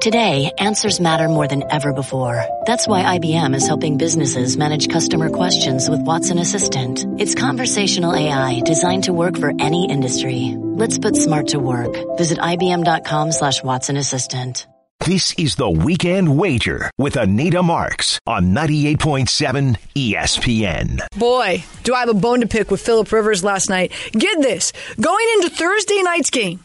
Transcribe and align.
Today, 0.00 0.52
answers 0.58 1.00
matter 1.00 1.26
more 1.26 1.48
than 1.48 1.64
ever 1.70 1.92
before. 1.92 2.44
That's 2.66 2.86
why 2.86 3.18
IBM 3.18 3.54
is 3.54 3.66
helping 3.66 3.96
businesses 3.96 4.56
manage 4.56 4.90
customer 4.90 5.30
questions 5.30 5.88
with 5.88 6.00
Watson 6.00 6.38
Assistant. 6.38 7.04
It's 7.18 7.34
conversational 7.34 8.14
AI 8.14 8.60
designed 8.60 9.04
to 9.04 9.14
work 9.14 9.38
for 9.38 9.52
any 9.58 9.88
industry. 9.90 10.54
Let's 10.58 10.98
put 10.98 11.16
smart 11.16 11.48
to 11.48 11.58
work. 11.58 11.96
Visit 12.18 12.38
IBM.com 12.38 13.32
slash 13.32 13.62
Watson 13.62 13.96
Assistant. 13.96 14.66
This 15.06 15.32
is 15.38 15.56
the 15.56 15.70
Weekend 15.70 16.36
Wager 16.36 16.90
with 16.98 17.16
Anita 17.16 17.62
Marks 17.62 18.20
on 18.26 18.52
98.7 18.54 19.76
ESPN. 19.94 21.00
Boy, 21.18 21.64
do 21.84 21.94
I 21.94 22.00
have 22.00 22.08
a 22.10 22.14
bone 22.14 22.40
to 22.40 22.46
pick 22.46 22.70
with 22.70 22.84
Philip 22.84 23.10
Rivers 23.10 23.42
last 23.42 23.70
night. 23.70 23.92
Get 24.12 24.40
this. 24.42 24.72
Going 25.00 25.26
into 25.34 25.48
Thursday 25.50 26.02
night's 26.02 26.30
game, 26.30 26.60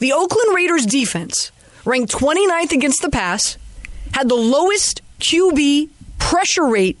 the 0.00 0.12
Oakland 0.12 0.54
Raiders 0.54 0.86
defense 0.86 1.50
ranked 1.84 2.12
29th 2.12 2.72
against 2.72 3.02
the 3.02 3.10
pass, 3.10 3.56
had 4.12 4.28
the 4.28 4.34
lowest 4.34 5.02
QB 5.20 5.90
pressure 6.18 6.66
rate 6.66 7.00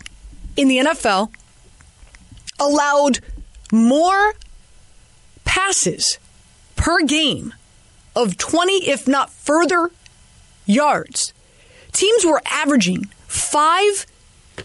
in 0.56 0.68
the 0.68 0.78
NFL, 0.78 1.32
allowed 2.58 3.20
more 3.72 4.34
passes 5.44 6.18
per 6.76 7.02
game 7.02 7.54
of 8.14 8.36
20, 8.36 8.88
if 8.88 9.06
not 9.06 9.30
further, 9.30 9.90
yards. 10.66 11.32
Teams 11.92 12.24
were 12.24 12.42
averaging 12.46 13.04
five 13.26 14.06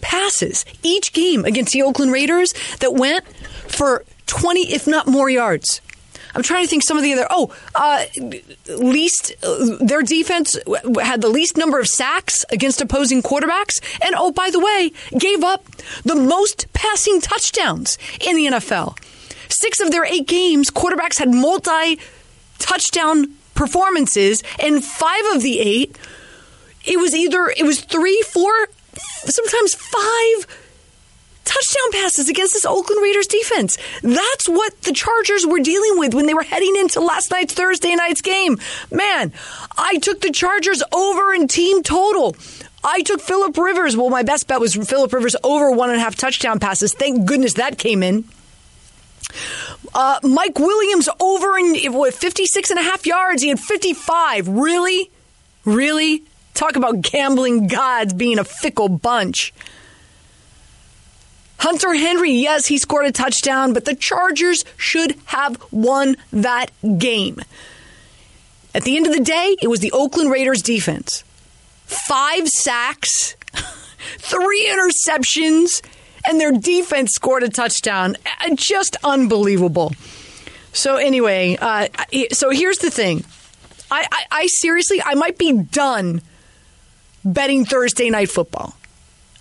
passes 0.00 0.64
each 0.82 1.12
game 1.12 1.44
against 1.44 1.72
the 1.72 1.82
Oakland 1.82 2.12
Raiders 2.12 2.52
that 2.80 2.94
went 2.94 3.26
for 3.68 4.04
20, 4.26 4.72
if 4.72 4.86
not 4.86 5.06
more 5.06 5.30
yards. 5.30 5.80
I'm 6.34 6.42
trying 6.42 6.64
to 6.64 6.68
think 6.68 6.82
some 6.82 6.96
of 6.96 7.02
the 7.02 7.12
other. 7.12 7.26
Oh, 7.30 7.54
uh, 7.74 8.04
least 8.68 9.34
uh, 9.42 9.76
their 9.80 10.02
defense 10.02 10.56
had 11.00 11.20
the 11.20 11.28
least 11.28 11.56
number 11.56 11.78
of 11.78 11.86
sacks 11.86 12.44
against 12.50 12.80
opposing 12.80 13.22
quarterbacks, 13.22 13.80
and 14.04 14.14
oh, 14.16 14.32
by 14.32 14.50
the 14.50 14.58
way, 14.58 14.92
gave 15.18 15.44
up 15.44 15.64
the 16.04 16.14
most 16.14 16.72
passing 16.72 17.20
touchdowns 17.20 17.98
in 18.20 18.36
the 18.36 18.46
NFL. 18.46 18.98
Six 19.48 19.80
of 19.80 19.90
their 19.90 20.04
eight 20.04 20.26
games, 20.26 20.70
quarterbacks 20.70 21.18
had 21.18 21.32
multi 21.32 22.00
touchdown 22.58 23.34
performances, 23.54 24.42
and 24.58 24.84
five 24.84 25.24
of 25.34 25.42
the 25.42 25.60
eight, 25.60 25.96
it 26.84 26.98
was 26.98 27.14
either 27.14 27.52
it 27.56 27.64
was 27.64 27.80
three, 27.80 28.22
four, 28.22 28.52
sometimes 28.96 29.74
five 29.74 30.46
touchdown 31.44 31.92
passes 31.92 32.28
against 32.28 32.54
this 32.54 32.64
Oakland 32.64 33.02
Raiders 33.02 33.26
defense. 33.26 33.78
That's 34.02 34.48
what 34.48 34.80
the 34.82 34.92
Chargers 34.92 35.46
were 35.46 35.60
dealing 35.60 35.98
with 35.98 36.14
when 36.14 36.26
they 36.26 36.34
were 36.34 36.42
heading 36.42 36.76
into 36.76 37.00
last 37.00 37.30
night's 37.30 37.54
Thursday 37.54 37.94
night's 37.94 38.20
game. 38.20 38.58
Man, 38.90 39.32
I 39.76 39.98
took 39.98 40.20
the 40.20 40.30
Chargers 40.30 40.82
over 40.92 41.32
in 41.32 41.48
team 41.48 41.82
total. 41.82 42.36
I 42.82 43.02
took 43.02 43.20
Philip 43.20 43.56
Rivers. 43.56 43.96
Well, 43.96 44.10
my 44.10 44.22
best 44.22 44.46
bet 44.46 44.60
was 44.60 44.74
Philip 44.74 45.12
Rivers 45.12 45.36
over 45.42 45.70
one 45.70 45.90
and 45.90 45.98
a 45.98 46.02
half 46.02 46.16
touchdown 46.16 46.60
passes. 46.60 46.92
Thank 46.92 47.26
goodness 47.26 47.54
that 47.54 47.78
came 47.78 48.02
in. 48.02 48.24
Uh, 49.94 50.18
Mike 50.22 50.58
Williams 50.58 51.08
over 51.20 51.58
in 51.58 51.92
what, 51.92 52.14
56 52.14 52.70
and 52.70 52.78
a 52.78 52.82
half 52.82 53.06
yards. 53.06 53.42
He 53.42 53.48
had 53.48 53.60
55. 53.60 54.48
Really? 54.48 55.10
Really? 55.64 56.24
Talk 56.52 56.76
about 56.76 57.00
gambling 57.00 57.68
gods 57.68 58.12
being 58.12 58.38
a 58.38 58.44
fickle 58.44 58.88
bunch. 58.88 59.52
Hunter 61.64 61.94
Henry, 61.94 62.30
yes, 62.30 62.66
he 62.66 62.76
scored 62.76 63.06
a 63.06 63.10
touchdown, 63.10 63.72
but 63.72 63.86
the 63.86 63.94
Chargers 63.94 64.66
should 64.76 65.16
have 65.24 65.56
won 65.72 66.18
that 66.30 66.70
game. 66.98 67.40
At 68.74 68.82
the 68.82 68.98
end 68.98 69.06
of 69.06 69.14
the 69.14 69.24
day, 69.24 69.56
it 69.62 69.68
was 69.68 69.80
the 69.80 69.90
Oakland 69.92 70.30
Raiders 70.30 70.60
defense. 70.60 71.24
Five 71.86 72.48
sacks, 72.48 73.34
three 74.18 74.68
interceptions, 74.68 75.82
and 76.28 76.38
their 76.38 76.52
defense 76.52 77.12
scored 77.14 77.42
a 77.42 77.48
touchdown. 77.48 78.18
Uh, 78.42 78.54
just 78.56 78.98
unbelievable. 79.02 79.94
So, 80.74 80.96
anyway, 80.96 81.56
uh, 81.58 81.88
so 82.32 82.50
here's 82.50 82.78
the 82.78 82.90
thing. 82.90 83.24
I, 83.90 84.06
I, 84.12 84.24
I 84.30 84.46
seriously, 84.48 85.00
I 85.02 85.14
might 85.14 85.38
be 85.38 85.52
done 85.62 86.20
betting 87.24 87.64
Thursday 87.64 88.10
night 88.10 88.28
football. 88.28 88.76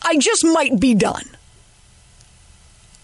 I 0.02 0.16
just 0.16 0.46
might 0.46 0.80
be 0.80 0.96
done. 0.96 1.26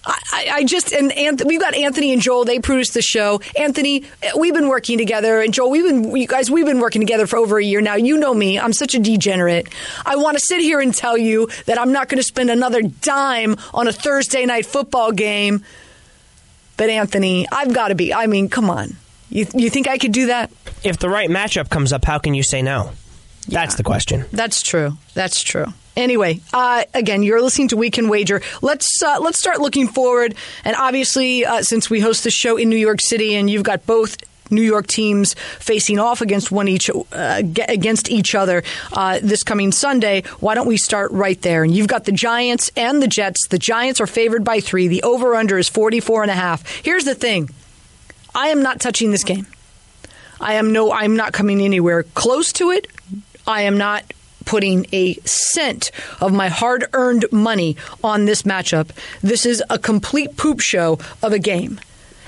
I, 0.05 0.49
I, 0.53 0.63
just 0.63 0.93
and 0.93 1.11
Anthony, 1.11 1.47
we've 1.47 1.59
got 1.59 1.75
Anthony 1.75 2.13
and 2.13 2.21
Joel. 2.21 2.45
They 2.45 2.59
produced 2.59 2.93
the 2.93 3.01
show. 3.01 3.41
Anthony, 3.57 4.05
we've 4.37 4.53
been 4.53 4.69
working 4.69 4.97
together, 4.97 5.41
and 5.41 5.53
Joel, 5.53 5.69
we've 5.69 5.83
been 5.83 6.15
you 6.15 6.27
guys, 6.27 6.49
we've 6.49 6.65
been 6.65 6.79
working 6.79 7.01
together 7.01 7.27
for 7.27 7.37
over 7.37 7.57
a 7.57 7.63
year 7.63 7.81
now. 7.81 7.95
You 7.95 8.17
know 8.17 8.33
me; 8.33 8.57
I'm 8.57 8.73
such 8.73 8.95
a 8.95 8.99
degenerate. 8.99 9.67
I 10.05 10.15
want 10.15 10.37
to 10.37 10.43
sit 10.43 10.61
here 10.61 10.79
and 10.79 10.93
tell 10.93 11.17
you 11.17 11.49
that 11.65 11.79
I'm 11.79 11.91
not 11.91 12.07
going 12.07 12.17
to 12.17 12.23
spend 12.23 12.49
another 12.49 12.81
dime 12.81 13.57
on 13.73 13.87
a 13.87 13.91
Thursday 13.91 14.45
night 14.45 14.65
football 14.65 15.11
game. 15.11 15.63
But 16.77 16.89
Anthony, 16.89 17.45
I've 17.51 17.73
got 17.73 17.89
to 17.89 17.95
be. 17.95 18.13
I 18.13 18.27
mean, 18.27 18.49
come 18.49 18.69
on. 18.69 18.95
You 19.29 19.45
you 19.53 19.69
think 19.69 19.87
I 19.87 19.97
could 19.97 20.13
do 20.13 20.27
that? 20.27 20.49
If 20.83 20.97
the 20.99 21.09
right 21.09 21.29
matchup 21.29 21.69
comes 21.69 21.91
up, 21.91 22.05
how 22.05 22.19
can 22.19 22.33
you 22.33 22.43
say 22.43 22.61
no? 22.61 22.91
That's 23.47 23.75
the 23.75 23.83
question. 23.83 24.25
That's 24.31 24.61
true. 24.61 24.97
That's 25.13 25.41
true. 25.41 25.65
Anyway, 25.99 26.39
uh, 26.53 26.85
again, 26.93 27.23
you're 27.23 27.41
listening 27.41 27.67
to 27.67 27.75
Weekend 27.75 28.09
Wager. 28.09 28.41
Let's 28.61 29.03
uh, 29.03 29.19
let's 29.19 29.37
start 29.37 29.59
looking 29.59 29.89
forward. 29.89 30.33
And 30.63 30.73
obviously, 30.77 31.45
uh, 31.45 31.61
since 31.61 31.89
we 31.89 31.99
host 31.99 32.23
the 32.23 32.31
show 32.31 32.55
in 32.55 32.69
New 32.69 32.77
York 32.77 33.01
City, 33.01 33.35
and 33.35 33.49
you've 33.49 33.63
got 33.63 33.85
both 33.85 34.15
New 34.49 34.61
York 34.61 34.87
teams 34.87 35.33
facing 35.59 35.99
off 35.99 36.21
against 36.21 36.53
one 36.53 36.69
each 36.69 36.89
uh, 36.89 37.41
against 37.67 38.09
each 38.09 38.33
other 38.33 38.63
uh, 38.93 39.19
this 39.21 39.43
coming 39.43 39.73
Sunday. 39.73 40.23
Why 40.39 40.55
don't 40.55 40.67
we 40.67 40.77
start 40.77 41.11
right 41.11 41.39
there? 41.41 41.63
And 41.63 41.75
you've 41.75 41.87
got 41.87 42.05
the 42.05 42.13
Giants 42.13 42.71
and 42.77 43.03
the 43.03 43.07
Jets. 43.07 43.49
The 43.49 43.59
Giants 43.59 43.99
are 43.99 44.07
favored 44.07 44.45
by 44.45 44.61
three. 44.61 44.87
The 44.87 45.03
over 45.03 45.35
under 45.35 45.57
is 45.57 45.67
44 45.67 46.21
and 46.21 46.31
a 46.31 46.35
half. 46.35 46.65
Here's 46.77 47.03
the 47.03 47.13
thing: 47.13 47.49
I 48.33 48.47
am 48.47 48.63
not 48.63 48.79
touching 48.79 49.11
this 49.11 49.25
game. 49.25 49.47
I 50.39 50.53
am 50.53 50.71
no. 50.71 50.93
I'm 50.93 51.17
not 51.17 51.33
coming 51.33 51.59
anywhere 51.59 52.03
close 52.03 52.53
to 52.53 52.71
it. 52.71 52.87
I 53.45 53.63
am 53.63 53.77
not 53.77 54.05
putting 54.45 54.87
a 54.91 55.13
cent 55.25 55.91
of 56.21 56.33
my 56.33 56.47
hard 56.47 56.85
earned 56.93 57.25
money 57.31 57.77
on 58.03 58.25
this 58.25 58.43
matchup. 58.43 58.89
This 59.21 59.45
is 59.45 59.63
a 59.69 59.77
complete 59.79 60.37
poop 60.37 60.59
show 60.59 60.99
of 61.21 61.33
a 61.33 61.39
game. 61.39 61.79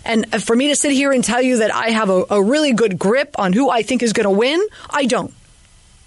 And 0.04 0.44
for 0.44 0.56
me 0.56 0.70
to 0.70 0.76
sit 0.76 0.92
here 0.92 1.12
and 1.12 1.24
tell 1.24 1.42
you 1.42 1.58
that 1.58 1.74
I 1.74 1.90
have 1.90 2.10
a, 2.10 2.26
a 2.30 2.42
really 2.42 2.74
good 2.74 2.98
grip 2.98 3.38
on 3.38 3.54
who 3.54 3.70
I 3.70 3.84
think 3.84 4.02
is 4.02 4.14
going 4.14 4.26
to 4.26 4.32
win, 4.32 4.60
I 4.90 5.06
don't. 5.06 5.34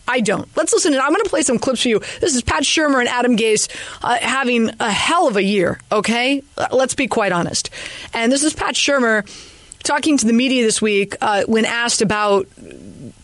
I 0.07 0.21
don't. 0.21 0.49
Let's 0.57 0.73
listen. 0.73 0.93
I'm 0.95 1.13
going 1.13 1.23
to 1.23 1.31
play 1.31 1.43
some 1.43 1.59
clips 1.59 1.83
for 1.83 1.89
you. 1.89 2.01
This 2.21 2.35
is 2.35 2.43
Pat 2.43 2.63
Shurmur 2.63 3.01
and 3.01 3.09
Adam 3.09 3.37
Gase 3.37 3.71
uh, 4.03 4.19
having 4.21 4.71
a 4.79 4.91
hell 4.91 5.29
of 5.29 5.37
a 5.37 5.43
year, 5.43 5.81
okay? 5.91 6.43
Let's 6.71 6.95
be 6.95 7.07
quite 7.07 7.33
honest. 7.33 7.71
And 8.13 8.31
this 8.31 8.43
is 8.43 8.53
Pat 8.53 8.75
Shurmur 8.75 9.27
talking 9.83 10.19
to 10.19 10.27
the 10.27 10.33
media 10.33 10.63
this 10.65 10.83
week 10.83 11.17
uh, 11.23 11.45
when 11.45 11.65
asked 11.65 12.03
about 12.03 12.49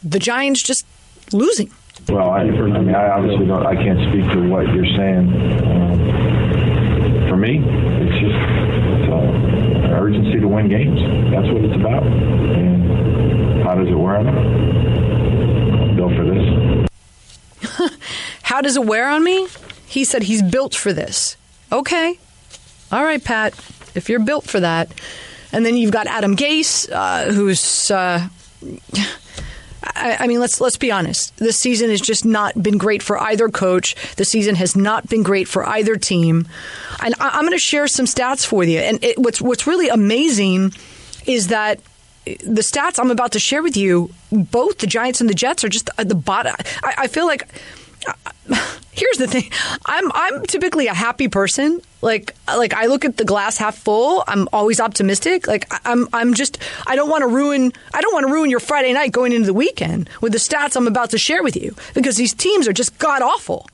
the 0.03 0.19
Giants 0.19 0.63
just 0.63 0.87
losing. 1.33 1.71
Well, 2.10 2.31
I, 2.31 2.41
I 2.41 2.50
mean, 2.50 2.93
I 2.93 3.10
obviously 3.10 3.47
don't. 3.47 3.65
I 3.65 3.76
can't 3.76 4.00
speak 4.10 4.28
to 4.32 4.48
what 4.48 4.66
you're 4.75 4.84
saying. 4.97 5.31
Um, 5.62 7.28
for 7.28 7.37
me, 7.37 7.62
it's 7.62 8.19
just 8.19 8.34
it's, 8.34 9.12
uh, 9.12 9.94
urgency 9.94 10.41
to 10.41 10.48
win 10.48 10.69
games. 10.69 10.98
That's 11.31 11.47
what 11.53 11.65
it's 11.65 11.76
about. 11.76 12.03
And 12.03 13.62
how 13.62 13.76
does 13.76 13.87
it 13.87 13.94
wear 13.94 14.16
on 14.16 14.26
me? 14.26 15.94
Built 15.94 16.12
for 16.16 16.25
this. 16.25 17.93
how 18.42 18.60
does 18.60 18.77
it 18.77 18.84
wear 18.84 19.09
on 19.09 19.22
me? 19.22 19.47
He 19.87 20.03
said 20.03 20.25
he's 20.25 20.42
built 20.42 20.75
for 20.75 20.92
this. 20.92 21.37
Okay, 21.71 22.19
all 22.91 23.04
right, 23.04 23.22
Pat. 23.22 23.53
If 23.94 24.09
you're 24.09 24.19
built 24.19 24.47
for 24.47 24.59
that, 24.59 24.92
and 25.53 25.65
then 25.65 25.77
you've 25.77 25.92
got 25.92 26.09
Adam 26.09 26.34
Gase, 26.34 26.91
uh, 26.91 27.31
who's. 27.31 27.88
Uh, 27.88 28.28
I, 29.83 30.19
I, 30.21 30.27
mean, 30.27 30.41
let's 30.41 30.61
let's 30.61 30.77
be 30.77 30.91
honest. 30.91 31.37
This 31.37 31.59
season 31.59 31.91
has 31.91 32.01
just 32.01 32.25
not 32.25 32.61
been 32.63 32.79
great 32.79 33.03
for 33.03 33.19
either 33.19 33.49
coach. 33.49 33.97
The 34.16 34.25
season 34.25 34.54
has 34.57 34.77
not 34.77 35.09
been 35.09 35.22
great 35.22 35.49
for 35.49 35.66
either 35.66 35.97
team. 35.97 36.49
And 37.03 37.15
I, 37.19 37.39
am 37.39 37.43
going 37.43 37.53
to 37.53 37.59
share 37.59 37.89
some 37.89 38.07
stats 38.07 38.45
for 38.45 38.63
you. 38.63 38.78
And 38.78 39.03
it, 39.03 39.19
what's 39.19 39.41
what's 39.41 39.66
really 39.66 39.89
amazing 39.89 40.72
is 41.27 41.49
that 41.49 41.81
the 42.25 42.63
stats 42.63 42.99
I'm 42.99 43.10
about 43.10 43.33
to 43.33 43.39
share 43.39 43.63
with 43.63 43.77
you, 43.77 44.10
both 44.31 44.78
the 44.78 44.87
Giants 44.87 45.21
and 45.21 45.31
the 45.31 45.34
Jets 45.34 45.65
are 45.65 45.69
just 45.69 45.89
at 45.97 46.09
the 46.09 46.15
bottom. 46.15 46.54
I, 46.83 46.95
I 46.99 47.07
feel 47.07 47.27
like 47.27 47.49
here's 48.93 49.17
the 49.19 49.27
thing 49.27 49.51
i'm 49.87 50.11
i'm 50.13 50.45
typically 50.47 50.87
a 50.87 50.95
happy 50.95 51.29
person 51.29 51.81
like 52.03 52.35
like 52.47 52.75
i 52.75 52.87
look 52.87 53.05
at 53.05 53.17
the 53.17 53.25
glass 53.25 53.57
half 53.57 53.77
full 53.77 54.25
i'm 54.27 54.49
always 54.53 54.81
optimistic 54.81 55.47
like 55.47 55.71
i'm 55.87 56.09
i'm 56.13 56.35
just 56.35 56.59
i 56.87 56.97
don't 56.97 57.09
want 57.09 57.23
to 57.23 57.29
ruin 57.29 57.73
i 57.95 58.01
don't 58.01 58.13
want 58.13 58.27
to 58.27 58.33
ruin 58.33 58.51
your 58.51 58.61
friday 58.61 58.93
night 58.93 59.13
going 59.13 59.33
into 59.33 59.47
the 59.47 59.55
weekend 59.55 60.09
with 60.21 60.33
the 60.33 60.39
stats 60.39 60.77
i'm 60.77 60.87
about 60.87 61.11
to 61.11 61.19
share 61.19 61.43
with 61.43 61.57
you 61.57 61.75
because 61.95 62.17
these 62.17 62.35
teams 62.35 62.67
are 62.67 62.73
just 62.73 62.99
god 62.99 63.23
awful 63.23 63.67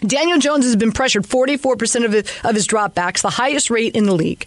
Daniel 0.00 0.38
Jones 0.38 0.64
has 0.64 0.76
been 0.76 0.92
pressured 0.92 1.22
44% 1.22 2.04
of 2.04 2.12
his, 2.12 2.24
of 2.42 2.54
his 2.54 2.66
dropbacks, 2.66 3.22
the 3.22 3.30
highest 3.30 3.70
rate 3.70 3.94
in 3.94 4.04
the 4.04 4.12
league. 4.12 4.46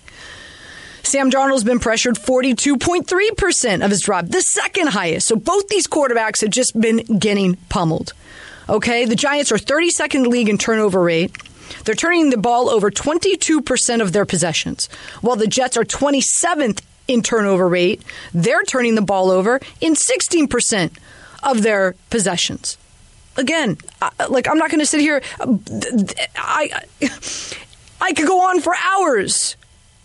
Sam 1.03 1.31
Darnold's 1.31 1.63
been 1.63 1.79
pressured 1.79 2.15
42.3% 2.15 3.83
of 3.83 3.89
his 3.89 4.01
drop, 4.01 4.27
the 4.27 4.41
second 4.41 4.89
highest. 4.89 5.27
So 5.27 5.37
both 5.37 5.69
these 5.69 5.87
quarterbacks 5.87 6.41
have 6.41 6.49
just 6.49 6.79
been 6.79 6.97
getting 7.17 7.55
pummeled. 7.69 8.13
Okay, 8.69 9.05
the 9.05 9.15
Giants 9.15 9.51
are 9.51 9.57
32nd 9.57 10.27
league 10.27 10.49
in 10.49 10.57
turnover 10.57 11.01
rate. 11.01 11.35
They're 11.85 11.95
turning 11.95 12.29
the 12.29 12.37
ball 12.37 12.69
over 12.69 12.91
22% 12.91 14.01
of 14.01 14.11
their 14.13 14.25
possessions, 14.25 14.87
while 15.21 15.35
the 15.35 15.47
Jets 15.47 15.77
are 15.77 15.83
27th 15.83 16.81
in 17.07 17.21
turnover 17.21 17.67
rate. 17.67 18.01
They're 18.33 18.63
turning 18.63 18.95
the 18.95 19.01
ball 19.01 19.31
over 19.31 19.59
in 19.79 19.93
16% 19.93 20.97
of 21.43 21.63
their 21.63 21.95
possessions. 22.09 22.77
Again, 23.37 23.77
like 24.29 24.47
I'm 24.47 24.57
not 24.57 24.69
going 24.69 24.79
to 24.79 24.85
sit 24.85 24.99
here. 24.99 25.21
Uh, 25.39 25.57
I 26.35 26.71
I 28.01 28.13
could 28.13 28.27
go 28.27 28.49
on 28.49 28.61
for 28.61 28.73
hours, 28.75 29.55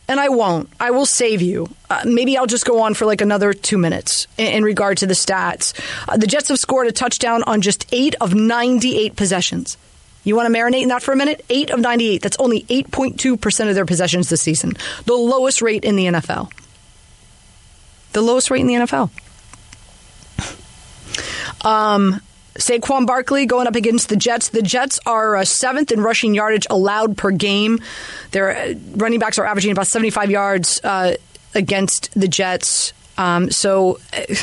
and 0.08 0.20
I 0.20 0.28
won't. 0.28 0.69
I 0.81 0.90
will 0.90 1.06
save 1.06 1.43
you. 1.43 1.69
Uh, 1.88 2.02
maybe 2.04 2.37
I'll 2.37 2.46
just 2.46 2.64
go 2.64 2.81
on 2.81 2.94
for 2.94 3.06
like 3.06 3.20
another 3.20 3.52
two 3.52 3.78
minutes 3.78 4.26
in, 4.37 4.46
in 4.46 4.64
regard 4.64 4.99
to 4.99 5.06
the 5.06 5.14
stats. 5.14 5.72
Uh, 6.08 6.16
the 6.16 6.26
Jets 6.26 6.49
have 6.49 6.58
scored 6.58 6.87
a 6.87 6.93
touchdown 6.93 7.43
on 7.44 7.60
just 7.60 7.87
eight 7.93 8.14
of 8.20 8.34
98 8.34 9.16
possessions. 9.16 9.76
You 10.25 10.37
want 10.37 10.52
to 10.52 10.58
marinate 10.58 10.82
in 10.82 10.88
that 10.88 11.02
for 11.02 11.12
a 11.12 11.16
minute? 11.16 11.44
8 11.49 11.70
of 11.70 11.81
98. 11.81 12.22
That's 12.22 12.37
only 12.38 12.62
8.2% 12.64 13.69
of 13.69 13.75
their 13.75 13.84
possessions 13.84 14.28
this 14.28 14.40
season. 14.40 14.75
The 15.04 15.14
lowest 15.14 15.62
rate 15.62 15.84
in 15.84 15.96
the 15.96 16.06
NFL. 16.06 16.52
The 18.12 18.22
lowest 18.22 18.50
rate 18.50 18.60
in 18.60 18.69
the 18.69 18.75
NFL. 18.75 19.10
Um, 21.64 22.20
Saquon 22.54 23.06
Barkley 23.06 23.46
going 23.46 23.66
up 23.66 23.76
against 23.76 24.08
the 24.08 24.16
Jets. 24.16 24.50
The 24.50 24.62
Jets 24.62 25.00
are 25.06 25.37
uh, 25.37 25.44
seventh 25.44 25.90
in 25.90 26.00
rushing 26.00 26.34
yardage 26.34 26.66
allowed 26.70 27.16
per 27.16 27.31
game. 27.31 27.81
Their 28.32 28.56
uh, 28.56 28.75
running 28.94 29.19
backs 29.19 29.38
are 29.38 29.44
averaging 29.44 29.72
about 29.72 29.87
75 29.87 30.31
yards 30.31 30.81
uh, 30.84 31.16
against 31.54 32.10
the 32.14 32.28
Jets. 32.28 32.93
Um, 33.16 33.50
so, 33.50 33.99
uh, 34.12 34.34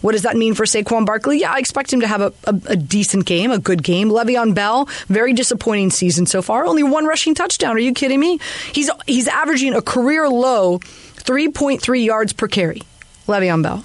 what 0.00 0.12
does 0.12 0.22
that 0.22 0.36
mean 0.36 0.54
for 0.54 0.64
Saquon 0.64 1.06
Barkley? 1.06 1.40
Yeah, 1.40 1.52
I 1.52 1.58
expect 1.58 1.92
him 1.92 2.00
to 2.00 2.06
have 2.06 2.20
a, 2.20 2.32
a, 2.44 2.60
a, 2.66 2.76
decent 2.76 3.24
game, 3.24 3.50
a 3.50 3.58
good 3.58 3.82
game. 3.82 4.10
Le'Veon 4.10 4.54
Bell, 4.54 4.88
very 5.06 5.32
disappointing 5.32 5.90
season 5.90 6.26
so 6.26 6.42
far. 6.42 6.66
Only 6.66 6.82
one 6.82 7.06
rushing 7.06 7.34
touchdown. 7.34 7.76
Are 7.76 7.80
you 7.80 7.94
kidding 7.94 8.18
me? 8.18 8.40
He's 8.72 8.90
he's 9.06 9.28
averaging 9.28 9.74
a 9.74 9.82
career 9.82 10.28
low 10.28 10.80
3.3 10.80 12.04
yards 12.04 12.32
per 12.32 12.48
carry. 12.48 12.82
Le'Veon 13.28 13.62
Bell. 13.62 13.84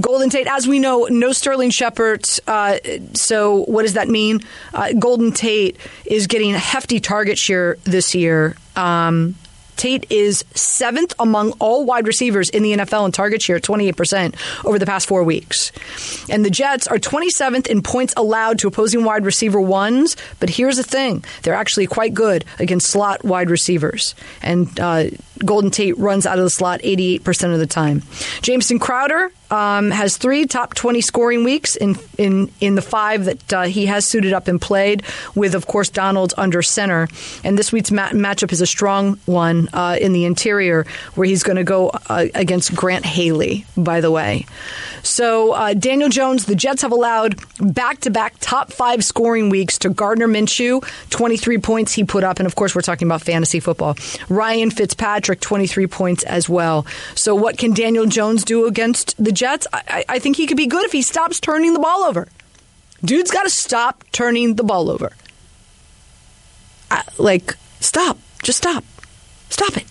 Golden 0.00 0.30
Tate, 0.30 0.46
as 0.46 0.66
we 0.66 0.78
know, 0.78 1.06
no 1.10 1.32
Sterling 1.32 1.70
Shepard. 1.70 2.24
Uh, 2.46 2.78
so, 3.14 3.64
what 3.64 3.82
does 3.82 3.94
that 3.94 4.08
mean? 4.08 4.40
Uh, 4.72 4.92
Golden 4.92 5.32
Tate 5.32 5.76
is 6.04 6.26
getting 6.26 6.54
a 6.54 6.58
hefty 6.58 7.00
target 7.00 7.38
share 7.38 7.76
this 7.84 8.14
year. 8.14 8.56
Um, 8.76 9.34
Tate 9.78 10.10
is 10.10 10.44
seventh 10.54 11.14
among 11.20 11.52
all 11.52 11.86
wide 11.86 12.06
receivers 12.06 12.50
in 12.50 12.64
the 12.64 12.72
NFL 12.72 13.06
in 13.06 13.12
target 13.12 13.40
share, 13.40 13.60
28% 13.60 14.34
over 14.64 14.78
the 14.78 14.84
past 14.84 15.06
four 15.06 15.22
weeks. 15.22 15.72
And 16.28 16.44
the 16.44 16.50
Jets 16.50 16.88
are 16.88 16.98
27th 16.98 17.68
in 17.68 17.82
points 17.82 18.12
allowed 18.16 18.58
to 18.58 18.68
opposing 18.68 19.04
wide 19.04 19.24
receiver 19.24 19.60
ones. 19.60 20.16
But 20.40 20.50
here's 20.50 20.76
the 20.76 20.82
thing 20.82 21.24
they're 21.42 21.54
actually 21.54 21.86
quite 21.86 22.12
good 22.12 22.44
against 22.58 22.88
slot 22.88 23.24
wide 23.24 23.50
receivers. 23.50 24.16
And 24.42 24.78
uh, 24.80 25.04
Golden 25.44 25.70
Tate 25.70 25.98
runs 25.98 26.26
out 26.26 26.38
of 26.38 26.44
the 26.44 26.50
slot 26.50 26.80
88% 26.80 27.52
of 27.52 27.58
the 27.58 27.66
time. 27.66 28.02
Jamison 28.42 28.78
Crowder 28.78 29.30
um, 29.50 29.90
has 29.90 30.16
three 30.16 30.46
top 30.46 30.74
20 30.74 31.00
scoring 31.00 31.44
weeks 31.44 31.76
in 31.76 31.96
in, 32.18 32.50
in 32.60 32.74
the 32.74 32.82
five 32.82 33.24
that 33.24 33.52
uh, 33.52 33.62
he 33.62 33.86
has 33.86 34.04
suited 34.04 34.32
up 34.32 34.48
and 34.48 34.60
played, 34.60 35.02
with, 35.34 35.54
of 35.54 35.66
course, 35.66 35.88
Darnold 35.88 36.34
under 36.36 36.62
center. 36.62 37.08
And 37.44 37.56
this 37.56 37.72
week's 37.72 37.92
ma- 37.92 38.10
matchup 38.10 38.52
is 38.52 38.60
a 38.60 38.66
strong 38.66 39.18
one 39.24 39.68
uh, 39.72 39.96
in 40.00 40.12
the 40.12 40.24
interior, 40.24 40.84
where 41.14 41.26
he's 41.26 41.42
going 41.42 41.56
to 41.56 41.64
go 41.64 41.90
uh, 42.08 42.26
against 42.34 42.74
Grant 42.74 43.06
Haley, 43.06 43.64
by 43.76 44.00
the 44.00 44.10
way. 44.10 44.46
So, 45.02 45.52
uh, 45.52 45.74
Daniel 45.74 46.08
Jones, 46.08 46.46
the 46.46 46.56
Jets 46.56 46.82
have 46.82 46.92
allowed 46.92 47.36
back 47.60 48.00
to 48.00 48.10
back 48.10 48.34
top 48.40 48.72
five 48.72 49.04
scoring 49.04 49.48
weeks 49.48 49.78
to 49.78 49.90
Gardner 49.90 50.26
Minshew, 50.26 50.84
23 51.10 51.58
points 51.58 51.92
he 51.92 52.04
put 52.04 52.24
up. 52.24 52.40
And, 52.40 52.46
of 52.46 52.56
course, 52.56 52.74
we're 52.74 52.82
talking 52.82 53.06
about 53.06 53.22
fantasy 53.22 53.60
football. 53.60 53.96
Ryan 54.28 54.70
Fitzpatrick, 54.70 55.27
23 55.34 55.86
points 55.86 56.22
as 56.24 56.48
well. 56.48 56.86
So, 57.14 57.34
what 57.34 57.58
can 57.58 57.72
Daniel 57.72 58.06
Jones 58.06 58.44
do 58.44 58.66
against 58.66 59.22
the 59.22 59.32
Jets, 59.32 59.66
I, 59.72 60.04
I 60.08 60.18
think 60.18 60.36
he 60.36 60.46
could 60.46 60.56
be 60.56 60.66
good 60.66 60.84
if 60.84 60.92
he 60.92 61.02
stops 61.02 61.40
turning 61.40 61.74
the 61.74 61.80
ball 61.80 62.04
over. 62.04 62.28
Dude's 63.04 63.30
got 63.30 63.44
to 63.44 63.50
stop 63.50 64.04
turning 64.12 64.56
the 64.56 64.64
ball 64.64 64.90
over. 64.90 65.12
I, 66.90 67.04
like, 67.18 67.56
stop. 67.80 68.18
Just 68.42 68.58
stop. 68.58 68.84
Stop 69.50 69.76
it. 69.76 69.86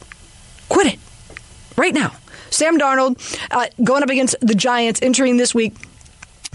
Quit 0.69 0.88
it. 0.94 1.00
Right 1.78 1.94
now. 1.94 2.13
Sam 2.50 2.80
Darnold 2.80 3.38
uh, 3.51 3.68
going 3.83 4.04
up 4.04 4.10
against 4.10 4.36
the 4.42 4.56
Giants 4.56 5.01
entering 5.01 5.38
this 5.38 5.54
week. 5.54 5.75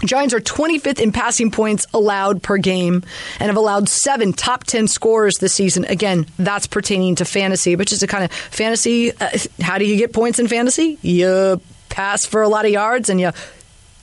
Giants 0.05 0.33
are 0.33 0.39
25th 0.39 0.99
in 0.99 1.11
passing 1.11 1.51
points 1.51 1.85
allowed 1.93 2.43
per 2.43 2.57
game 2.57 3.03
and 3.39 3.47
have 3.47 3.57
allowed 3.57 3.89
seven 3.89 4.33
top 4.33 4.63
10 4.65 4.87
scorers 4.87 5.35
this 5.39 5.53
season. 5.53 5.85
Again, 5.85 6.25
that's 6.37 6.67
pertaining 6.67 7.15
to 7.15 7.25
fantasy, 7.25 7.75
which 7.75 7.91
is 7.93 8.03
a 8.03 8.07
kind 8.07 8.23
of 8.23 8.31
fantasy. 8.31 9.11
Uh, 9.11 9.29
how 9.61 9.77
do 9.77 9.85
you 9.85 9.95
get 9.95 10.13
points 10.13 10.39
in 10.39 10.47
fantasy? 10.47 10.97
You 11.01 11.61
pass 11.89 12.25
for 12.25 12.41
a 12.41 12.49
lot 12.49 12.65
of 12.65 12.71
yards 12.71 13.09
and 13.09 13.19
you 13.21 13.31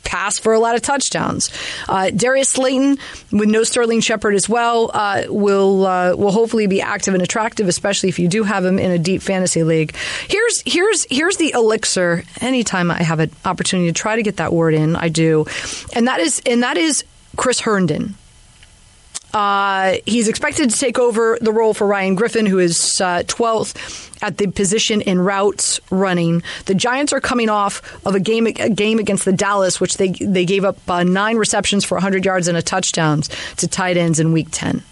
pass 0.05 0.38
for 0.38 0.52
a 0.52 0.58
lot 0.58 0.75
of 0.75 0.82
touchdowns. 0.82 1.50
Uh, 1.88 2.11
Darius 2.11 2.50
Slayton, 2.50 2.99
with 3.32 3.49
no 3.49 3.62
Sterling 3.62 4.00
Shepard 4.00 4.35
as 4.35 4.49
well, 4.49 4.91
uh, 4.93 5.25
will 5.29 5.87
uh, 5.87 6.17
will 6.17 6.32
hopefully 6.32 6.67
be 6.67 6.81
active 6.81 7.14
and 7.14 7.23
attractive, 7.23 7.69
especially 7.69 8.08
if 8.08 8.19
you 8.19 8.29
do 8.29 8.43
have 8.43 8.64
him 8.64 8.79
in 8.79 8.91
a 8.91 8.99
deep 8.99 9.23
fantasy 9.23 9.62
league. 9.62 9.94
Here's 10.29 10.62
here's 10.67 11.06
here's 11.11 11.37
the 11.37 11.52
elixir. 11.52 12.25
Anytime 12.41 12.91
I 12.91 13.02
have 13.02 13.20
an 13.20 13.31
opportunity 13.44 13.88
to 13.88 13.94
try 13.94 14.17
to 14.17 14.23
get 14.23 14.37
that 14.37 14.52
word 14.52 14.75
in, 14.75 14.97
I 14.97 15.08
do, 15.08 15.47
and 15.94 16.08
that 16.08 16.20
is 16.20 16.43
and 16.47 16.62
that 16.62 16.76
is 16.76 17.05
Chris 17.37 17.61
Herndon. 17.61 18.14
Uh, 19.32 19.97
he's 20.06 20.29
expected 20.29 20.71
to 20.71 20.79
take 20.79 20.99
over 20.99 21.38
the 21.41 21.53
role 21.53 21.75
for 21.75 21.87
Ryan 21.87 22.15
Griffin, 22.15 22.47
who 22.47 22.59
is 22.59 23.00
uh, 23.00 23.23
12th 23.27 24.09
at 24.23 24.38
the 24.38 24.49
position 24.49 25.00
in 25.00 25.21
routes 25.21 25.81
running. 25.91 26.43
The 26.67 26.75
Giants 26.75 27.12
are 27.12 27.21
coming 27.21 27.49
off 27.49 28.05
of 28.06 28.15
a 28.15 28.21
game 28.21 28.47
a 28.47 28.69
game 28.69 28.99
against 28.99 29.25
the 29.25 29.32
Dallas, 29.32 29.81
which 29.81 29.97
they 29.97 30.09
they 30.09 30.44
gave 30.44 30.65
up 30.65 30.79
uh, 30.88 31.05
nine 31.05 31.37
receptions 31.37 31.85
for 31.85 31.94
100 31.94 32.25
yards 32.25 32.49
and 32.49 32.56
a 32.56 32.62
touchdowns 32.62 33.29
to 33.56 33.69
tight 33.69 33.97
ends 33.97 34.21
in 34.21 34.32
Week 34.32 34.49
10. 34.50 34.82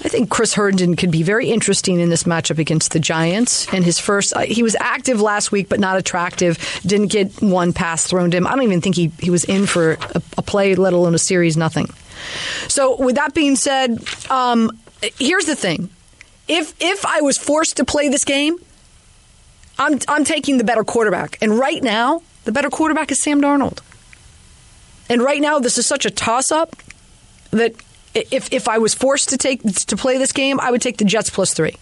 I 0.00 0.08
think 0.08 0.30
Chris 0.30 0.54
Herndon 0.54 0.94
could 0.94 1.10
be 1.10 1.24
very 1.24 1.50
interesting 1.50 1.98
in 1.98 2.08
this 2.08 2.22
matchup 2.22 2.58
against 2.58 2.92
the 2.92 3.00
Giants. 3.00 3.66
And 3.72 3.84
his 3.84 3.98
first, 3.98 4.32
uh, 4.32 4.40
he 4.40 4.62
was 4.62 4.76
active 4.78 5.20
last 5.20 5.50
week, 5.50 5.68
but 5.68 5.80
not 5.80 5.96
attractive. 5.96 6.56
Didn't 6.86 7.08
get 7.08 7.42
one 7.42 7.72
pass 7.72 8.06
thrown 8.06 8.30
to 8.30 8.36
him. 8.36 8.46
I 8.46 8.50
don't 8.50 8.62
even 8.62 8.80
think 8.80 8.94
he, 8.94 9.10
he 9.18 9.30
was 9.30 9.44
in 9.44 9.66
for 9.66 9.94
a, 10.14 10.22
a 10.36 10.42
play, 10.42 10.76
let 10.76 10.92
alone 10.92 11.16
a 11.16 11.18
series, 11.18 11.56
nothing. 11.56 11.88
So, 12.68 12.96
with 12.96 13.16
that 13.16 13.34
being 13.34 13.56
said, 13.56 14.02
um, 14.30 14.70
here's 15.18 15.46
the 15.46 15.56
thing: 15.56 15.90
if 16.46 16.74
if 16.80 17.04
I 17.04 17.20
was 17.20 17.38
forced 17.38 17.76
to 17.76 17.84
play 17.84 18.08
this 18.08 18.24
game, 18.24 18.58
I'm 19.78 19.98
I'm 20.08 20.24
taking 20.24 20.58
the 20.58 20.64
better 20.64 20.84
quarterback, 20.84 21.38
and 21.40 21.58
right 21.58 21.82
now 21.82 22.22
the 22.44 22.52
better 22.52 22.70
quarterback 22.70 23.10
is 23.10 23.22
Sam 23.22 23.40
Darnold. 23.40 23.80
And 25.10 25.22
right 25.22 25.40
now, 25.40 25.58
this 25.58 25.78
is 25.78 25.86
such 25.86 26.04
a 26.04 26.10
toss 26.10 26.50
up 26.50 26.76
that 27.50 27.74
if 28.14 28.52
if 28.52 28.68
I 28.68 28.78
was 28.78 28.94
forced 28.94 29.30
to 29.30 29.36
take 29.36 29.62
to 29.62 29.96
play 29.96 30.18
this 30.18 30.32
game, 30.32 30.60
I 30.60 30.70
would 30.70 30.82
take 30.82 30.98
the 30.98 31.04
Jets 31.04 31.30
plus 31.30 31.54
three. 31.54 31.76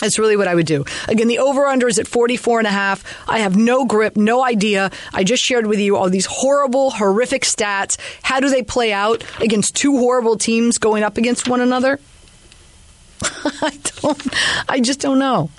That's 0.00 0.18
really 0.18 0.36
what 0.36 0.48
I 0.48 0.54
would 0.54 0.66
do. 0.66 0.84
Again, 1.08 1.28
the 1.28 1.38
over 1.38 1.66
under 1.66 1.88
is 1.88 1.98
at 1.98 2.08
44 2.08 2.58
and 2.58 2.66
a 2.66 2.70
half. 2.70 3.04
I 3.28 3.38
have 3.38 3.56
no 3.56 3.84
grip, 3.84 4.16
no 4.16 4.44
idea. 4.44 4.90
I 5.12 5.24
just 5.24 5.42
shared 5.42 5.66
with 5.66 5.78
you 5.78 5.96
all 5.96 6.10
these 6.10 6.26
horrible, 6.26 6.90
horrific 6.90 7.42
stats. 7.42 7.96
How 8.22 8.40
do 8.40 8.48
they 8.48 8.62
play 8.62 8.92
out 8.92 9.24
against 9.40 9.76
two 9.76 9.98
horrible 9.98 10.36
teams 10.36 10.78
going 10.78 11.02
up 11.02 11.16
against 11.16 11.48
one 11.48 11.60
another? 11.60 12.00
I 13.22 13.78
don't 14.00 14.34
I 14.68 14.80
just 14.80 15.00
don't 15.00 15.18
know. 15.18 15.50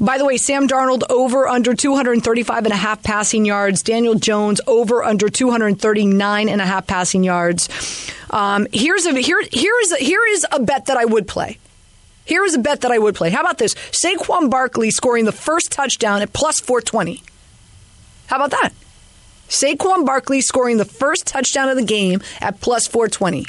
By 0.00 0.18
the 0.18 0.24
way, 0.24 0.36
Sam 0.36 0.68
Darnold 0.68 1.02
over 1.10 1.48
under 1.48 1.74
235 1.74 2.64
and 2.64 2.72
a 2.72 2.76
half 2.76 3.02
passing 3.02 3.44
yards. 3.44 3.82
Daniel 3.82 4.14
Jones 4.14 4.60
over 4.66 5.02
under 5.02 5.28
239 5.28 6.48
and 6.48 6.60
a 6.60 6.66
half 6.66 6.86
passing 6.86 7.24
yards. 7.24 7.68
Um, 8.30 8.66
here's 8.72 9.06
a 9.06 9.12
here 9.18 9.42
here 9.52 9.74
is 9.82 9.92
a, 9.92 9.96
here 9.96 10.24
is 10.30 10.46
a 10.52 10.60
bet 10.60 10.86
that 10.86 10.96
I 10.96 11.04
would 11.04 11.26
play. 11.26 11.58
Here 12.26 12.44
is 12.44 12.54
a 12.54 12.58
bet 12.58 12.82
that 12.82 12.90
I 12.90 12.98
would 12.98 13.14
play. 13.14 13.30
How 13.30 13.40
about 13.40 13.58
this? 13.58 13.74
Saquon 13.92 14.50
Barkley 14.50 14.90
scoring 14.90 15.24
the 15.24 15.32
first 15.32 15.70
touchdown 15.70 16.22
at 16.22 16.32
plus 16.32 16.60
420. 16.60 17.22
How 18.26 18.36
about 18.36 18.50
that? 18.50 18.72
Saquon 19.48 20.04
Barkley 20.04 20.40
scoring 20.40 20.76
the 20.76 20.84
first 20.84 21.26
touchdown 21.26 21.68
of 21.68 21.76
the 21.76 21.84
game 21.84 22.20
at 22.40 22.60
plus 22.60 22.88
420. 22.88 23.46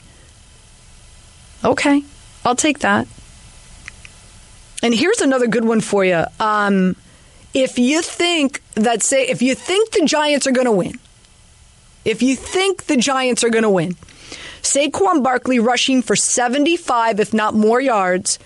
Okay, 1.66 2.04
I'll 2.46 2.56
take 2.56 2.80
that. 2.80 3.08
And 4.84 4.94
here's 4.94 5.22
another 5.22 5.48
good 5.48 5.66
one 5.66 5.82
for 5.82 6.06
you. 6.06 6.24
Um, 6.40 6.96
if 7.56 7.80
you 7.80 8.04
think 8.04 8.62
that, 8.76 9.02
say, 9.02 9.28
if 9.28 9.42
you 9.42 9.56
think 9.56 9.92
the 9.92 10.06
Giants 10.06 10.46
are 10.46 10.52
going 10.52 10.66
to 10.66 10.72
win, 10.72 11.00
if 12.06 12.22
you 12.22 12.36
think 12.36 12.86
the 12.86 12.96
Giants 12.96 13.44
are 13.44 13.50
going 13.50 13.64
to 13.64 13.70
win, 13.72 13.96
Saquon 14.62 15.24
Barkley 15.24 15.60
rushing 15.60 16.04
for 16.04 16.16
75, 16.16 17.20
if 17.20 17.34
not 17.34 17.56
more 17.56 17.82
yards, 17.82 18.38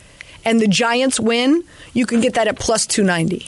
and 0.45 0.59
the 0.59 0.67
Giants 0.67 1.19
win, 1.19 1.63
you 1.93 2.05
can 2.05 2.21
get 2.21 2.35
that 2.35 2.47
at 2.47 2.57
plus 2.59 2.85
290. 2.85 3.47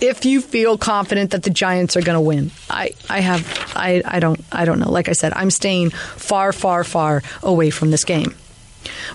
If 0.00 0.24
you 0.24 0.40
feel 0.40 0.78
confident 0.78 1.32
that 1.32 1.42
the 1.42 1.50
Giants 1.50 1.96
are 1.96 2.00
going 2.00 2.14
to 2.14 2.20
win, 2.20 2.50
I, 2.70 2.94
I 3.08 3.20
have 3.20 3.72
I, 3.76 4.02
I 4.04 4.18
don't 4.18 4.40
I 4.50 4.64
don't 4.64 4.78
know. 4.78 4.90
Like 4.90 5.08
I 5.08 5.12
said, 5.12 5.32
I'm 5.34 5.50
staying 5.50 5.90
far 5.90 6.52
far 6.52 6.84
far 6.84 7.22
away 7.42 7.70
from 7.70 7.90
this 7.90 8.04
game. 8.04 8.34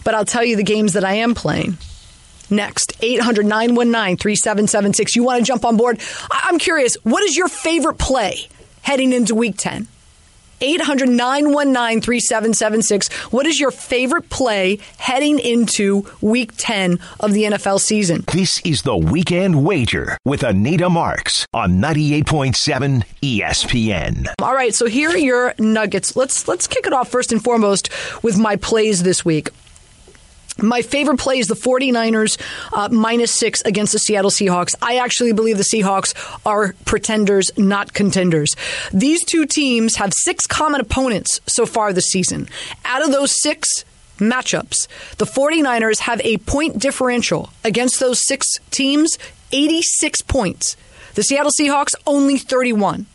But 0.03 0.13
I'll 0.13 0.25
tell 0.25 0.43
you 0.43 0.55
the 0.55 0.63
games 0.63 0.93
that 0.93 1.03
I 1.03 1.15
am 1.15 1.33
playing. 1.33 1.77
Next, 2.49 2.93
800 3.01 3.45
919 3.45 4.17
3776. 4.17 5.15
You 5.15 5.23
want 5.23 5.39
to 5.39 5.45
jump 5.45 5.65
on 5.65 5.77
board? 5.77 5.99
I'm 6.29 6.59
curious, 6.59 6.95
what 7.03 7.23
is 7.23 7.35
your 7.35 7.47
favorite 7.47 7.97
play 7.97 8.47
heading 8.83 9.13
into 9.13 9.33
week 9.33 9.55
10? 9.57 9.87
800 10.61 11.09
919 11.09 12.01
3776. 12.01 13.09
What 13.31 13.45
is 13.45 13.59
your 13.59 13.71
favorite 13.71 14.29
play 14.29 14.79
heading 14.97 15.39
into 15.39 16.07
week 16.21 16.51
10 16.57 16.99
of 17.19 17.33
the 17.33 17.43
NFL 17.43 17.79
season? 17.79 18.25
This 18.31 18.59
is 18.61 18.81
the 18.83 18.95
Weekend 18.97 19.65
Wager 19.65 20.17
with 20.25 20.43
Anita 20.43 20.89
Marks 20.89 21.45
on 21.53 21.81
98.7 21.81 23.03
ESPN. 23.21 24.27
All 24.41 24.53
right, 24.53 24.73
so 24.73 24.85
here 24.87 25.11
are 25.11 25.17
your 25.17 25.53
nuggets. 25.59 26.15
Let's 26.15 26.47
let's 26.47 26.67
kick 26.67 26.85
it 26.87 26.93
off 26.93 27.09
first 27.09 27.31
and 27.31 27.43
foremost 27.43 27.89
with 28.23 28.37
my 28.37 28.55
plays 28.55 29.03
this 29.03 29.23
week. 29.25 29.49
My 30.61 30.81
favorite 30.81 31.19
play 31.19 31.39
is 31.39 31.47
the 31.47 31.55
49ers 31.55 32.39
uh, 32.71 32.89
minus 32.89 33.31
six 33.31 33.61
against 33.63 33.91
the 33.91 33.99
Seattle 33.99 34.31
Seahawks. 34.31 34.73
I 34.81 34.97
actually 34.97 35.33
believe 35.33 35.57
the 35.57 35.63
Seahawks 35.63 36.13
are 36.45 36.73
pretenders, 36.85 37.51
not 37.57 37.93
contenders. 37.93 38.55
These 38.93 39.25
two 39.25 39.45
teams 39.45 39.95
have 39.97 40.13
six 40.13 40.45
common 40.47 40.79
opponents 40.79 41.41
so 41.47 41.65
far 41.65 41.91
this 41.91 42.05
season. 42.05 42.47
Out 42.85 43.03
of 43.03 43.11
those 43.11 43.41
six 43.41 43.83
matchups, 44.17 44.87
the 45.17 45.25
49ers 45.25 45.99
have 45.99 46.21
a 46.21 46.37
point 46.37 46.79
differential 46.79 47.49
against 47.65 47.99
those 47.99 48.25
six 48.25 48.47
teams 48.71 49.17
86 49.51 50.21
points. 50.21 50.77
The 51.15 51.23
Seattle 51.23 51.51
Seahawks 51.59 51.95
only 52.07 52.37
31. 52.37 53.05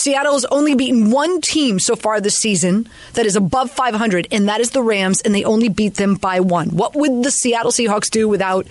Seattle 0.00 0.32
has 0.32 0.46
only 0.46 0.74
beaten 0.74 1.10
one 1.10 1.40
team 1.42 1.78
so 1.78 1.94
far 1.94 2.20
this 2.20 2.36
season 2.36 2.88
that 3.12 3.26
is 3.26 3.36
above 3.36 3.70
500, 3.70 4.28
and 4.32 4.48
that 4.48 4.60
is 4.60 4.70
the 4.70 4.82
Rams, 4.82 5.20
and 5.20 5.34
they 5.34 5.44
only 5.44 5.68
beat 5.68 5.94
them 5.94 6.14
by 6.14 6.40
one. 6.40 6.70
What 6.70 6.94
would 6.94 7.22
the 7.22 7.30
Seattle 7.30 7.70
Seahawks 7.70 8.08
do 8.10 8.26
without 8.26 8.66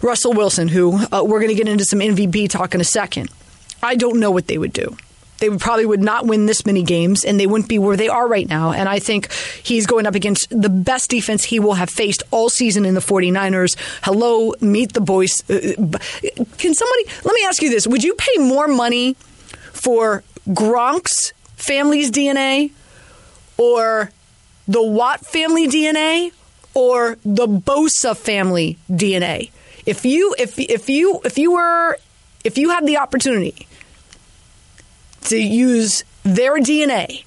Russell 0.00 0.32
Wilson, 0.32 0.68
who 0.68 0.96
uh, 1.12 1.22
we're 1.22 1.40
going 1.40 1.48
to 1.48 1.54
get 1.54 1.68
into 1.68 1.84
some 1.84 1.98
MVP 1.98 2.48
talk 2.48 2.74
in 2.74 2.80
a 2.80 2.84
second? 2.84 3.28
I 3.82 3.94
don't 3.94 4.20
know 4.20 4.30
what 4.30 4.46
they 4.46 4.56
would 4.56 4.72
do. 4.72 4.96
They 5.38 5.50
would 5.50 5.60
probably 5.60 5.86
would 5.86 6.00
not 6.00 6.26
win 6.26 6.46
this 6.46 6.66
many 6.66 6.82
games, 6.82 7.24
and 7.24 7.38
they 7.38 7.46
wouldn't 7.46 7.68
be 7.68 7.78
where 7.78 7.96
they 7.96 8.08
are 8.08 8.26
right 8.26 8.48
now. 8.48 8.72
And 8.72 8.88
I 8.88 8.98
think 8.98 9.30
he's 9.62 9.86
going 9.86 10.06
up 10.06 10.14
against 10.14 10.48
the 10.50 10.68
best 10.70 11.10
defense 11.10 11.44
he 11.44 11.60
will 11.60 11.74
have 11.74 11.90
faced 11.90 12.22
all 12.30 12.48
season 12.48 12.84
in 12.84 12.94
the 12.94 13.00
49ers. 13.00 13.76
Hello, 14.02 14.54
meet 14.60 14.94
the 14.94 15.00
boys. 15.00 15.48
Uh, 15.48 15.58
Can 16.58 16.74
somebody, 16.74 17.04
let 17.24 17.34
me 17.34 17.44
ask 17.44 17.62
you 17.62 17.70
this. 17.70 17.86
Would 17.86 18.02
you 18.02 18.14
pay 18.14 18.38
more 18.38 18.66
money 18.66 19.14
for 19.72 20.24
Gronk's 20.48 21.32
family's 21.56 22.10
DNA 22.10 22.70
or 23.56 24.10
the 24.66 24.82
Watt 24.82 25.24
family 25.24 25.68
DNA 25.68 26.32
or 26.74 27.18
the 27.24 27.46
Bosa 27.46 28.16
family 28.16 28.78
DNA. 28.90 29.50
If 29.86 30.04
you 30.04 30.34
if 30.38 30.58
if 30.58 30.88
you 30.88 31.20
if 31.24 31.38
you 31.38 31.52
were 31.52 31.96
if 32.44 32.58
you 32.58 32.70
had 32.70 32.86
the 32.86 32.98
opportunity 32.98 33.66
to 35.22 35.36
use 35.36 36.04
their 36.22 36.56
DNA 36.58 37.24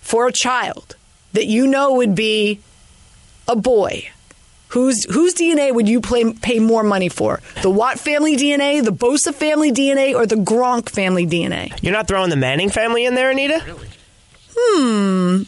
for 0.00 0.26
a 0.26 0.32
child 0.32 0.96
that 1.32 1.46
you 1.46 1.66
know 1.66 1.94
would 1.94 2.14
be 2.14 2.60
a 3.48 3.56
boy, 3.56 4.08
whose 4.72 5.04
whose 5.04 5.34
DNA 5.34 5.74
would 5.74 5.88
you 5.88 6.00
play, 6.00 6.32
pay 6.32 6.58
more 6.58 6.82
money 6.82 7.08
for? 7.08 7.40
The 7.62 7.70
Watt 7.70 7.98
family 8.00 8.36
DNA, 8.36 8.82
the 8.82 8.92
Bosa 8.92 9.34
family 9.34 9.70
DNA, 9.70 10.14
or 10.14 10.26
the 10.26 10.36
Gronk 10.36 10.88
family 10.88 11.26
DNA? 11.26 11.78
You're 11.82 11.92
not 11.92 12.08
throwing 12.08 12.30
the 12.30 12.36
Manning 12.36 12.70
family 12.70 13.04
in 13.04 13.14
there, 13.14 13.30
Anita? 13.30 13.62
Really? 13.66 13.88
Hmm. 14.56 15.42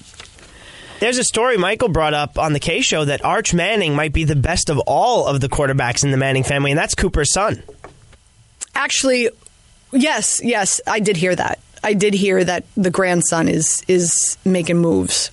There's 1.00 1.18
a 1.18 1.24
story 1.24 1.56
Michael 1.56 1.88
brought 1.88 2.14
up 2.14 2.38
on 2.38 2.52
the 2.52 2.60
K 2.60 2.80
show 2.80 3.04
that 3.04 3.24
Arch 3.24 3.52
Manning 3.52 3.94
might 3.94 4.12
be 4.12 4.24
the 4.24 4.36
best 4.36 4.70
of 4.70 4.78
all 4.80 5.26
of 5.26 5.40
the 5.40 5.48
quarterbacks 5.48 6.04
in 6.04 6.10
the 6.10 6.16
Manning 6.16 6.44
family, 6.44 6.70
and 6.70 6.78
that's 6.78 6.94
Cooper's 6.94 7.32
son. 7.32 7.62
Actually, 8.74 9.30
yes, 9.92 10.40
yes, 10.44 10.80
I 10.86 11.00
did 11.00 11.16
hear 11.16 11.34
that. 11.34 11.58
I 11.82 11.94
did 11.94 12.14
hear 12.14 12.42
that 12.44 12.64
the 12.76 12.90
grandson 12.90 13.48
is 13.48 13.82
is 13.88 14.36
making 14.44 14.78
moves. 14.78 15.30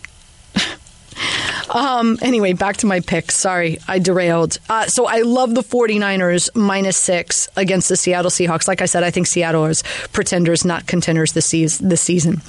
Um, 1.72 2.18
anyway, 2.22 2.54
back 2.54 2.78
to 2.78 2.86
my 2.86 3.00
picks. 3.00 3.36
Sorry, 3.38 3.80
I 3.88 4.00
derailed. 4.00 4.58
Uh, 4.70 4.88
so 4.88 5.08
I 5.08 5.22
love 5.22 5.56
the 5.56 5.64
49ers 5.64 6.54
minus 6.56 6.98
six 6.98 7.48
against 7.56 7.90
the 7.90 7.96
Seattle 7.96 8.30
Seahawks. 8.30 8.68
Like 8.68 8.82
I 8.82 8.86
said, 8.86 9.04
I 9.04 9.12
think 9.12 9.28
Seattle 9.28 9.66
is 9.66 9.84
pretenders, 10.12 10.66
not 10.66 10.86
contenders 10.86 11.34
this, 11.34 11.46
seas- 11.46 11.80
this 11.80 12.02
season. 12.02 12.42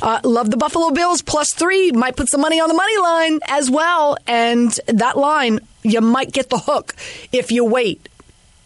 Uh, 0.00 0.20
love 0.22 0.50
the 0.50 0.56
Buffalo 0.56 0.90
Bills 0.90 1.22
plus 1.22 1.52
three. 1.54 1.90
Might 1.92 2.16
put 2.16 2.28
some 2.28 2.40
money 2.40 2.60
on 2.60 2.68
the 2.68 2.74
money 2.74 2.98
line 2.98 3.40
as 3.48 3.70
well. 3.70 4.16
And 4.26 4.70
that 4.86 5.16
line, 5.16 5.60
you 5.82 6.00
might 6.00 6.32
get 6.32 6.48
the 6.48 6.58
hook 6.58 6.94
if 7.32 7.50
you 7.50 7.64
wait 7.64 8.08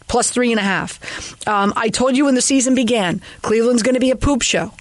plus 0.08 0.30
three 0.30 0.52
and 0.52 0.60
a 0.60 0.62
half. 0.62 1.48
Um, 1.48 1.72
I 1.74 1.88
told 1.88 2.18
you 2.18 2.26
when 2.26 2.34
the 2.34 2.42
season 2.42 2.74
began, 2.74 3.22
Cleveland's 3.40 3.82
going 3.82 3.94
to 3.94 4.00
be 4.00 4.10
a 4.10 4.16
poop 4.16 4.42
show. 4.42 4.74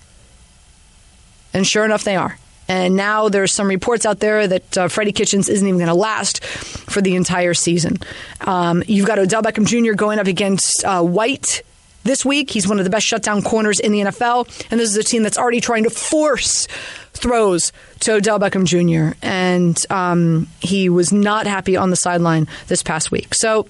And 1.54 1.66
sure 1.66 1.86
enough, 1.86 2.04
they 2.04 2.18
are. 2.18 2.38
And 2.72 2.96
now 2.96 3.28
there's 3.28 3.54
some 3.54 3.68
reports 3.68 4.06
out 4.06 4.22
there 4.22 4.48
that 4.48 4.78
uh, 4.78 4.88
Freddie 4.88 5.12
Kitchens 5.12 5.50
isn't 5.50 5.68
even 5.68 5.78
going 5.78 5.90
to 5.90 5.94
last 5.94 6.42
for 6.42 7.02
the 7.02 7.18
entire 7.18 7.54
season. 7.54 7.98
Um, 8.40 8.82
you've 8.88 9.06
got 9.06 9.20
Odell 9.20 9.44
Beckham 9.44 9.66
Jr. 9.66 9.94
going 9.94 10.20
up 10.20 10.28
against 10.28 10.86
uh, 10.86 11.04
White 11.04 11.64
this 12.04 12.24
week. 12.24 12.50
He's 12.50 12.70
one 12.70 12.80
of 12.80 12.86
the 12.86 12.90
best 12.90 13.06
shutdown 13.06 13.42
corners 13.42 13.82
in 13.82 13.92
the 13.92 14.00
NFL. 14.00 14.48
And 14.72 14.80
this 14.80 14.90
is 14.90 14.96
a 14.96 15.04
team 15.04 15.22
that's 15.22 15.38
already 15.38 15.60
trying 15.60 15.84
to 15.84 15.90
force 15.90 16.68
throws 17.12 17.74
to 18.00 18.14
Odell 18.14 18.40
Beckham 18.40 18.64
Jr. 18.64 19.18
And 19.22 19.78
um, 19.90 20.48
he 20.62 20.88
was 20.88 21.12
not 21.12 21.48
happy 21.48 21.76
on 21.76 21.90
the 21.90 21.98
sideline 21.98 22.48
this 22.68 22.82
past 22.82 23.12
week. 23.12 23.36
So 23.36 23.68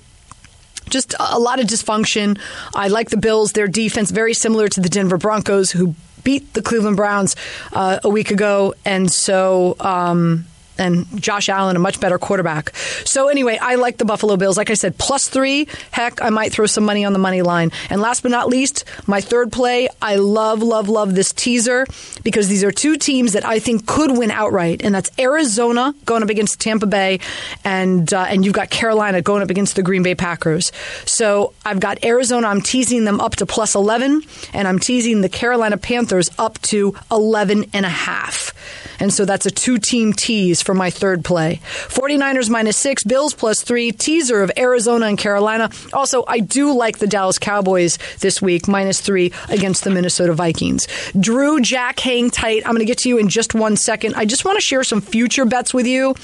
just 0.92 1.16
a 1.20 1.40
lot 1.40 1.60
of 1.60 1.66
dysfunction. 1.66 2.40
I 2.76 2.90
like 2.90 3.10
the 3.10 3.18
Bills. 3.18 3.54
Their 3.54 3.68
defense 3.68 4.12
very 4.12 4.36
similar 4.36 4.68
to 4.68 4.80
the 4.80 4.90
Denver 4.90 5.18
Broncos, 5.18 5.72
who 5.72 5.96
beat 6.24 6.54
the 6.54 6.62
Cleveland 6.62 6.98
Browns 6.98 7.36
uh, 7.74 8.00
a 8.04 8.10
week 8.10 8.32
ago, 8.32 8.74
and 8.86 9.12
so. 9.12 9.76
Um, 9.80 10.46
and 10.82 11.22
Josh 11.22 11.48
Allen, 11.48 11.76
a 11.76 11.80
much 11.80 12.00
better 12.00 12.18
quarterback. 12.18 12.76
So 13.06 13.30
anyway, 13.30 13.58
I 13.62 13.76
like 13.76 13.98
the 13.98 14.06
Buffalo 14.06 14.36
Bills. 14.36 14.58
Like 14.58 14.70
I 14.70 14.74
said, 14.74 14.98
plus 14.98 15.30
three. 15.30 15.68
Heck, 15.92 16.22
I 16.22 16.30
might 16.30 16.52
throw 16.52 16.66
some 16.66 16.84
money 16.84 17.06
on 17.06 17.14
the 17.14 17.20
money 17.20 17.42
line. 17.42 17.72
And 17.90 18.02
last 18.02 18.24
but 18.24 18.32
not 18.32 18.50
least, 18.50 18.84
my 19.08 19.22
third 19.22 19.52
play. 19.52 19.88
I 20.02 20.16
love, 20.16 20.62
love, 20.62 20.90
love 20.90 21.16
this 21.16 21.32
teaser 21.32 21.86
because 22.24 22.48
these 22.48 22.64
are 22.64 22.72
two 22.72 22.98
teams 22.98 23.34
that 23.34 23.46
I 23.46 23.60
think 23.60 23.86
could 23.86 24.18
win 24.18 24.32
outright, 24.32 24.82
and 24.84 24.94
that's 24.94 25.12
Arizona 25.20 25.94
going 26.06 26.24
up 26.24 26.30
against 26.30 26.60
Tampa 26.60 26.88
Bay, 26.88 27.20
and 27.64 28.12
uh, 28.14 28.26
and 28.28 28.44
you've 28.44 28.54
got 28.54 28.70
Carolina 28.70 29.22
going 29.22 29.44
up 29.44 29.50
against 29.50 29.76
the 29.76 29.84
Green 29.84 30.04
Bay 30.04 30.16
Packers. 30.16 30.72
So 31.06 31.54
I've 31.66 31.80
got 31.80 32.04
Arizona. 32.04 32.48
I'm 32.48 32.62
teasing 32.62 33.06
them 33.06 33.20
up 33.20 33.36
to 33.38 33.46
plus 33.46 33.76
eleven, 33.76 34.22
and 34.54 34.68
I'm 34.68 34.80
teasing 34.80 35.22
the 35.22 35.30
Carolina 35.30 35.78
Panthers 35.78 36.30
up 36.40 36.60
to 36.64 36.96
eleven 37.12 37.66
and 37.74 37.86
a 37.86 37.90
half. 37.90 38.54
And 39.00 39.12
so 39.12 39.26
that's 39.26 39.46
a 39.46 39.52
two 39.52 39.80
team 39.80 40.14
tease 40.14 40.62
for 40.62 40.71
my 40.74 40.90
third 40.90 41.24
play. 41.24 41.60
49ers 41.88 42.50
minus 42.50 42.78
six, 42.78 43.04
Bills 43.04 43.34
plus 43.34 43.62
three, 43.62 43.92
teaser 43.92 44.42
of 44.42 44.52
Arizona 44.58 45.08
and 45.08 45.18
Carolina. 45.18 45.70
Also, 45.94 46.24
I 46.28 46.40
do 46.40 46.74
like 46.74 47.00
the 47.00 47.08
Dallas 47.08 47.38
Cowboys 47.38 47.98
this 48.20 48.42
week, 48.42 48.68
minus 48.68 49.02
three 49.02 49.32
against 49.50 49.84
the 49.84 49.90
Minnesota 49.90 50.34
Vikings. 50.34 50.88
Drew, 51.20 51.62
Jack, 51.62 52.00
hang 52.00 52.30
tight. 52.30 52.64
I'm 52.66 52.72
going 52.72 52.80
to 52.80 52.86
get 52.86 53.00
to 53.00 53.10
you 53.10 53.18
in 53.18 53.30
just 53.30 53.54
one 53.54 53.76
second. 53.78 54.16
I 54.16 54.26
just 54.26 54.46
want 54.46 54.58
to 54.58 54.62
share 54.62 54.84
some 54.84 55.02
future 55.02 55.46
bets 55.46 55.74
with 55.74 55.88
you 55.88 56.16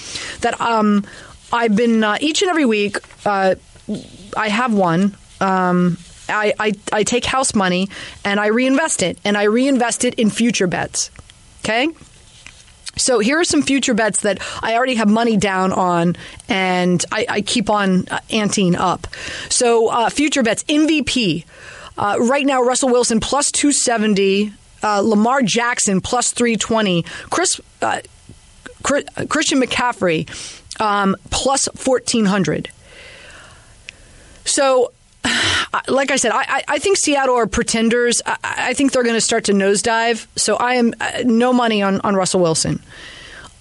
that 0.41 0.59
um, 0.59 1.05
I've 1.51 1.75
been 1.75 2.03
uh, 2.03 2.17
each 2.19 2.41
and 2.41 2.49
every 2.49 2.65
week. 2.65 2.97
Uh, 3.25 3.55
I 4.35 4.49
have 4.49 4.73
one. 4.73 5.15
Um, 5.39 5.97
I, 6.29 6.53
I, 6.59 6.73
I 6.91 7.03
take 7.03 7.25
house 7.25 7.55
money 7.55 7.89
and 8.25 8.39
I 8.39 8.47
reinvest 8.47 9.01
it, 9.01 9.17
and 9.23 9.37
I 9.37 9.43
reinvest 9.43 10.03
it 10.03 10.15
in 10.15 10.29
future 10.29 10.67
bets. 10.67 11.09
Okay? 11.63 11.87
So 12.97 13.19
here 13.19 13.39
are 13.39 13.43
some 13.43 13.61
future 13.61 13.93
bets 13.93 14.21
that 14.21 14.39
I 14.61 14.75
already 14.75 14.95
have 14.95 15.09
money 15.09 15.37
down 15.37 15.71
on, 15.71 16.15
and 16.49 17.03
I, 17.11 17.25
I 17.29 17.41
keep 17.41 17.69
on 17.69 18.07
uh, 18.09 18.19
anteing 18.29 18.75
up. 18.75 19.07
So 19.49 19.87
uh, 19.89 20.09
future 20.09 20.43
bets 20.43 20.63
MVP. 20.65 21.45
Uh, 21.97 22.17
right 22.19 22.45
now, 22.45 22.61
Russell 22.61 22.89
Wilson 22.89 23.19
plus 23.19 23.51
270, 23.51 24.53
uh, 24.83 24.99
Lamar 24.99 25.41
Jackson 25.41 26.01
plus 26.01 26.31
320, 26.31 27.03
Chris, 27.29 27.59
uh, 27.81 28.01
Christian 28.83 29.61
McCaffrey 29.61 30.27
um, 30.79 31.15
plus 31.29 31.67
1400. 31.67 32.69
So 34.45 34.91
like 35.87 36.11
I 36.11 36.15
said, 36.15 36.31
I, 36.33 36.63
I 36.67 36.79
think 36.79 36.97
Seattle 36.97 37.35
are 37.35 37.47
pretenders. 37.47 38.21
I, 38.25 38.37
I 38.43 38.73
think 38.73 38.91
they're 38.91 39.03
going 39.03 39.15
to 39.15 39.21
start 39.21 39.45
to 39.45 39.53
nosedive. 39.53 40.27
So 40.35 40.55
I 40.55 40.75
am 40.75 40.93
uh, 40.99 41.23
no 41.25 41.53
money 41.53 41.81
on, 41.81 42.01
on 42.01 42.15
Russell 42.15 42.41
Wilson. 42.41 42.81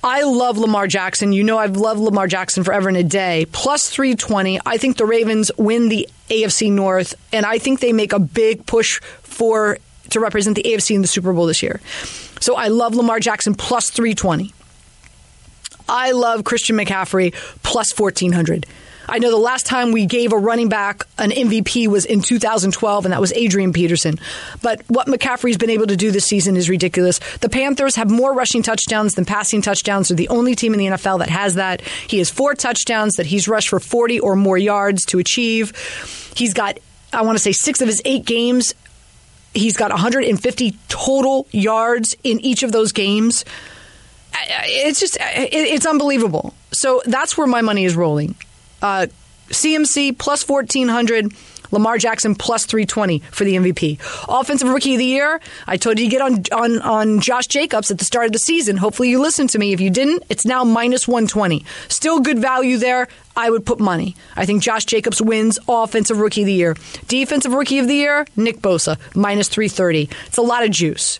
I 0.03 0.23
love 0.23 0.57
Lamar 0.57 0.87
Jackson. 0.87 1.33
You 1.33 1.43
know 1.43 1.59
I've 1.59 1.77
loved 1.77 2.01
Lamar 2.01 2.29
Jackson 2.29 2.63
forever 2.63 2.89
and 2.89 2.97
a 2.97 3.03
day. 3.03 3.47
Plus 3.51 3.91
320. 3.91 4.61
I 4.65 4.77
think 4.77 4.99
the 4.99 5.07
Ravens 5.07 5.51
win 5.59 5.89
the 5.89 6.09
AFC 6.29 6.71
North, 6.71 7.15
and 7.33 7.45
I 7.45 7.59
think 7.59 7.81
they 7.81 7.93
make 7.93 8.13
a 8.13 8.21
big 8.21 8.67
push 8.67 9.01
for 9.23 9.79
to 10.11 10.21
represent 10.21 10.55
the 10.55 10.63
AFC 10.63 10.95
in 10.95 11.03
the 11.03 11.09
Super 11.09 11.33
Bowl 11.33 11.47
this 11.47 11.63
year. 11.63 11.81
So 12.41 12.55
I 12.55 12.69
love 12.69 12.95
Lamar 12.95 13.19
Jackson 13.19 13.55
plus 13.55 13.91
320. 13.91 14.53
I 15.89 16.13
love 16.13 16.45
Christian 16.45 16.77
McCaffrey 16.77 17.35
plus 17.63 17.99
1400. 17.99 18.67
I 19.09 19.19
know 19.19 19.31
the 19.31 19.37
last 19.37 19.67
time 19.67 19.93
we 19.93 20.07
gave 20.07 20.33
a 20.33 20.39
running 20.39 20.69
back 20.69 21.05
an 21.19 21.31
MVP 21.31 21.89
was 21.89 22.05
in 22.05 22.21
2012, 22.23 23.05
and 23.05 23.13
that 23.13 23.21
was 23.21 23.33
Adrian 23.33 23.73
Peterson. 23.73 24.19
But 24.63 24.83
what 24.89 25.07
McCaffrey's 25.07 25.57
been 25.57 25.71
able 25.71 25.87
to 25.87 25.97
do 25.97 26.11
this 26.11 26.27
season 26.27 26.57
is 26.57 26.69
ridiculous. 26.69 27.19
The 27.41 27.49
Panthers 27.49 27.97
have 27.97 28.11
more 28.11 28.33
rushing 28.33 28.63
touchdowns 28.63 29.15
than 29.15 29.25
passing 29.25 29.63
touchdowns. 29.63 30.09
They're 30.09 30.17
the 30.17 30.29
only 30.29 30.55
team 30.55 30.73
in 30.73 30.79
the 30.79 30.87
NFL 30.87 31.21
that 31.21 31.31
has 31.31 31.55
that. 31.55 31.81
He 31.81 32.19
has 32.19 32.31
four 32.31 32.55
touchdowns 32.55 33.15
that 33.15 33.27
he's 33.27 33.49
rushed 33.49 33.69
for 33.69 33.81
40 33.81 34.21
or 34.21 34.37
more 34.37 34.59
yards 34.59 35.05
to 35.07 35.19
achieve. 35.19 35.73
He's 36.35 36.55
got, 36.55 36.79
I 37.13 37.23
want 37.23 37.39
to 37.39 37.43
say, 37.43 37.53
six 37.53 37.81
of 37.81 37.89
his 37.89 38.03
eight 38.05 38.25
games. 38.25 38.75
He's 39.55 39.77
got 39.77 39.91
150 39.91 40.77
total 40.89 41.47
yards 41.51 42.17
in 42.23 42.41
each 42.41 42.63
of 42.63 42.73
those 42.73 42.93
games 42.93 43.45
it's 44.49 45.01
just 45.01 45.17
it's 45.21 45.87
unbelievable. 45.87 46.55
So 46.73 47.03
that's 47.07 47.39
where 47.39 47.47
my 47.47 47.63
money 47.63 47.85
is 47.85 47.97
rolling. 47.97 48.35
Uh, 48.87 49.07
CMC 49.49 50.17
plus 50.17 50.49
1400. 50.49 51.33
Lamar 51.73 51.99
Jackson 51.99 52.37
plus 52.37 52.65
320 52.65 53.19
for 53.33 53.43
the 53.43 53.57
MVP. 53.57 53.99
Offensive 54.29 54.69
Rookie 54.69 54.95
of 54.95 55.01
the 55.01 55.05
Year, 55.05 55.41
I 55.67 55.77
told 55.77 55.99
you 55.99 56.05
to 56.05 56.11
get 56.11 56.23
on, 56.23 56.45
on, 56.53 56.81
on 56.81 57.21
Josh 57.21 57.49
Jacobs 57.49 57.91
at 57.91 57.99
the 57.99 58.05
start 58.05 58.27
of 58.27 58.33
the 58.33 58.39
season. 58.39 58.77
Hopefully 58.77 59.11
you 59.11 59.21
listened 59.21 59.51
to 59.51 59.59
me. 59.59 59.73
If 59.73 59.81
you 59.81 59.91
didn't, 59.91 60.23
it's 60.29 60.47
now 60.47 60.63
minus 60.63 61.09
120. 61.09 61.65
Still 61.89 62.21
good 62.21 62.39
value 62.39 62.79
there. 62.79 63.09
I 63.37 63.51
would 63.51 63.67
put 63.67 63.81
money. 63.81 64.15
I 64.37 64.47
think 64.47 64.63
Josh 64.63 64.85
Jacobs 64.85 65.21
wins 65.21 65.59
Offensive 65.69 66.21
Rookie 66.21 66.43
of 66.43 66.47
the 66.47 66.53
Year. 66.53 66.77
Defensive 67.09 67.53
Rookie 67.53 67.81
of 67.81 67.89
the 67.89 67.95
Year, 67.95 68.27
Nick 68.37 68.61
Bosa, 68.61 68.97
minus 69.17 69.49
330. 69.49 70.09
It's 70.27 70.39
a 70.39 70.43
lot 70.43 70.63
of 70.63 70.71
juice. 70.71 71.19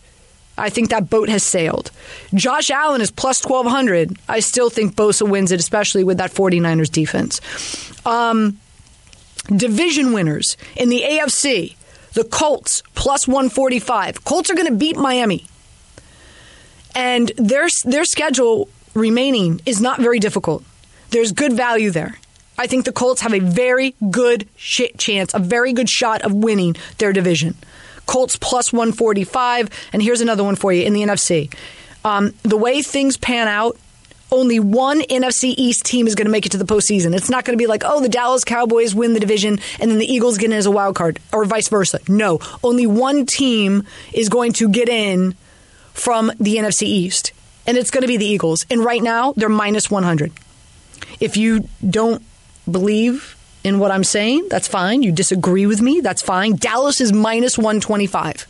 I 0.57 0.69
think 0.69 0.89
that 0.89 1.09
boat 1.09 1.29
has 1.29 1.43
sailed. 1.43 1.91
Josh 2.33 2.71
Allen 2.71 3.01
is 3.01 3.11
plus 3.11 3.43
1,200. 3.43 4.17
I 4.27 4.39
still 4.39 4.69
think 4.69 4.95
Bosa 4.95 5.27
wins 5.27 5.51
it, 5.51 5.59
especially 5.59 6.03
with 6.03 6.17
that 6.17 6.31
49ers 6.31 6.91
defense. 6.91 7.41
Um, 8.05 8.59
division 9.55 10.13
winners 10.13 10.57
in 10.75 10.89
the 10.89 11.01
AFC, 11.01 11.75
the 12.13 12.23
Colts 12.23 12.81
plus 12.95 13.27
145. 13.27 14.23
Colts 14.23 14.49
are 14.49 14.55
going 14.55 14.67
to 14.67 14.75
beat 14.75 14.97
Miami. 14.97 15.45
And 16.95 17.31
their, 17.37 17.67
their 17.85 18.05
schedule 18.05 18.69
remaining 18.95 19.61
is 19.65 19.79
not 19.79 19.99
very 19.99 20.19
difficult. 20.19 20.63
There's 21.11 21.31
good 21.31 21.53
value 21.53 21.91
there. 21.91 22.17
I 22.57 22.65
think 22.65 22.85
the 22.85 22.91
Colts 22.91 23.21
have 23.21 23.33
a 23.33 23.39
very 23.39 23.95
good 24.09 24.47
chance, 24.65 25.33
a 25.33 25.39
very 25.39 25.73
good 25.73 25.89
shot 25.89 26.23
of 26.23 26.33
winning 26.33 26.75
their 26.97 27.13
division. 27.13 27.55
Colts 28.07 28.35
plus 28.35 28.73
145. 28.73 29.69
And 29.93 30.01
here's 30.01 30.21
another 30.21 30.43
one 30.43 30.55
for 30.55 30.73
you 30.73 30.83
in 30.83 30.93
the 30.93 31.03
NFC. 31.03 31.53
Um, 32.03 32.33
the 32.41 32.57
way 32.57 32.81
things 32.81 33.17
pan 33.17 33.47
out, 33.47 33.77
only 34.31 34.59
one 34.59 35.01
NFC 35.01 35.53
East 35.57 35.85
team 35.85 36.07
is 36.07 36.15
going 36.15 36.25
to 36.25 36.31
make 36.31 36.45
it 36.45 36.51
to 36.53 36.57
the 36.57 36.65
postseason. 36.65 37.15
It's 37.15 37.29
not 37.29 37.45
going 37.45 37.57
to 37.57 37.61
be 37.61 37.67
like, 37.67 37.83
oh, 37.85 38.01
the 38.01 38.09
Dallas 38.09 38.43
Cowboys 38.43 38.93
win 38.93 39.13
the 39.13 39.19
division 39.19 39.59
and 39.79 39.91
then 39.91 39.99
the 39.99 40.05
Eagles 40.05 40.37
get 40.37 40.51
in 40.51 40.57
as 40.57 40.65
a 40.65 40.71
wild 40.71 40.95
card, 40.95 41.19
or 41.31 41.45
vice 41.45 41.69
versa. 41.69 41.99
No, 42.07 42.39
only 42.63 42.87
one 42.87 43.25
team 43.25 43.83
is 44.13 44.29
going 44.29 44.53
to 44.53 44.69
get 44.69 44.89
in 44.89 45.35
from 45.93 46.31
the 46.39 46.57
NFC 46.57 46.83
East, 46.83 47.31
and 47.65 47.77
it's 47.77 47.89
going 47.89 48.01
to 48.01 48.07
be 48.07 48.17
the 48.17 48.25
Eagles. 48.25 48.65
And 48.69 48.83
right 48.83 49.01
now, 49.01 49.33
they're 49.35 49.49
minus 49.49 49.89
100. 49.89 50.31
If 51.19 51.37
you 51.37 51.67
don't 51.87 52.21
believe 52.69 53.36
in 53.67 53.79
what 53.79 53.91
I'm 53.91 54.03
saying, 54.03 54.47
that's 54.49 54.67
fine. 54.67 55.03
You 55.03 55.11
disagree 55.11 55.65
with 55.65 55.81
me, 55.81 55.99
that's 55.99 56.21
fine. 56.21 56.55
Dallas 56.55 57.01
is 57.01 57.11
minus 57.11 57.57
125. 57.57 58.47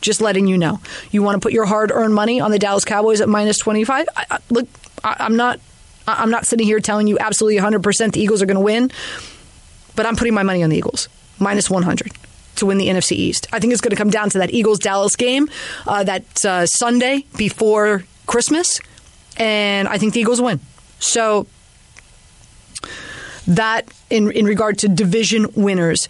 Just 0.00 0.20
letting 0.20 0.48
you 0.48 0.58
know. 0.58 0.80
You 1.12 1.22
want 1.22 1.40
to 1.40 1.40
put 1.40 1.52
your 1.52 1.64
hard 1.64 1.92
earned 1.92 2.12
money 2.12 2.40
on 2.40 2.50
the 2.50 2.58
Dallas 2.58 2.84
Cowboys 2.84 3.20
at 3.20 3.28
minus 3.28 3.58
25? 3.58 4.08
I, 4.16 4.26
I, 4.32 4.38
look, 4.50 4.68
I, 5.04 5.16
I'm 5.20 5.36
not. 5.36 5.60
I'm 6.04 6.30
not 6.30 6.46
sitting 6.46 6.66
here 6.66 6.80
telling 6.80 7.06
you 7.06 7.16
absolutely 7.20 7.60
100% 7.60 8.12
the 8.12 8.20
Eagles 8.20 8.42
are 8.42 8.46
going 8.46 8.56
to 8.56 8.60
win, 8.60 8.90
but 9.94 10.04
I'm 10.04 10.16
putting 10.16 10.34
my 10.34 10.42
money 10.42 10.64
on 10.64 10.70
the 10.70 10.76
Eagles, 10.76 11.08
minus 11.38 11.70
100 11.70 12.10
to 12.56 12.66
win 12.66 12.78
the 12.78 12.88
NFC 12.88 13.12
East. 13.12 13.46
I 13.52 13.60
think 13.60 13.72
it's 13.72 13.80
going 13.80 13.90
to 13.90 13.96
come 13.96 14.10
down 14.10 14.28
to 14.30 14.38
that 14.38 14.52
Eagles 14.52 14.80
Dallas 14.80 15.14
game 15.14 15.48
uh, 15.86 16.02
that 16.02 16.44
uh, 16.44 16.66
Sunday 16.66 17.24
before 17.36 18.02
Christmas, 18.26 18.80
and 19.36 19.86
I 19.86 19.98
think 19.98 20.14
the 20.14 20.20
Eagles 20.20 20.40
win. 20.40 20.58
So 20.98 21.46
that 23.46 23.86
in 24.10 24.30
in 24.32 24.46
regard 24.46 24.78
to 24.78 24.88
division 24.88 25.46
winners. 25.54 26.08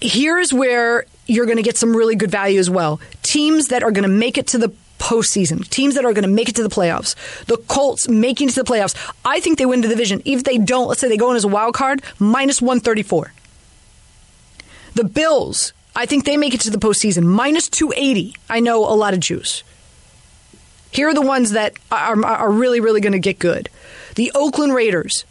Here's 0.00 0.52
where 0.52 1.06
you're 1.26 1.46
going 1.46 1.56
to 1.56 1.62
get 1.62 1.76
some 1.76 1.96
really 1.96 2.16
good 2.16 2.30
value 2.30 2.58
as 2.58 2.68
well. 2.68 3.00
Teams 3.22 3.68
that 3.68 3.82
are 3.82 3.92
going 3.92 4.02
to 4.02 4.08
make 4.08 4.36
it 4.36 4.48
to 4.48 4.58
the 4.58 4.72
postseason, 4.98 5.66
teams 5.68 5.94
that 5.94 6.04
are 6.04 6.12
going 6.12 6.22
to 6.22 6.28
make 6.28 6.48
it 6.48 6.56
to 6.56 6.62
the 6.62 6.68
playoffs. 6.68 7.14
The 7.46 7.56
Colts 7.56 8.08
making 8.08 8.48
it 8.48 8.52
to 8.52 8.62
the 8.62 8.70
playoffs. 8.70 8.94
I 9.24 9.40
think 9.40 9.58
they 9.58 9.66
win 9.66 9.80
the 9.80 9.88
division. 9.88 10.22
If 10.24 10.44
they 10.44 10.58
don't, 10.58 10.88
let's 10.88 11.00
say 11.00 11.08
they 11.08 11.16
go 11.16 11.30
in 11.30 11.36
as 11.36 11.44
a 11.44 11.48
wild 11.48 11.74
card, 11.74 12.02
minus 12.18 12.60
134. 12.60 13.32
The 14.94 15.04
Bills, 15.04 15.72
I 15.96 16.06
think 16.06 16.24
they 16.24 16.36
make 16.36 16.54
it 16.54 16.60
to 16.62 16.70
the 16.70 16.78
postseason, 16.78 17.24
minus 17.24 17.68
280. 17.68 18.36
I 18.48 18.60
know 18.60 18.84
a 18.84 18.94
lot 18.94 19.14
of 19.14 19.20
juice. 19.20 19.62
Here 20.92 21.08
are 21.08 21.14
the 21.14 21.22
ones 21.22 21.52
that 21.52 21.74
are, 21.90 22.24
are 22.24 22.50
really, 22.50 22.80
really 22.80 23.00
going 23.00 23.12
to 23.12 23.18
get 23.18 23.38
good. 23.38 23.68
The 24.16 24.32
Oakland 24.34 24.74
Raiders, 24.74 25.24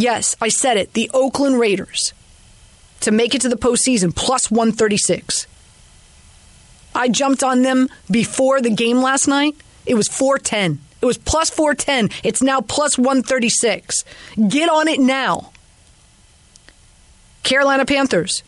Yes, 0.00 0.34
I 0.40 0.48
said 0.48 0.78
it. 0.78 0.94
The 0.94 1.10
Oakland 1.12 1.60
Raiders 1.60 2.14
to 3.00 3.10
make 3.10 3.34
it 3.34 3.42
to 3.42 3.50
the 3.50 3.56
postseason 3.56 4.14
plus 4.16 4.50
136. 4.50 5.46
I 6.94 7.08
jumped 7.08 7.42
on 7.42 7.60
them 7.62 7.88
before 8.10 8.62
the 8.62 8.70
game 8.70 9.02
last 9.02 9.28
night. 9.28 9.56
It 9.84 9.94
was 9.94 10.08
410. 10.08 10.80
It 11.02 11.06
was 11.06 11.18
plus 11.18 11.50
410. 11.50 12.18
It's 12.24 12.40
now 12.40 12.62
plus 12.62 12.96
136. 12.96 14.04
Get 14.48 14.70
on 14.70 14.88
it 14.88 15.00
now. 15.00 15.52
Carolina 17.42 17.84
Panthers 17.84 18.42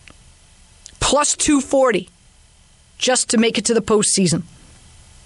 plus 1.00 1.36
240 1.36 2.08
just 2.96 3.28
to 3.28 3.36
make 3.36 3.58
it 3.58 3.66
to 3.66 3.74
the 3.74 3.82
postseason. 3.82 4.44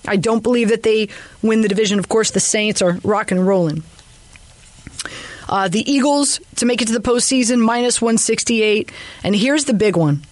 I 0.08 0.16
don't 0.16 0.42
believe 0.42 0.70
that 0.70 0.82
they 0.82 1.08
win 1.42 1.62
the 1.62 1.68
division. 1.68 2.00
Of 2.00 2.08
course, 2.08 2.32
the 2.32 2.40
Saints 2.40 2.82
are 2.82 2.98
rocking 3.04 3.38
and 3.38 3.46
rolling. 3.46 3.84
Uh, 5.48 5.68
the 5.68 5.90
Eagles 5.90 6.40
to 6.56 6.66
make 6.66 6.82
it 6.82 6.88
to 6.88 6.92
the 6.92 7.00
postseason, 7.00 7.60
minus 7.60 8.02
168. 8.02 8.90
And 9.22 9.36
here's 9.36 9.64
the 9.64 9.74
big 9.74 9.96
one 9.96 10.22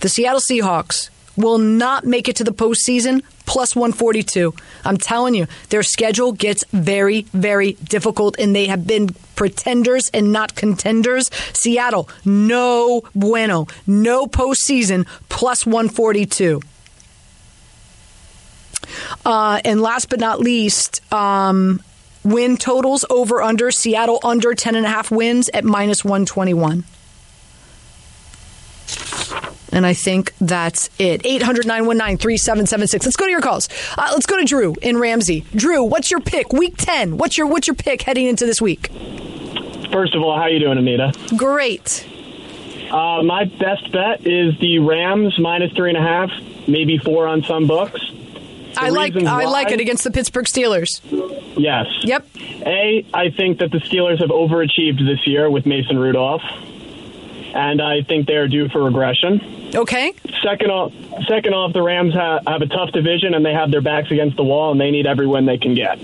the 0.00 0.08
Seattle 0.08 0.40
Seahawks 0.40 1.10
will 1.36 1.58
not 1.58 2.04
make 2.04 2.28
it 2.28 2.36
to 2.36 2.44
the 2.44 2.52
postseason, 2.52 3.22
plus 3.46 3.74
142. 3.74 4.54
I'm 4.84 4.96
telling 4.96 5.34
you, 5.34 5.46
their 5.70 5.82
schedule 5.82 6.32
gets 6.32 6.64
very, 6.72 7.22
very 7.32 7.72
difficult, 7.72 8.38
and 8.38 8.54
they 8.54 8.66
have 8.66 8.86
been 8.86 9.10
pretenders 9.36 10.10
and 10.12 10.32
not 10.32 10.54
contenders. 10.54 11.30
Seattle, 11.52 12.08
no 12.24 13.02
bueno, 13.14 13.66
no 13.86 14.26
postseason, 14.26 15.06
plus 15.28 15.64
142. 15.64 16.60
Uh, 19.24 19.60
and 19.64 19.80
last 19.80 20.10
but 20.10 20.20
not 20.20 20.40
least, 20.40 21.00
um, 21.12 21.80
Win 22.24 22.56
totals 22.56 23.04
over 23.10 23.42
under 23.42 23.70
Seattle 23.70 24.20
under 24.22 24.54
10 24.54 24.74
and 24.74 24.86
a 24.86 24.88
half 24.88 25.10
wins 25.10 25.48
at 25.52 25.64
minus 25.64 26.04
121. 26.04 26.84
And 29.72 29.86
I 29.86 29.94
think 29.94 30.34
that's 30.38 30.90
it. 30.98 31.24
800 31.24 31.66
919 31.66 32.18
3776. 32.18 33.06
Let's 33.06 33.16
go 33.16 33.24
to 33.24 33.30
your 33.30 33.40
calls. 33.40 33.68
Uh, 33.96 34.10
let's 34.12 34.26
go 34.26 34.38
to 34.38 34.44
Drew 34.44 34.74
in 34.82 34.98
Ramsey. 34.98 35.46
Drew, 35.54 35.82
what's 35.82 36.10
your 36.10 36.20
pick? 36.20 36.52
Week 36.52 36.74
10. 36.76 37.16
What's 37.16 37.38
your 37.38 37.46
what's 37.46 37.66
your 37.66 37.74
pick 37.74 38.02
heading 38.02 38.26
into 38.26 38.44
this 38.44 38.60
week? 38.60 38.88
First 39.90 40.14
of 40.14 40.22
all, 40.22 40.36
how 40.36 40.42
are 40.42 40.50
you 40.50 40.58
doing, 40.58 40.78
Anita? 40.78 41.12
Great. 41.36 42.06
Uh, 42.90 43.22
my 43.22 43.44
best 43.44 43.90
bet 43.90 44.26
is 44.26 44.58
the 44.58 44.78
Rams 44.78 45.38
minus 45.38 45.72
three 45.72 45.88
and 45.88 45.96
a 45.96 46.02
half, 46.02 46.30
maybe 46.68 46.98
four 46.98 47.26
on 47.26 47.42
some 47.42 47.66
books. 47.66 48.00
I 48.76 48.88
like 48.90 49.16
I 49.16 49.44
like 49.44 49.70
it 49.70 49.80
against 49.80 50.04
the 50.04 50.10
Pittsburgh 50.10 50.46
Steelers. 50.46 51.00
Yes. 51.56 51.86
Yep. 52.02 52.26
A, 52.66 53.06
I 53.12 53.30
think 53.30 53.58
that 53.58 53.70
the 53.70 53.78
Steelers 53.78 54.20
have 54.20 54.30
overachieved 54.30 55.04
this 55.04 55.26
year 55.26 55.50
with 55.50 55.66
Mason 55.66 55.98
Rudolph, 55.98 56.42
and 57.54 57.80
I 57.82 58.02
think 58.02 58.26
they 58.26 58.34
are 58.36 58.48
due 58.48 58.68
for 58.68 58.82
regression. 58.82 59.72
Okay. 59.74 60.12
Second 60.42 60.70
off, 60.70 60.92
second 61.28 61.54
off, 61.54 61.72
the 61.72 61.82
Rams 61.82 62.14
have, 62.14 62.42
have 62.46 62.62
a 62.62 62.66
tough 62.66 62.92
division, 62.92 63.34
and 63.34 63.44
they 63.44 63.52
have 63.52 63.70
their 63.70 63.80
backs 63.80 64.10
against 64.10 64.36
the 64.36 64.44
wall, 64.44 64.72
and 64.72 64.80
they 64.80 64.90
need 64.90 65.06
every 65.06 65.26
win 65.26 65.46
they 65.46 65.58
can 65.58 65.74
get. 65.74 65.98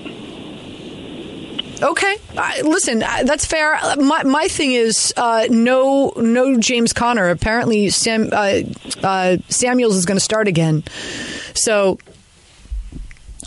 Okay, 1.81 2.17
uh, 2.37 2.53
listen, 2.65 3.05
uh, 3.05 3.23
that's 3.25 3.45
fair. 3.45 3.79
My, 3.99 4.25
my 4.25 4.49
thing 4.49 4.73
is 4.73 5.15
uh, 5.17 5.47
no 5.49 6.13
no 6.17 6.59
James 6.59 6.93
Conner. 6.93 7.29
Apparently, 7.29 7.89
Sam 7.91 8.31
uh, 8.33 8.63
uh, 9.05 9.37
Samuels 9.49 9.95
is 9.95 10.05
going 10.05 10.17
to 10.17 10.25
start 10.25 10.49
again, 10.49 10.83
so 11.55 12.01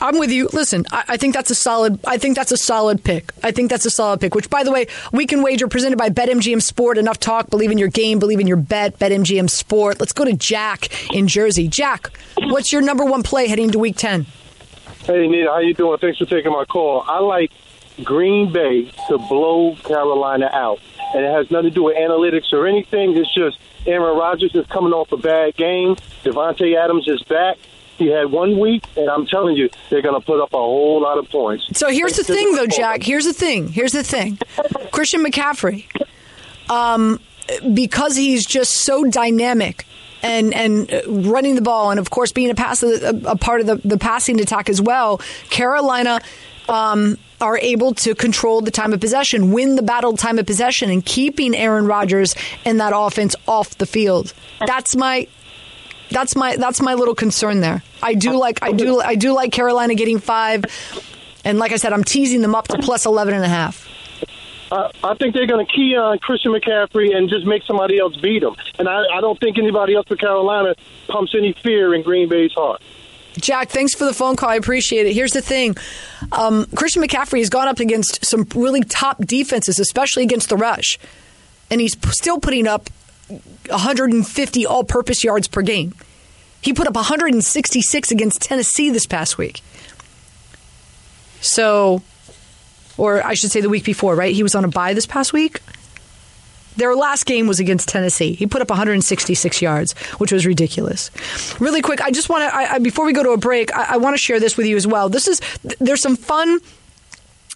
I'm 0.01 0.17
with 0.17 0.31
you. 0.31 0.49
Listen, 0.51 0.85
I, 0.91 1.03
I, 1.09 1.17
think 1.17 1.35
that's 1.35 1.51
a 1.51 1.55
solid. 1.55 1.99
I 2.05 2.17
think 2.17 2.35
that's 2.35 2.51
a 2.51 2.57
solid 2.57 3.03
pick. 3.03 3.31
I 3.43 3.51
think 3.51 3.69
that's 3.69 3.85
a 3.85 3.91
solid 3.91 4.19
pick. 4.19 4.33
Which, 4.33 4.49
by 4.49 4.63
the 4.63 4.71
way, 4.71 4.87
Weekend 5.13 5.43
Wager 5.43 5.67
presented 5.67 5.99
by 5.99 6.09
BetMGM 6.09 6.59
Sport. 6.59 6.97
Enough 6.97 7.19
talk. 7.19 7.51
Believe 7.51 7.69
in 7.69 7.77
your 7.77 7.87
game. 7.87 8.17
Believe 8.17 8.39
in 8.39 8.47
your 8.47 8.57
bet. 8.57 8.97
BetMGM 8.97 9.47
Sport. 9.47 9.99
Let's 9.99 10.11
go 10.11 10.25
to 10.25 10.33
Jack 10.33 11.13
in 11.13 11.27
Jersey. 11.27 11.67
Jack, 11.67 12.17
what's 12.35 12.73
your 12.73 12.81
number 12.81 13.05
one 13.05 13.21
play 13.21 13.47
heading 13.47 13.69
to 13.71 13.79
Week 13.79 13.95
Ten? 13.95 14.25
Hey, 15.03 15.27
Nita, 15.27 15.49
how 15.51 15.59
you 15.59 15.75
doing? 15.75 15.99
Thanks 15.99 16.17
for 16.17 16.25
taking 16.25 16.51
my 16.51 16.65
call. 16.65 17.03
I 17.07 17.19
like 17.19 17.51
Green 18.03 18.51
Bay 18.51 18.91
to 19.07 19.19
blow 19.19 19.75
Carolina 19.83 20.49
out, 20.51 20.79
and 21.13 21.23
it 21.23 21.31
has 21.31 21.51
nothing 21.51 21.69
to 21.69 21.75
do 21.75 21.83
with 21.83 21.95
analytics 21.95 22.53
or 22.53 22.65
anything. 22.65 23.15
It's 23.15 23.33
just 23.33 23.59
Aaron 23.85 24.17
Rodgers 24.17 24.55
is 24.55 24.65
coming 24.67 24.93
off 24.93 25.11
a 25.11 25.17
bad 25.17 25.55
game. 25.55 25.95
Davante 26.23 26.75
Adams 26.75 27.07
is 27.07 27.21
back. 27.23 27.57
He 28.01 28.07
had 28.07 28.31
one 28.31 28.57
week, 28.57 28.83
and 28.97 29.07
I'm 29.11 29.27
telling 29.27 29.55
you, 29.55 29.69
they're 29.91 30.01
going 30.01 30.19
to 30.19 30.25
put 30.25 30.41
up 30.41 30.53
a 30.53 30.57
whole 30.57 31.03
lot 31.03 31.19
of 31.19 31.29
points. 31.29 31.77
So 31.77 31.89
here's 31.89 32.17
the 32.17 32.23
thing, 32.23 32.55
though, 32.55 32.65
Jack. 32.65 33.03
Here's 33.03 33.25
the 33.25 33.33
thing. 33.33 33.67
Here's 33.67 33.91
the 33.91 34.01
thing. 34.01 34.39
Christian 34.91 35.23
McCaffrey, 35.23 35.85
um, 36.67 37.19
because 37.75 38.15
he's 38.15 38.43
just 38.43 38.71
so 38.71 39.03
dynamic 39.03 39.85
and 40.23 40.51
and 40.51 40.91
running 41.07 41.53
the 41.53 41.61
ball, 41.61 41.91
and 41.91 41.99
of 41.99 42.09
course 42.09 42.31
being 42.31 42.49
a 42.49 42.55
pass 42.55 42.81
a, 42.81 43.09
a 43.25 43.37
part 43.37 43.61
of 43.61 43.67
the, 43.67 43.75
the 43.87 43.99
passing 43.99 44.41
attack 44.41 44.67
as 44.67 44.81
well. 44.81 45.19
Carolina. 45.51 46.21
Um, 46.69 47.17
are 47.41 47.57
able 47.57 47.93
to 47.95 48.13
control 48.13 48.61
the 48.61 48.71
time 48.71 48.93
of 48.93 49.01
possession, 49.01 49.51
win 49.51 49.75
the 49.75 49.81
battle 49.81 50.15
time 50.15 50.37
of 50.37 50.45
possession, 50.45 50.91
and 50.91 51.03
keeping 51.03 51.55
Aaron 51.55 51.87
Rodgers 51.87 52.35
and 52.63 52.79
that 52.79 52.93
offense 52.95 53.35
off 53.47 53.77
the 53.79 53.87
field. 53.87 54.31
That's 54.65 54.95
my 54.95 55.27
that's 56.11 56.35
my 56.35 56.55
that's 56.55 56.81
my 56.81 56.93
little 56.93 57.15
concern 57.15 57.61
there. 57.61 57.81
I 58.03 58.13
do 58.13 58.37
like 58.37 58.59
I 58.61 58.71
do 58.71 58.99
I 58.99 59.15
do 59.15 59.33
like 59.33 59.51
Carolina 59.51 59.95
getting 59.95 60.19
five, 60.19 60.65
and 61.43 61.57
like 61.57 61.71
I 61.71 61.77
said, 61.77 61.93
I'm 61.93 62.03
teasing 62.03 62.41
them 62.41 62.55
up 62.55 62.67
to 62.69 62.77
plus 62.77 63.05
eleven 63.05 63.33
and 63.33 63.43
a 63.43 63.49
half. 63.49 63.87
Uh, 64.71 64.89
I 65.03 65.15
think 65.15 65.33
they're 65.33 65.47
going 65.47 65.65
to 65.65 65.71
key 65.71 65.97
on 65.97 66.17
Christian 66.19 66.53
McCaffrey 66.53 67.13
and 67.13 67.29
just 67.29 67.45
make 67.45 67.61
somebody 67.63 67.99
else 67.99 68.15
beat 68.15 68.41
him. 68.41 68.55
And 68.79 68.87
I, 68.87 69.03
I 69.17 69.19
don't 69.19 69.37
think 69.37 69.57
anybody 69.57 69.95
else 69.95 70.07
for 70.07 70.15
Carolina 70.15 70.75
pumps 71.09 71.35
any 71.37 71.51
fear 71.51 71.93
in 71.93 72.03
Green 72.03 72.29
Bay's 72.29 72.53
heart. 72.53 72.81
Jack, 73.33 73.69
thanks 73.69 73.93
for 73.93 74.05
the 74.05 74.13
phone 74.13 74.37
call. 74.37 74.49
I 74.49 74.55
appreciate 74.55 75.07
it. 75.07 75.13
Here's 75.13 75.31
the 75.31 75.41
thing 75.41 75.75
um, 76.31 76.65
Christian 76.75 77.03
McCaffrey 77.03 77.39
has 77.39 77.49
gone 77.49 77.67
up 77.67 77.79
against 77.79 78.25
some 78.25 78.47
really 78.55 78.81
top 78.81 79.17
defenses, 79.25 79.77
especially 79.77 80.23
against 80.23 80.47
the 80.47 80.55
rush. 80.55 80.97
And 81.69 81.81
he's 81.81 81.95
still 82.13 82.39
putting 82.39 82.67
up 82.67 82.89
150 83.69 84.65
all 84.65 84.83
purpose 84.83 85.23
yards 85.23 85.47
per 85.47 85.61
game. 85.61 85.93
He 86.61 86.73
put 86.73 86.87
up 86.87 86.95
166 86.95 88.11
against 88.11 88.41
Tennessee 88.41 88.89
this 88.89 89.05
past 89.05 89.37
week. 89.37 89.61
So, 91.41 92.03
or 92.97 93.25
I 93.25 93.33
should 93.33 93.51
say 93.51 93.61
the 93.61 93.69
week 93.69 93.83
before, 93.83 94.15
right? 94.15 94.33
He 94.33 94.43
was 94.43 94.53
on 94.53 94.63
a 94.63 94.67
bye 94.67 94.93
this 94.93 95.07
past 95.07 95.33
week. 95.33 95.59
Their 96.77 96.95
last 96.95 97.25
game 97.25 97.47
was 97.47 97.59
against 97.59 97.89
Tennessee. 97.89 98.33
He 98.33 98.47
put 98.47 98.61
up 98.61 98.69
166 98.69 99.61
yards, 99.61 99.93
which 100.19 100.31
was 100.31 100.45
ridiculous. 100.45 101.11
Really 101.59 101.81
quick, 101.81 101.99
I 101.99 102.11
just 102.11 102.29
want 102.29 102.49
to, 102.49 102.79
before 102.79 103.05
we 103.05 103.13
go 103.13 103.23
to 103.23 103.31
a 103.31 103.37
break, 103.37 103.75
I, 103.75 103.95
I 103.95 103.97
want 103.97 104.13
to 104.13 104.17
share 104.17 104.39
this 104.39 104.55
with 104.55 104.67
you 104.67 104.77
as 104.77 104.87
well. 104.87 105.09
This 105.09 105.27
is, 105.27 105.41
there's 105.79 106.01
some 106.01 106.15
fun 106.15 106.59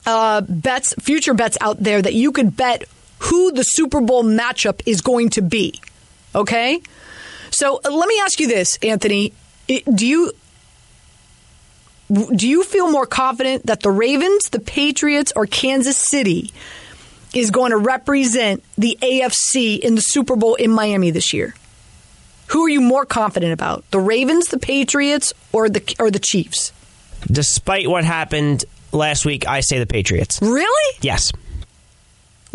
uh, 0.06 0.42
bets, 0.42 0.94
future 1.00 1.34
bets 1.34 1.58
out 1.62 1.82
there 1.82 2.02
that 2.02 2.14
you 2.14 2.32
could 2.32 2.58
bet 2.58 2.84
who 3.26 3.52
the 3.52 3.64
Super 3.64 4.02
Bowl 4.02 4.24
matchup 4.24 4.82
is 4.86 5.02
going 5.02 5.30
to 5.32 5.42
be. 5.42 5.80
Okay? 6.34 6.82
So 7.52 7.80
uh, 7.84 7.92
let 7.92 8.08
me 8.08 8.20
ask 8.20 8.40
you 8.40 8.48
this, 8.48 8.78
Anthony. 8.82 9.34
Do 9.68 10.06
you 10.06 10.32
do 12.08 12.48
you 12.48 12.64
feel 12.64 12.92
more 12.92 13.08
confident 13.08 13.66
that 13.66 13.82
the 13.82 13.90
Ravens, 13.90 14.50
the 14.50 14.60
Patriots, 14.60 15.34
or 15.36 15.48
Kansas 15.48 15.98
City 15.98 16.52
is 17.34 17.50
going 17.50 17.72
to 17.72 17.78
represent 17.78 18.64
the 18.78 18.96
AFC 19.02 19.80
in 19.80 19.96
the 19.96 20.02
Super 20.02 20.36
Bowl 20.36 20.54
in 20.54 20.70
Miami 20.70 21.10
this 21.10 21.34
year? 21.34 21.56
Who 22.50 22.66
are 22.66 22.70
you 22.70 22.80
more 22.80 23.06
confident 23.06 23.54
about? 23.54 23.90
The 23.90 24.00
Ravens, 24.00 24.50
the 24.50 24.60
Patriots, 24.60 25.34
or 25.52 25.68
the 25.68 25.96
or 25.98 26.12
the 26.12 26.20
Chiefs? 26.20 26.72
Despite 27.26 27.88
what 27.88 28.04
happened 28.04 28.66
last 28.92 29.26
week, 29.26 29.48
I 29.48 29.62
say 29.62 29.80
the 29.80 29.88
Patriots. 29.88 30.40
Really? 30.44 30.98
Yes. 31.02 31.32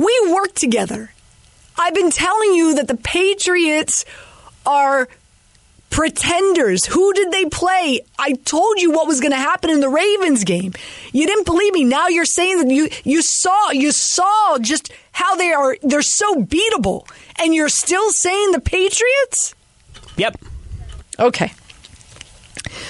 We 0.00 0.32
work 0.32 0.54
together. 0.54 1.12
I've 1.78 1.92
been 1.92 2.10
telling 2.10 2.54
you 2.54 2.76
that 2.76 2.88
the 2.88 2.96
Patriots 2.96 4.06
are 4.64 5.08
pretenders. 5.90 6.86
Who 6.86 7.12
did 7.12 7.30
they 7.30 7.44
play? 7.44 8.00
I 8.18 8.32
told 8.32 8.80
you 8.80 8.92
what 8.92 9.06
was 9.06 9.20
going 9.20 9.32
to 9.32 9.36
happen 9.36 9.68
in 9.68 9.80
the 9.80 9.90
Ravens 9.90 10.44
game. 10.44 10.72
You 11.12 11.26
didn't 11.26 11.44
believe 11.44 11.74
me. 11.74 11.84
Now 11.84 12.08
you're 12.08 12.24
saying 12.24 12.60
that 12.60 12.70
you 12.70 12.88
you 13.04 13.20
saw 13.20 13.72
you 13.72 13.92
saw 13.92 14.56
just 14.58 14.90
how 15.12 15.34
they 15.34 15.52
are 15.52 15.76
they're 15.82 16.00
so 16.00 16.36
beatable 16.36 17.06
and 17.38 17.54
you're 17.54 17.68
still 17.68 18.08
saying 18.08 18.52
the 18.52 18.60
Patriots? 18.60 19.54
Yep. 20.16 20.40
Okay. 21.18 21.52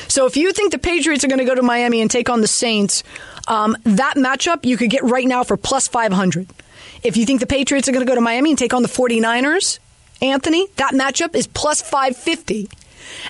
So 0.06 0.26
if 0.26 0.36
you 0.36 0.52
think 0.52 0.70
the 0.70 0.78
Patriots 0.78 1.24
are 1.24 1.28
going 1.28 1.40
to 1.40 1.44
go 1.44 1.56
to 1.56 1.62
Miami 1.62 2.00
and 2.00 2.08
take 2.08 2.30
on 2.30 2.40
the 2.40 2.46
Saints, 2.46 3.02
um, 3.48 3.76
that 3.82 4.14
matchup 4.14 4.64
you 4.64 4.76
could 4.76 4.90
get 4.90 5.02
right 5.02 5.26
now 5.26 5.42
for 5.42 5.56
plus 5.56 5.88
500. 5.88 6.46
If 7.02 7.16
you 7.16 7.24
think 7.24 7.40
the 7.40 7.46
Patriots 7.46 7.88
are 7.88 7.92
going 7.92 8.04
to 8.04 8.10
go 8.10 8.14
to 8.14 8.20
Miami 8.20 8.50
and 8.50 8.58
take 8.58 8.74
on 8.74 8.82
the 8.82 8.88
49ers, 8.88 9.78
Anthony, 10.20 10.66
that 10.76 10.92
matchup 10.92 11.34
is 11.34 11.46
plus 11.46 11.80
550. 11.80 12.68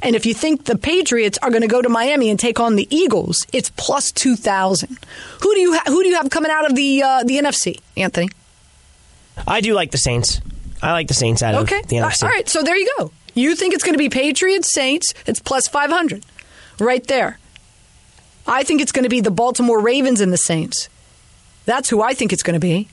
And 0.03 0.17
if 0.17 0.27
you 0.27 0.35
think 0.35 0.65
the 0.65 0.77
Patriots 0.77 1.39
are 1.43 1.51
going 1.51 1.63
to 1.63 1.69
go 1.69 1.81
to 1.81 1.89
Miami 1.89 2.31
and 2.31 2.39
take 2.39 2.61
on 2.61 2.77
the 2.77 2.87
Eagles, 2.95 3.47
it's 3.53 3.71
plus 3.71 4.11
2000. 4.13 4.99
Who 5.41 5.55
do 5.55 5.61
you 5.61 5.75
ha- 5.75 5.85
who 5.87 6.03
do 6.03 6.09
you 6.09 6.17
have 6.17 6.31
coming 6.31 6.51
out 6.51 6.69
of 6.69 6.77
the 6.77 7.03
uh, 7.03 7.25
the 7.25 7.39
NFC, 7.39 7.81
Anthony? 7.97 8.29
I 9.47 9.61
do 9.61 9.73
like 9.73 9.91
the 9.91 9.99
Saints. 9.99 10.41
I 10.83 10.93
like 10.93 11.09
the 11.09 11.15
Saints 11.15 11.43
out 11.43 11.55
okay. 11.55 11.81
of 11.81 11.89
the 11.89 11.97
NFC. 11.97 12.23
All 12.25 12.29
right, 12.29 12.49
so 12.49 12.63
there 12.63 12.77
you 12.77 12.89
go. 12.99 13.13
You 13.35 13.55
think 13.55 13.75
it's 13.75 13.85
going 13.85 13.95
to 13.95 13.99
be 13.99 14.09
Patriots 14.09 14.73
Saints, 14.73 15.15
it's 15.27 15.41
plus 15.41 15.69
500. 15.69 16.25
Right 16.79 17.07
there. 17.07 17.39
I 18.47 18.65
think 18.65 18.81
it's 18.81 18.93
going 18.93 19.05
to 19.05 19.11
be 19.11 19.21
the 19.21 19.31
Baltimore 19.31 19.81
Ravens 19.81 20.21
and 20.21 20.33
the 20.33 20.39
Saints. 20.39 20.89
That's 21.67 21.89
who 21.89 22.03
I 22.03 22.15
think 22.15 22.33
it's 22.33 22.43
going 22.43 22.55
to 22.55 22.61
be. 22.61 22.89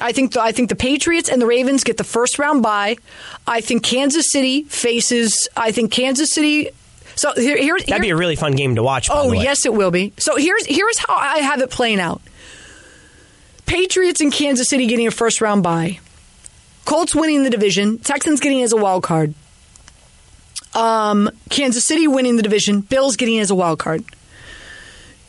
I 0.00 0.12
think 0.12 0.32
the, 0.32 0.42
I 0.42 0.52
think 0.52 0.68
the 0.68 0.76
Patriots 0.76 1.28
and 1.28 1.40
the 1.40 1.46
Ravens 1.46 1.84
get 1.84 1.96
the 1.96 2.04
first 2.04 2.38
round 2.38 2.62
bye. 2.62 2.96
I 3.46 3.60
think 3.60 3.82
Kansas 3.82 4.30
City 4.30 4.64
faces. 4.64 5.48
I 5.56 5.72
think 5.72 5.90
Kansas 5.90 6.32
City. 6.32 6.70
So 7.14 7.32
here, 7.34 7.56
here 7.56 7.78
that'd 7.78 8.02
be 8.02 8.10
a 8.10 8.16
really 8.16 8.36
fun 8.36 8.52
game 8.52 8.74
to 8.76 8.82
watch. 8.82 9.08
oh 9.10 9.32
yes, 9.32 9.64
it 9.64 9.72
will 9.72 9.90
be. 9.90 10.12
So 10.18 10.36
here's 10.36 10.66
here's 10.66 10.98
how 10.98 11.14
I 11.16 11.38
have 11.38 11.60
it 11.60 11.70
playing 11.70 12.00
out. 12.00 12.20
Patriots 13.64 14.20
and 14.20 14.32
Kansas 14.32 14.68
City 14.68 14.86
getting 14.86 15.06
a 15.06 15.10
first 15.10 15.40
round 15.40 15.62
bye. 15.62 15.98
Colts 16.84 17.14
winning 17.14 17.42
the 17.42 17.50
division. 17.50 17.98
Texans 17.98 18.38
getting 18.40 18.62
as 18.62 18.72
a 18.72 18.76
wild 18.76 19.02
card. 19.02 19.34
Um, 20.74 21.30
Kansas 21.48 21.86
City 21.86 22.06
winning 22.06 22.36
the 22.36 22.42
division. 22.42 22.82
Bills 22.82 23.16
getting 23.16 23.38
as 23.40 23.50
a 23.50 23.54
wild 23.54 23.78
card. 23.78 24.04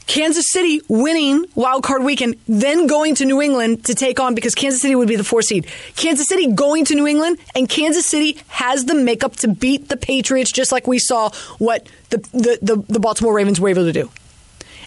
Kansas 0.08 0.50
City 0.50 0.82
winning 0.88 1.46
wild 1.54 1.84
card 1.84 2.04
weekend, 2.04 2.38
then 2.48 2.88
going 2.88 3.15
to 3.15 3.26
New 3.26 3.41
England 3.41 3.86
to 3.86 3.93
take 3.93 4.20
on 4.20 4.34
because 4.34 4.56
Kansas 4.56 4.82
City 4.82 4.96
would 4.96 5.08
be 5.08 5.17
the 5.17 5.24
four 5.24 5.41
seed. 5.41 5.67
Kansas 5.96 6.28
City 6.28 6.52
going 6.52 6.86
to 6.86 6.96
New 6.96 7.06
England, 7.06 7.38
and 7.54 7.70
Kansas 7.70 8.06
City 8.06 8.38
has 8.48 8.86
the 8.86 8.96
makeup 8.96 9.36
to 9.38 9.50
beat 9.50 9.89
the 9.89 9.98
Patriots, 9.98 10.52
just 10.52 10.72
like 10.72 10.88
we 10.88 10.98
saw 10.98 11.30
what 11.60 11.88
the 12.10 12.17
the, 12.32 12.60
the, 12.62 12.84
the 12.88 13.00
Baltimore 13.00 13.34
Ravens 13.34 13.60
were 13.60 13.70
able 13.70 13.84
to 13.84 13.93
do. 13.93 14.10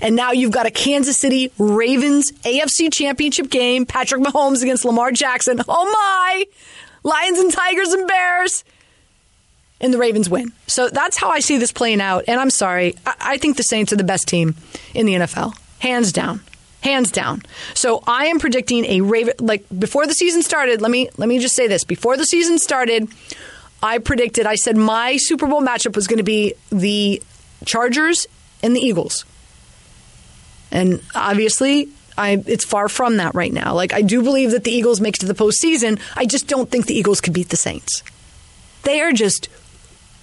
And 0.02 0.16
now 0.16 0.33
you've 0.33 0.52
got 0.52 0.64
a 0.64 0.70
Kansas 0.70 1.18
City 1.18 1.52
Ravens 1.59 2.33
AFC 2.42 2.92
Championship 2.92 3.50
game. 3.50 3.85
Patrick 3.85 4.22
Mahomes 4.22 4.62
against 4.62 4.85
Lamar 4.87 5.12
Jackson. 5.12 5.61
Oh 5.68 5.85
my! 5.85 6.46
Lions 7.02 7.38
and 7.38 7.52
Tigers 7.52 7.92
and 7.92 8.09
Bears 8.09 8.64
and 9.80 9.94
the 9.94 9.98
Ravens 9.98 10.28
win. 10.28 10.52
So 10.66 10.88
that's 10.88 11.16
how 11.16 11.30
I 11.30 11.40
see 11.40 11.56
this 11.58 11.72
playing 11.72 12.00
out. 12.00 12.24
And 12.28 12.40
I'm 12.40 12.50
sorry, 12.50 12.96
I, 13.06 13.14
I 13.20 13.38
think 13.38 13.56
the 13.56 13.62
Saints 13.62 13.92
are 13.92 13.96
the 13.96 14.04
best 14.04 14.28
team 14.28 14.54
in 14.94 15.06
the 15.06 15.14
NFL, 15.14 15.56
hands 15.78 16.12
down, 16.12 16.40
hands 16.82 17.10
down. 17.10 17.42
So 17.74 18.02
I 18.06 18.26
am 18.26 18.38
predicting 18.38 18.84
a 18.84 19.00
Raven 19.00 19.34
like 19.38 19.64
before 19.76 20.06
the 20.06 20.14
season 20.14 20.42
started. 20.42 20.80
Let 20.80 20.90
me 20.90 21.08
let 21.16 21.28
me 21.28 21.38
just 21.38 21.54
say 21.54 21.66
this: 21.66 21.84
before 21.84 22.16
the 22.16 22.24
season 22.24 22.58
started, 22.58 23.08
I 23.82 23.98
predicted. 23.98 24.46
I 24.46 24.56
said 24.56 24.76
my 24.76 25.16
Super 25.16 25.46
Bowl 25.46 25.62
matchup 25.62 25.96
was 25.96 26.06
going 26.06 26.18
to 26.18 26.24
be 26.24 26.54
the 26.70 27.22
Chargers 27.64 28.26
and 28.62 28.76
the 28.76 28.80
Eagles, 28.80 29.24
and 30.70 31.02
obviously. 31.14 31.88
I, 32.18 32.42
it's 32.46 32.66
far 32.66 32.90
from 32.90 33.16
that 33.16 33.34
right 33.34 33.52
now. 33.52 33.72
Like 33.72 33.94
I 33.94 34.02
do 34.02 34.22
believe 34.22 34.50
that 34.50 34.64
the 34.64 34.70
Eagles 34.70 35.00
make 35.00 35.14
it 35.14 35.20
to 35.20 35.26
the 35.26 35.32
postseason. 35.32 35.98
I 36.16 36.26
just 36.26 36.48
don't 36.48 36.70
think 36.70 36.84
the 36.84 36.92
Eagles 36.92 37.22
could 37.22 37.32
beat 37.32 37.48
the 37.48 37.56
Saints. 37.56 38.02
They 38.82 39.00
are 39.00 39.12
just 39.12 39.48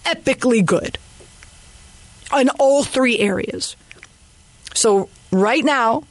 epically 0.08 0.65
good 0.65 0.98
in 2.38 2.50
all 2.60 2.84
three 2.84 3.20
areas. 3.20 3.76
So 4.74 5.10
right 5.32 5.63
now, 5.63 6.04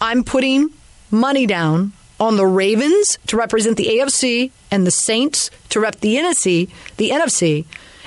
I'm 0.00 0.24
putting 0.24 0.70
money 1.10 1.46
down 1.46 1.92
on 2.18 2.36
the 2.36 2.46
Ravens 2.46 3.18
to 3.26 3.36
represent 3.36 3.76
the 3.76 3.86
AFC 3.86 4.50
and 4.70 4.86
the 4.86 4.90
Saints 4.90 5.50
to 5.70 5.80
rep 5.80 5.96
the 5.96 6.16
NFC, 6.16 6.68
the 6.96 7.10
NFC. 7.10 7.64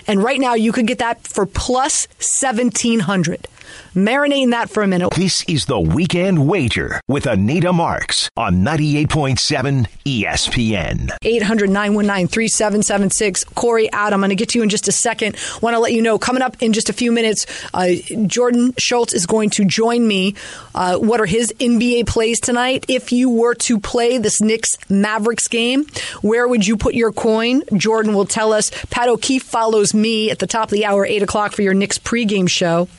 And 0.07 0.23
right 0.23 0.39
now 0.39 0.53
you 0.53 0.71
could 0.71 0.88
get 0.88 0.99
that 0.99 1.27
for 1.27 1.45
plus 1.45 2.07
1700. 2.41 3.47
Marinate 3.93 4.43
in 4.43 4.49
that 4.51 4.69
for 4.69 4.84
a 4.84 4.88
minute. 4.88 5.10
This 5.15 5.43
is 5.45 5.65
the 5.65 5.80
Weekend 5.80 6.47
Wager 6.47 6.99
with 7.08 7.25
Anita 7.25 7.71
Marks 7.71 8.30
on 8.36 8.63
98.7 8.63 9.88
ESPN. 10.06 11.12
800 11.21 11.69
919 11.69 12.28
3776. 12.28 13.43
Corey, 13.45 13.91
Adam, 13.91 14.23
I'm 14.23 14.30
going 14.30 14.30
to 14.30 14.36
get 14.36 14.49
to 14.49 14.60
you 14.60 14.63
in 14.63 14.69
just 14.69 14.88
a 14.88 14.91
second. 14.91 15.38
Want 15.62 15.75
to 15.75 15.80
let 15.80 15.93
you 15.93 16.01
know, 16.01 16.19
coming 16.19 16.41
up 16.41 16.62
in 16.62 16.73
just 16.73 16.89
a 16.89 16.93
few 16.93 17.12
minutes, 17.12 17.45
uh, 17.73 17.91
Jordan 18.28 18.73
Schultz 18.78 19.13
is 19.13 19.25
going 19.25 19.49
to 19.51 19.63
join 19.63 20.06
me. 20.06 20.36
Uh, 20.73 20.97
what 20.97 21.21
are 21.21 21.25
his 21.25 21.54
NBA 21.60 22.08
plays 22.08 22.39
tonight? 22.39 22.86
If 22.89 23.12
you 23.13 23.30
were 23.30 23.56
to 23.56 23.80
play 23.80 24.17
this 24.17 24.41
Knicks 24.41 24.71
Mavericks 24.89 25.47
game, 25.47 25.86
where 26.21 26.47
would 26.47 26.67
you 26.67 26.75
put 26.75 26.95
your 26.95 27.13
coin? 27.13 27.62
Jordan 27.75 28.13
will 28.13 28.25
tell 28.25 28.51
us. 28.51 28.69
Pat 28.89 29.08
O'Keefe 29.08 29.43
follows 29.43 29.93
me 29.93 30.32
at 30.32 30.39
the 30.39 30.47
top 30.47 30.65
of 30.65 30.71
the 30.71 30.86
hour, 30.86 31.06
8 31.06 31.23
o'clock, 31.23 31.54
for 31.54 31.62
your 31.62 31.73
Knicks 31.73 31.97
pregame 31.97 32.49
show. 32.49 32.89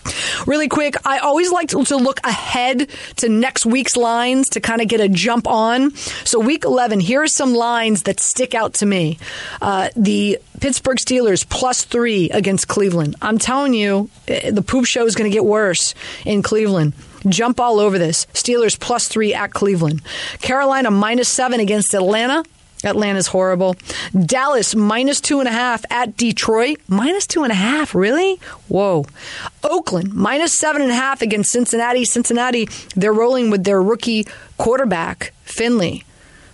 Really 0.46 0.55
quick, 0.68 0.96
I 1.04 1.18
always 1.18 1.52
like 1.52 1.68
to, 1.68 1.84
to 1.84 1.96
look 1.96 2.20
ahead 2.24 2.88
to 3.16 3.28
next 3.28 3.66
week's 3.66 3.96
lines 3.96 4.48
to 4.50 4.60
kind 4.60 4.80
of 4.80 4.88
get 4.88 5.00
a 5.00 5.08
jump 5.08 5.46
on. 5.46 5.94
So, 6.24 6.40
week 6.40 6.64
11, 6.64 7.00
here 7.00 7.22
are 7.22 7.28
some 7.28 7.54
lines 7.54 8.02
that 8.04 8.18
stick 8.18 8.54
out 8.54 8.74
to 8.74 8.86
me. 8.86 9.18
Uh, 9.60 9.90
the 9.94 10.38
Pittsburgh 10.60 10.96
Steelers 10.96 11.46
plus 11.48 11.84
three 11.84 12.30
against 12.30 12.68
Cleveland. 12.68 13.16
I'm 13.20 13.38
telling 13.38 13.74
you, 13.74 14.08
eh, 14.26 14.50
the 14.50 14.62
poop 14.62 14.86
show 14.86 15.04
is 15.04 15.14
going 15.14 15.30
to 15.30 15.34
get 15.34 15.44
worse 15.44 15.94
in 16.24 16.42
Cleveland. 16.42 16.94
Jump 17.28 17.60
all 17.60 17.78
over 17.78 17.98
this. 17.98 18.26
Steelers 18.32 18.78
plus 18.78 19.08
three 19.08 19.34
at 19.34 19.52
Cleveland. 19.52 20.02
Carolina 20.40 20.90
minus 20.90 21.28
seven 21.28 21.60
against 21.60 21.92
Atlanta. 21.94 22.44
Atlanta's 22.84 23.28
horrible. 23.28 23.76
Dallas 24.18 24.74
minus 24.74 25.20
two 25.20 25.40
and 25.40 25.48
a 25.48 25.52
half 25.52 25.84
at 25.90 26.16
Detroit. 26.16 26.78
Minus 26.88 27.26
two 27.26 27.42
and 27.42 27.52
a 27.52 27.56
half, 27.56 27.94
really? 27.94 28.36
Whoa. 28.68 29.06
Oakland 29.64 30.14
minus 30.14 30.58
seven 30.58 30.82
and 30.82 30.90
a 30.90 30.94
half 30.94 31.22
against 31.22 31.50
Cincinnati. 31.50 32.04
Cincinnati, 32.04 32.68
they're 32.94 33.12
rolling 33.12 33.50
with 33.50 33.64
their 33.64 33.82
rookie 33.82 34.26
quarterback, 34.58 35.32
Finley. 35.44 36.04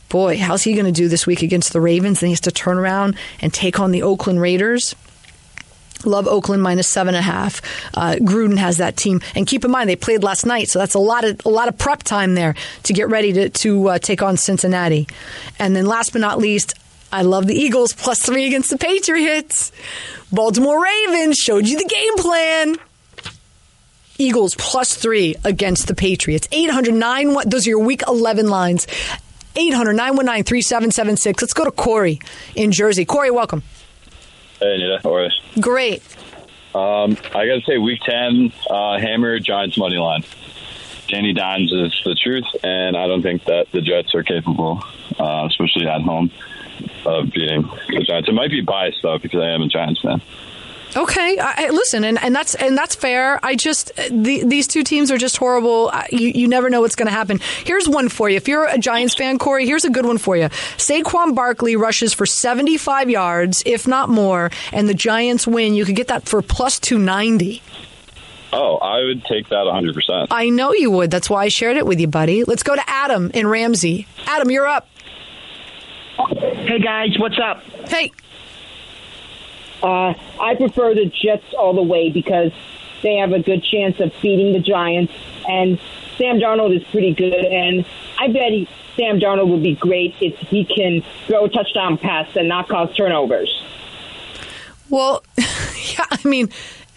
Boy, 0.08 0.37
how's 0.37 0.62
he 0.62 0.74
going 0.74 0.87
to 0.87 0.92
do 0.92 1.08
this 1.08 1.26
week 1.26 1.42
against 1.42 1.72
the 1.72 1.80
Ravens? 1.80 2.20
Then 2.20 2.28
he 2.28 2.32
has 2.32 2.40
to 2.40 2.52
turn 2.52 2.78
around 2.78 3.16
and 3.40 3.52
take 3.52 3.80
on 3.80 3.92
the 3.92 4.02
Oakland 4.02 4.40
Raiders. 4.40 4.94
Love 6.04 6.26
Oakland 6.26 6.62
minus 6.62 6.88
seven 6.88 7.14
and 7.14 7.20
a 7.20 7.22
half. 7.22 7.60
Uh, 7.94 8.16
Gruden 8.20 8.58
has 8.58 8.78
that 8.78 8.96
team, 8.96 9.20
and 9.34 9.46
keep 9.46 9.64
in 9.64 9.70
mind 9.70 9.88
they 9.88 9.96
played 9.96 10.22
last 10.22 10.46
night, 10.46 10.68
so 10.68 10.78
that's 10.78 10.94
a 10.94 10.98
lot 10.98 11.24
of 11.24 11.40
a 11.44 11.48
lot 11.48 11.68
of 11.68 11.78
prep 11.78 12.02
time 12.02 12.34
there 12.34 12.54
to 12.84 12.92
get 12.92 13.08
ready 13.08 13.32
to 13.32 13.48
to 13.48 13.88
uh, 13.90 13.98
take 13.98 14.22
on 14.22 14.36
Cincinnati. 14.36 15.06
And 15.58 15.76
then 15.76 15.86
last 15.86 16.12
but 16.12 16.20
not 16.20 16.38
least, 16.38 16.74
I 17.12 17.22
love 17.22 17.46
the 17.46 17.54
Eagles 17.54 17.92
plus 17.92 18.22
three 18.22 18.46
against 18.46 18.70
the 18.70 18.78
Patriots. 18.78 19.70
Baltimore 20.32 20.82
Ravens 20.82 21.36
showed 21.36 21.66
you 21.66 21.76
the 21.76 21.84
game 21.84 22.16
plan. 22.16 22.76
Eagles 24.18 24.54
plus 24.54 24.94
three 24.94 25.34
against 25.44 25.88
the 25.88 25.94
Patriots. 25.94 26.48
809, 26.52 27.34
what, 27.34 27.50
those 27.50 27.66
are 27.66 27.70
your 27.70 27.80
week 27.80 28.02
11 28.06 28.48
lines. 28.48 28.86
800 29.56 29.92
919 29.92 30.44
3776. 30.44 31.42
Let's 31.42 31.52
go 31.52 31.64
to 31.64 31.70
Corey 31.70 32.20
in 32.54 32.72
Jersey. 32.72 33.04
Corey, 33.04 33.30
welcome. 33.30 33.62
Hey, 34.62 34.77
Anita. 34.77 35.01
How 35.03 35.14
are 35.16 35.25
you? 35.25 35.31
Great. 35.61 36.03
Um, 36.72 37.16
I 37.35 37.46
got 37.48 37.57
to 37.57 37.62
say, 37.66 37.79
week 37.79 38.01
10, 38.03 38.53
uh, 38.70 38.96
Hammer 38.96 39.40
Giants 39.40 39.77
money 39.77 39.96
line. 39.96 40.22
Danny 41.09 41.33
Dimes 41.33 41.72
is 41.72 42.01
the 42.05 42.14
truth, 42.14 42.44
and 42.62 42.96
I 42.96 43.09
don't 43.09 43.22
think 43.22 43.42
that 43.46 43.72
the 43.72 43.81
Jets 43.81 44.14
are 44.14 44.22
capable, 44.22 44.81
uh, 45.18 45.48
especially 45.51 45.88
at 45.88 46.03
home, 46.03 46.31
of 47.05 47.33
beating 47.33 47.62
the 47.88 48.05
Giants. 48.07 48.29
It 48.29 48.35
might 48.35 48.51
be 48.51 48.61
biased, 48.61 49.03
though, 49.03 49.18
because 49.18 49.40
I 49.40 49.48
am 49.48 49.62
a 49.62 49.66
Giants 49.66 50.01
fan. 50.01 50.22
Okay, 50.94 51.38
I, 51.38 51.66
I- 51.66 51.70
listen, 51.70 52.05
and, 52.05 52.22
and 52.22 52.35
that's 52.35 52.55
and 52.55 52.76
that's 52.76 52.94
fair. 52.94 53.40
I 53.42 53.55
just 53.57 53.92
uh, 53.98 54.09
the, 54.11 54.44
these 54.44 54.66
two 54.66 54.83
teams 54.83 55.11
are 55.11 55.16
just 55.16 55.37
horrible. 55.38 55.88
I- 55.92 56.09
You 56.12 56.28
you 56.28 56.48
never 56.48 56.68
know 56.68 56.83
what's 56.83 56.96
going 56.96 57.07
to 57.09 57.12
happen. 57.14 57.40
Here's 57.64 57.88
one 57.88 58.09
for 58.11 58.28
you. 58.28 58.37
If 58.37 58.46
you're 58.46 58.66
a 58.66 58.76
Giants 58.78 59.14
fan, 59.14 59.38
Corey, 59.38 59.64
here's 59.66 59.85
a 59.87 59.90
good 59.90 60.05
one 60.05 60.18
for 60.18 60.37
you. 60.37 60.48
Saquon 60.76 61.35
Barkley 61.35 61.76
rushes 61.76 62.12
for 62.12 62.26
75 62.26 63.09
yards, 63.09 63.62
if 63.64 63.88
not 63.88 64.11
more, 64.11 64.50
and 64.72 64.87
the 64.88 64.94
Giants 64.94 65.46
win. 65.46 65.74
You 65.74 65.85
could 65.87 65.96
get 65.96 66.09
that 66.09 66.28
for 66.28 66.42
plus 66.42 66.78
290. 66.78 67.62
Oh, 68.52 68.76
I 68.76 69.02
would 69.05 69.24
take 69.24 69.48
that 69.48 69.64
100%. 69.64 70.26
I 70.31 70.50
know 70.50 70.74
you 70.74 70.90
would. 70.90 71.11
That's 71.11 71.31
why 71.31 71.44
I 71.44 71.48
shared 71.48 71.78
it 71.78 71.87
with 71.87 72.00
you, 72.00 72.07
buddy. 72.07 72.44
Let's 72.44 72.62
go 72.62 72.74
to 72.76 72.83
Adam 72.87 73.31
in 73.33 73.46
Ramsey. 73.46 74.07
Adam, 74.26 74.50
you're 74.50 74.66
up. 74.66 74.88
Hey 76.28 76.78
guys, 76.81 77.18
what's 77.18 77.38
up? 77.42 77.62
Hey. 77.88 78.12
Uh, 79.83 80.14
I 80.40 80.55
prefer 80.55 80.95
the 80.95 81.07
Jets 81.07 81.53
all 81.55 81.75
the 81.75 81.83
way 81.83 82.11
because 82.11 82.53
they 83.03 83.16
have 83.16 83.33
a 83.33 83.40
good 83.40 83.64
chance 83.64 83.99
of 84.01 84.12
beating 84.23 84.53
the 84.53 84.61
Giants, 84.61 85.12
and 85.49 85.81
Sam 86.16 86.38
Darnold 86.38 86.77
is 86.77 86.85
pretty 86.85 87.14
good, 87.14 87.45
and 87.45 87.85
I 88.18 88.29
bet 88.29 88.53
he, 88.53 88.68
Sam 88.97 89.18
Darnold 89.18 89.49
would 89.49 89.62
be 89.62 89.75
great 89.75 90.14
if 90.21 90.38
he 90.38 90.64
can 90.64 91.03
throw 91.27 91.47
a 91.47 91.49
touchdown 91.49 91.99
pass 91.99 92.29
and 92.37 92.49
not 92.49 92.68
cause 92.68 92.95
turnovers. 92.97 93.62
Well, 94.88 95.25
yeah, 95.38 96.07
I 96.11 96.21
mean, 96.25 96.51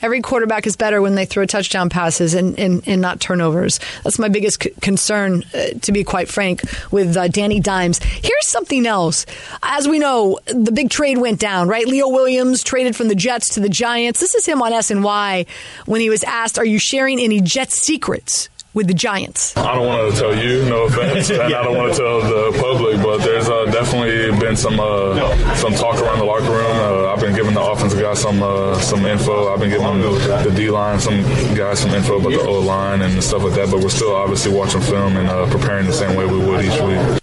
every 0.06 0.22
quarterback 0.22 0.68
is 0.68 0.76
better 0.78 1.02
when 1.02 1.16
they 1.16 1.26
throw 1.26 1.46
touchdown 1.46 1.90
passes 1.90 2.36
and, 2.36 2.58
and, 2.60 2.88
and 2.88 3.02
not 3.02 3.20
turnovers. 3.20 3.80
That's 4.04 4.20
my 4.20 4.30
biggest 4.30 4.62
c- 4.62 4.70
concern, 4.80 5.44
uh, 5.54 5.70
to 5.82 5.92
be 5.92 6.04
quite 6.04 6.30
frank, 6.30 6.62
with 6.92 7.18
uh, 7.18 7.28
Danny 7.28 7.60
Dimes. 7.60 7.98
Here's 7.98 8.48
something 8.48 8.86
else. 8.86 9.26
As 9.64 9.88
we 9.88 9.98
know, 9.98 10.38
the 10.46 10.72
big 10.72 10.92
trade 10.92 11.18
went 11.18 11.40
down, 11.40 11.68
right? 11.68 11.88
Leo 11.88 12.08
Williams 12.08 12.62
traded 12.64 12.96
from 12.96 13.08
the 13.08 13.16
Jets 13.16 13.56
to 13.56 13.60
the 13.60 13.68
Giants. 13.70 14.20
This 14.20 14.36
is 14.36 14.46
him 14.46 14.62
on 14.62 14.72
SNY 14.74 15.48
when 15.88 16.02
he 16.02 16.10
was 16.12 16.24
asked, 16.24 16.60
Are 16.60 16.66
you 16.66 16.78
sharing 16.78 17.20
any 17.20 17.42
Jets 17.42 17.82
secrets? 17.84 18.48
With 18.76 18.88
the 18.88 18.94
Giants. 18.94 19.56
I 19.56 19.74
don't 19.74 19.88
want 19.88 20.14
to 20.14 20.20
tell 20.20 20.36
you, 20.38 20.66
no 20.66 20.84
offense, 20.84 21.30
and 21.30 21.44
I 21.44 21.64
don't 21.64 21.78
want 21.78 21.94
to 21.94 21.98
tell 21.98 22.20
the 22.20 22.60
public, 22.62 22.98
but 23.02 23.20
there's 23.20 23.48
uh, 23.48 23.72
definitely 23.72 24.38
been 24.38 24.58
some 24.58 24.78
uh, 24.82 25.56
some 25.56 25.74
talk 25.76 25.96
around 26.02 26.20
the 26.20 26.26
locker 26.26 26.44
room. 26.52 26.76
Uh, 26.76 26.95
been 27.26 27.36
giving 27.36 27.54
the 27.54 27.62
offensive 27.62 28.00
guys 28.00 28.20
some 28.20 28.42
uh, 28.42 28.80
some 28.80 29.06
info. 29.06 29.52
I've 29.52 29.60
been 29.60 29.70
giving 29.70 30.02
the 30.02 30.54
D 30.56 30.70
line 30.70 31.00
some 31.00 31.24
guys 31.56 31.80
some 31.80 31.92
info 31.92 32.20
about 32.20 32.30
the 32.30 32.42
O 32.42 32.60
line 32.60 33.02
and 33.02 33.24
stuff 33.24 33.44
like 33.44 33.54
that. 33.54 33.72
But 33.72 33.82
we're 33.82 33.90
still 33.90 34.16
obviously 34.16 34.54
watching 34.54 34.82
film 34.82 35.18
and 35.18 35.28
uh, 35.28 35.50
preparing 35.50 35.88
the 35.88 35.94
same 35.94 36.16
way 36.16 36.26
we 36.26 36.38
would 36.38 36.64
each 36.64 36.80
week. 36.82 37.22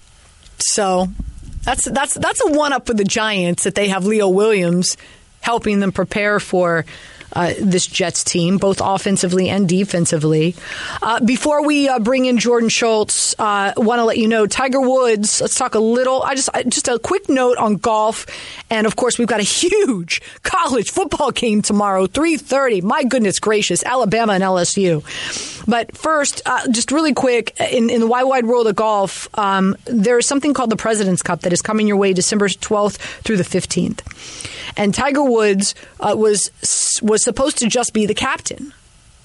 So 0.58 1.08
that's 1.62 1.84
that's 1.84 2.14
that's 2.14 2.40
a 2.44 2.50
one 2.52 2.72
up 2.72 2.88
with 2.88 2.96
the 2.96 3.04
Giants 3.04 3.64
that 3.64 3.74
they 3.74 3.88
have 3.88 4.04
Leo 4.04 4.28
Williams 4.28 4.96
helping 5.40 5.80
them 5.80 5.92
prepare 5.92 6.40
for 6.40 6.84
uh, 7.32 7.54
this 7.60 7.86
Jets 7.86 8.24
team, 8.24 8.58
both 8.58 8.80
offensively 8.82 9.48
and 9.48 9.68
defensively. 9.68 10.54
Uh, 11.00 11.20
before 11.20 11.64
we 11.64 11.88
uh, 11.88 11.98
bring 11.98 12.26
in 12.26 12.38
Jordan 12.38 12.68
Schultz, 12.68 13.34
uh, 13.38 13.72
want 13.76 13.98
to 13.98 14.04
let 14.04 14.18
you 14.18 14.28
know 14.28 14.46
Tiger 14.46 14.80
Woods. 14.80 15.40
Let's 15.40 15.54
talk 15.54 15.74
a 15.74 15.78
little. 15.78 16.22
I 16.22 16.34
just 16.34 16.50
just 16.68 16.88
a 16.88 16.98
quick 16.98 17.28
note 17.28 17.58
on 17.58 17.76
golf, 17.76 18.26
and 18.70 18.86
of 18.86 18.96
course 18.96 19.18
we've 19.18 19.28
got 19.28 19.40
a 19.40 19.44
huge 19.44 20.20
college 20.42 20.90
football 20.90 21.30
game 21.30 21.62
tomorrow, 21.62 22.06
three 22.06 22.36
thirty. 22.36 22.80
My 22.80 23.04
goodness 23.04 23.38
gracious, 23.38 23.82
Alabama 23.84 24.34
and 24.34 24.42
LSU. 24.42 25.02
But 25.66 25.96
first, 25.96 26.42
uh, 26.46 26.68
just 26.68 26.90
really 26.90 27.14
quick, 27.14 27.58
in, 27.60 27.90
in 27.90 28.00
the 28.00 28.06
wide, 28.06 28.24
wide 28.24 28.46
world 28.46 28.66
of 28.66 28.76
golf, 28.76 29.28
um, 29.38 29.76
there 29.84 30.18
is 30.18 30.26
something 30.26 30.54
called 30.54 30.70
the 30.70 30.76
President's 30.76 31.22
Cup 31.22 31.42
that 31.42 31.52
is 31.52 31.62
coming 31.62 31.86
your 31.86 31.96
way 31.96 32.12
December 32.12 32.48
12th 32.48 32.96
through 33.22 33.36
the 33.36 33.44
15th. 33.44 34.00
And 34.76 34.94
Tiger 34.94 35.22
Woods 35.22 35.74
uh, 36.00 36.14
was 36.16 36.50
was 37.02 37.22
supposed 37.22 37.58
to 37.58 37.68
just 37.68 37.92
be 37.92 38.06
the 38.06 38.14
captain. 38.14 38.72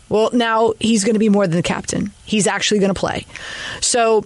Well, 0.10 0.30
now 0.34 0.74
he's 0.80 1.04
going 1.04 1.16
to 1.16 1.20
be 1.20 1.30
more 1.30 1.48
than 1.48 1.58
the 1.58 1.64
captain. 1.64 2.12
He's 2.26 2.48
actually 2.48 2.80
going 2.80 2.94
to 2.94 3.00
play. 3.00 3.26
So 3.82 4.26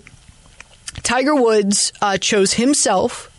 Tiger 1.03 1.35
Woods 1.35 1.91
uh, 2.01 2.17
chose 2.17 2.53
himself 2.53 3.30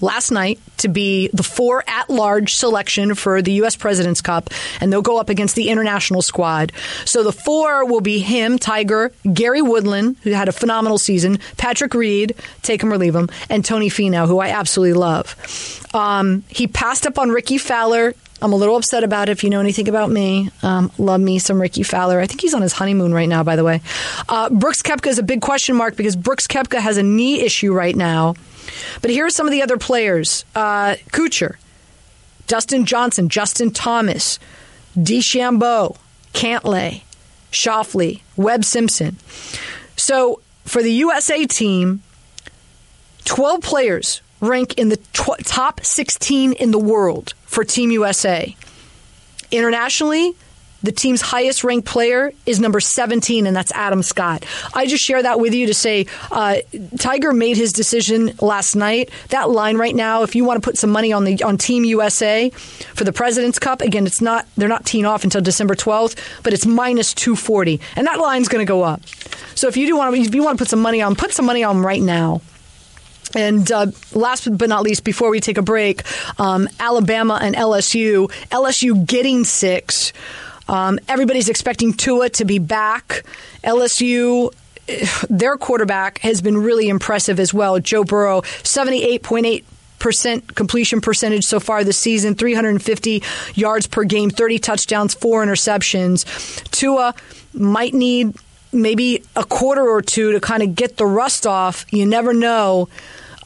last 0.00 0.30
night 0.30 0.58
to 0.78 0.88
be 0.88 1.28
the 1.32 1.42
four 1.42 1.84
at 1.86 2.10
large 2.10 2.54
selection 2.54 3.14
for 3.14 3.42
the 3.42 3.52
U.S. 3.52 3.76
President's 3.76 4.20
Cup, 4.20 4.50
and 4.80 4.92
they'll 4.92 5.02
go 5.02 5.18
up 5.18 5.28
against 5.28 5.56
the 5.56 5.68
international 5.68 6.22
squad. 6.22 6.72
So 7.04 7.22
the 7.22 7.32
four 7.32 7.84
will 7.84 8.00
be 8.00 8.18
him, 8.18 8.58
Tiger, 8.58 9.12
Gary 9.32 9.62
Woodland, 9.62 10.16
who 10.22 10.30
had 10.30 10.48
a 10.48 10.52
phenomenal 10.52 10.98
season, 10.98 11.38
Patrick 11.56 11.94
Reed, 11.94 12.34
take 12.62 12.82
him 12.82 12.92
or 12.92 12.98
leave 12.98 13.14
him, 13.14 13.28
and 13.48 13.64
Tony 13.64 13.90
Finau, 13.90 14.26
who 14.26 14.38
I 14.38 14.48
absolutely 14.48 14.94
love. 14.94 15.36
Um, 15.94 16.44
he 16.48 16.66
passed 16.66 17.06
up 17.06 17.18
on 17.18 17.30
Rickie 17.30 17.58
Fowler. 17.58 18.14
I'm 18.42 18.52
a 18.52 18.56
little 18.56 18.76
upset 18.76 19.04
about 19.04 19.28
it 19.28 19.32
if 19.32 19.44
you 19.44 19.50
know 19.50 19.60
anything 19.60 19.88
about 19.88 20.10
me. 20.10 20.50
Um, 20.62 20.90
love 20.96 21.20
me 21.20 21.38
some 21.38 21.60
Rickie 21.60 21.82
Fowler. 21.82 22.20
I 22.20 22.26
think 22.26 22.40
he's 22.40 22.54
on 22.54 22.62
his 22.62 22.72
honeymoon 22.72 23.12
right 23.12 23.28
now, 23.28 23.42
by 23.42 23.56
the 23.56 23.64
way. 23.64 23.82
Uh, 24.28 24.48
Brooks 24.48 24.82
Koepka 24.82 25.08
is 25.08 25.18
a 25.18 25.22
big 25.22 25.42
question 25.42 25.76
mark 25.76 25.96
because 25.96 26.16
Brooks 26.16 26.46
Koepka 26.46 26.78
has 26.78 26.96
a 26.96 27.02
knee 27.02 27.40
issue 27.40 27.72
right 27.72 27.94
now. 27.94 28.34
But 29.00 29.10
here 29.10 29.26
are 29.26 29.30
some 29.30 29.46
of 29.46 29.52
the 29.52 29.62
other 29.62 29.76
players 29.76 30.44
uh, 30.54 30.96
Kuchar, 31.12 31.56
Dustin 32.46 32.84
Johnson, 32.84 33.28
Justin 33.28 33.70
Thomas, 33.70 34.38
DeChambeau, 34.96 35.96
Cantlay, 36.32 37.02
Schauffele, 37.52 38.22
Webb 38.36 38.64
Simpson. 38.64 39.16
So 39.96 40.40
for 40.64 40.82
the 40.82 40.92
USA 40.92 41.46
team, 41.46 42.02
12 43.24 43.60
players 43.60 44.22
rank 44.40 44.74
in 44.74 44.88
the 44.88 44.96
tw- 45.12 45.44
top 45.44 45.84
16 45.84 46.52
in 46.54 46.70
the 46.70 46.78
world 46.78 47.34
for 47.44 47.64
Team 47.64 47.90
USA. 47.90 48.56
Internationally, 49.50 50.34
the 50.82 50.92
team's 50.92 51.20
highest 51.20 51.64
ranked 51.64 51.86
player 51.86 52.32
is 52.46 52.60
number 52.60 52.80
17, 52.80 53.46
and 53.46 53.54
that's 53.54 53.72
Adam 53.72 54.02
Scott. 54.02 54.44
I 54.74 54.86
just 54.86 55.04
share 55.04 55.22
that 55.22 55.40
with 55.40 55.54
you 55.54 55.66
to 55.66 55.74
say 55.74 56.06
uh, 56.30 56.58
Tiger 56.98 57.32
made 57.32 57.56
his 57.56 57.72
decision 57.72 58.34
last 58.40 58.74
night. 58.74 59.10
That 59.28 59.50
line 59.50 59.76
right 59.76 59.94
now, 59.94 60.22
if 60.22 60.34
you 60.34 60.44
want 60.44 60.62
to 60.62 60.66
put 60.66 60.78
some 60.78 60.90
money 60.90 61.12
on 61.12 61.24
the 61.24 61.42
on 61.42 61.58
Team 61.58 61.84
USA 61.84 62.50
for 62.50 63.04
the 63.04 63.12
President's 63.12 63.58
Cup, 63.58 63.80
again, 63.82 64.06
it's 64.06 64.20
not 64.20 64.46
they're 64.56 64.68
not 64.68 64.86
teeing 64.86 65.04
off 65.04 65.24
until 65.24 65.40
December 65.40 65.74
12th, 65.74 66.42
but 66.42 66.52
it's 66.52 66.66
minus 66.66 67.14
240, 67.14 67.80
and 67.96 68.06
that 68.06 68.18
line's 68.18 68.48
going 68.48 68.64
to 68.64 68.68
go 68.68 68.82
up. 68.82 69.02
So 69.54 69.68
if 69.68 69.76
you 69.76 69.86
do 69.86 69.96
want 69.96 70.14
to, 70.14 70.20
if 70.20 70.34
you 70.34 70.42
want 70.42 70.58
to 70.58 70.62
put 70.62 70.70
some 70.70 70.80
money 70.80 71.02
on, 71.02 71.14
put 71.14 71.32
some 71.32 71.46
money 71.46 71.64
on 71.64 71.80
right 71.80 72.00
now. 72.00 72.40
And 73.34 73.70
uh, 73.70 73.86
last 74.12 74.48
but 74.58 74.68
not 74.68 74.82
least, 74.82 75.04
before 75.04 75.30
we 75.30 75.40
take 75.40 75.58
a 75.58 75.62
break, 75.62 76.02
um, 76.40 76.68
Alabama 76.80 77.38
and 77.40 77.54
LSU. 77.54 78.28
LSU 78.50 79.06
getting 79.06 79.44
six. 79.44 80.12
Um, 80.70 81.00
everybody's 81.08 81.48
expecting 81.48 81.92
Tua 81.92 82.30
to 82.30 82.44
be 82.44 82.60
back. 82.60 83.24
LSU 83.64 84.54
their 85.28 85.56
quarterback 85.56 86.18
has 86.18 86.40
been 86.40 86.56
really 86.56 86.88
impressive 86.88 87.40
as 87.40 87.52
well. 87.52 87.78
Joe 87.80 88.04
Burrow, 88.04 88.42
78.8 88.42 89.64
percent 89.98 90.54
completion 90.54 91.02
percentage 91.02 91.44
so 91.44 91.60
far 91.60 91.84
this 91.84 91.98
season 91.98 92.34
350 92.34 93.22
yards 93.54 93.86
per 93.86 94.02
game 94.04 94.30
30 94.30 94.58
touchdowns 94.58 95.12
four 95.12 95.44
interceptions 95.44 96.24
tua 96.70 97.14
might 97.52 97.92
need 97.92 98.34
maybe 98.72 99.22
a 99.36 99.44
quarter 99.44 99.86
or 99.86 100.00
two 100.00 100.32
to 100.32 100.40
kind 100.40 100.62
of 100.62 100.74
get 100.74 100.96
the 100.96 101.04
rust 101.04 101.46
off 101.46 101.84
you 101.90 102.06
never 102.06 102.32
know 102.32 102.88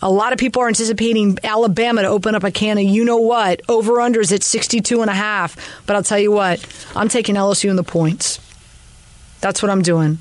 a 0.04 0.10
lot 0.10 0.34
of 0.34 0.38
people 0.38 0.60
are 0.60 0.68
anticipating 0.68 1.38
Alabama 1.42 2.02
to 2.02 2.08
open 2.08 2.34
up 2.34 2.44
a 2.44 2.50
can 2.50 2.76
of 2.76 2.84
you 2.84 3.06
know 3.06 3.16
what. 3.16 3.62
Over 3.70 3.94
unders 3.94 4.32
at 4.32 4.42
62 4.42 5.00
and 5.00 5.10
a 5.10 5.14
half. 5.14 5.56
But 5.86 5.96
I'll 5.96 6.02
tell 6.02 6.18
you 6.18 6.30
what, 6.30 6.64
I'm 6.94 7.08
taking 7.08 7.36
LSU 7.36 7.70
in 7.70 7.76
the 7.76 7.82
points. 7.82 8.38
That's 9.40 9.62
what 9.62 9.70
I'm 9.70 9.80
doing. 9.80 10.18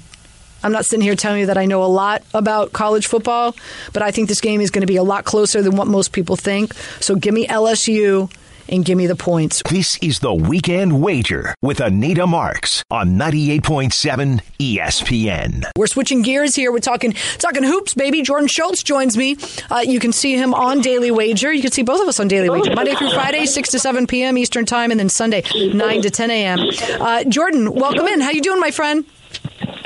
I'm 0.63 0.71
not 0.71 0.85
sitting 0.85 1.03
here 1.03 1.17
telling 1.17 1.41
you 1.41 1.47
that 1.47 1.57
I 1.57 1.65
know 1.65 1.83
a 1.83 1.87
lot 1.87 2.23
about 2.33 2.71
college 2.71 3.07
football, 3.07 3.53
but 3.91 4.01
I 4.01 4.11
think 4.11 4.29
this 4.29 4.39
game 4.39 4.61
is 4.61 4.71
going 4.71 4.83
to 4.83 4.87
be 4.87 4.95
a 4.95 5.03
lot 5.03 5.25
closer 5.25 5.61
than 5.61 5.75
what 5.75 5.87
most 5.87 6.13
people 6.13 6.37
think. 6.37 6.73
So 7.01 7.15
give 7.15 7.33
me 7.33 7.45
LSU 7.47 8.31
and 8.69 8.85
give 8.85 8.97
me 8.97 9.07
the 9.07 9.15
points. 9.15 9.61
This 9.69 9.97
is 9.97 10.19
the 10.19 10.33
Weekend 10.33 11.01
Wager 11.01 11.53
with 11.61 11.79
Anita 11.79 12.25
Marks 12.27 12.83
on 12.89 13.15
98.7 13.17 14.41
ESPN. 14.59 15.63
We're 15.77 15.87
switching 15.87 16.21
gears 16.21 16.55
here. 16.55 16.71
We're 16.71 16.79
talking 16.79 17.13
talking 17.39 17.63
hoops, 17.63 17.93
baby. 17.93 18.21
Jordan 18.21 18.47
Schultz 18.47 18.83
joins 18.83 19.17
me. 19.17 19.37
Uh, 19.69 19.79
you 19.79 19.99
can 19.99 20.11
see 20.11 20.35
him 20.35 20.53
on 20.53 20.81
Daily 20.81 21.11
Wager. 21.11 21.51
You 21.51 21.61
can 21.61 21.71
see 21.71 21.83
both 21.83 22.01
of 22.01 22.07
us 22.07 22.19
on 22.19 22.27
Daily 22.27 22.49
Wager. 22.49 22.73
Monday 22.75 22.95
through 22.95 23.11
Friday, 23.11 23.45
6 23.45 23.69
to 23.69 23.79
7 23.79 24.07
p.m. 24.07 24.37
Eastern 24.37 24.65
Time, 24.65 24.91
and 24.91 24.99
then 24.99 25.09
Sunday, 25.09 25.43
9 25.55 26.01
to 26.01 26.09
10 26.09 26.31
a.m. 26.31 26.59
Uh, 26.99 27.23
Jordan, 27.25 27.73
welcome 27.73 28.07
in. 28.07 28.21
How 28.21 28.31
you 28.31 28.41
doing, 28.41 28.59
my 28.59 28.71
friend? 28.71 29.05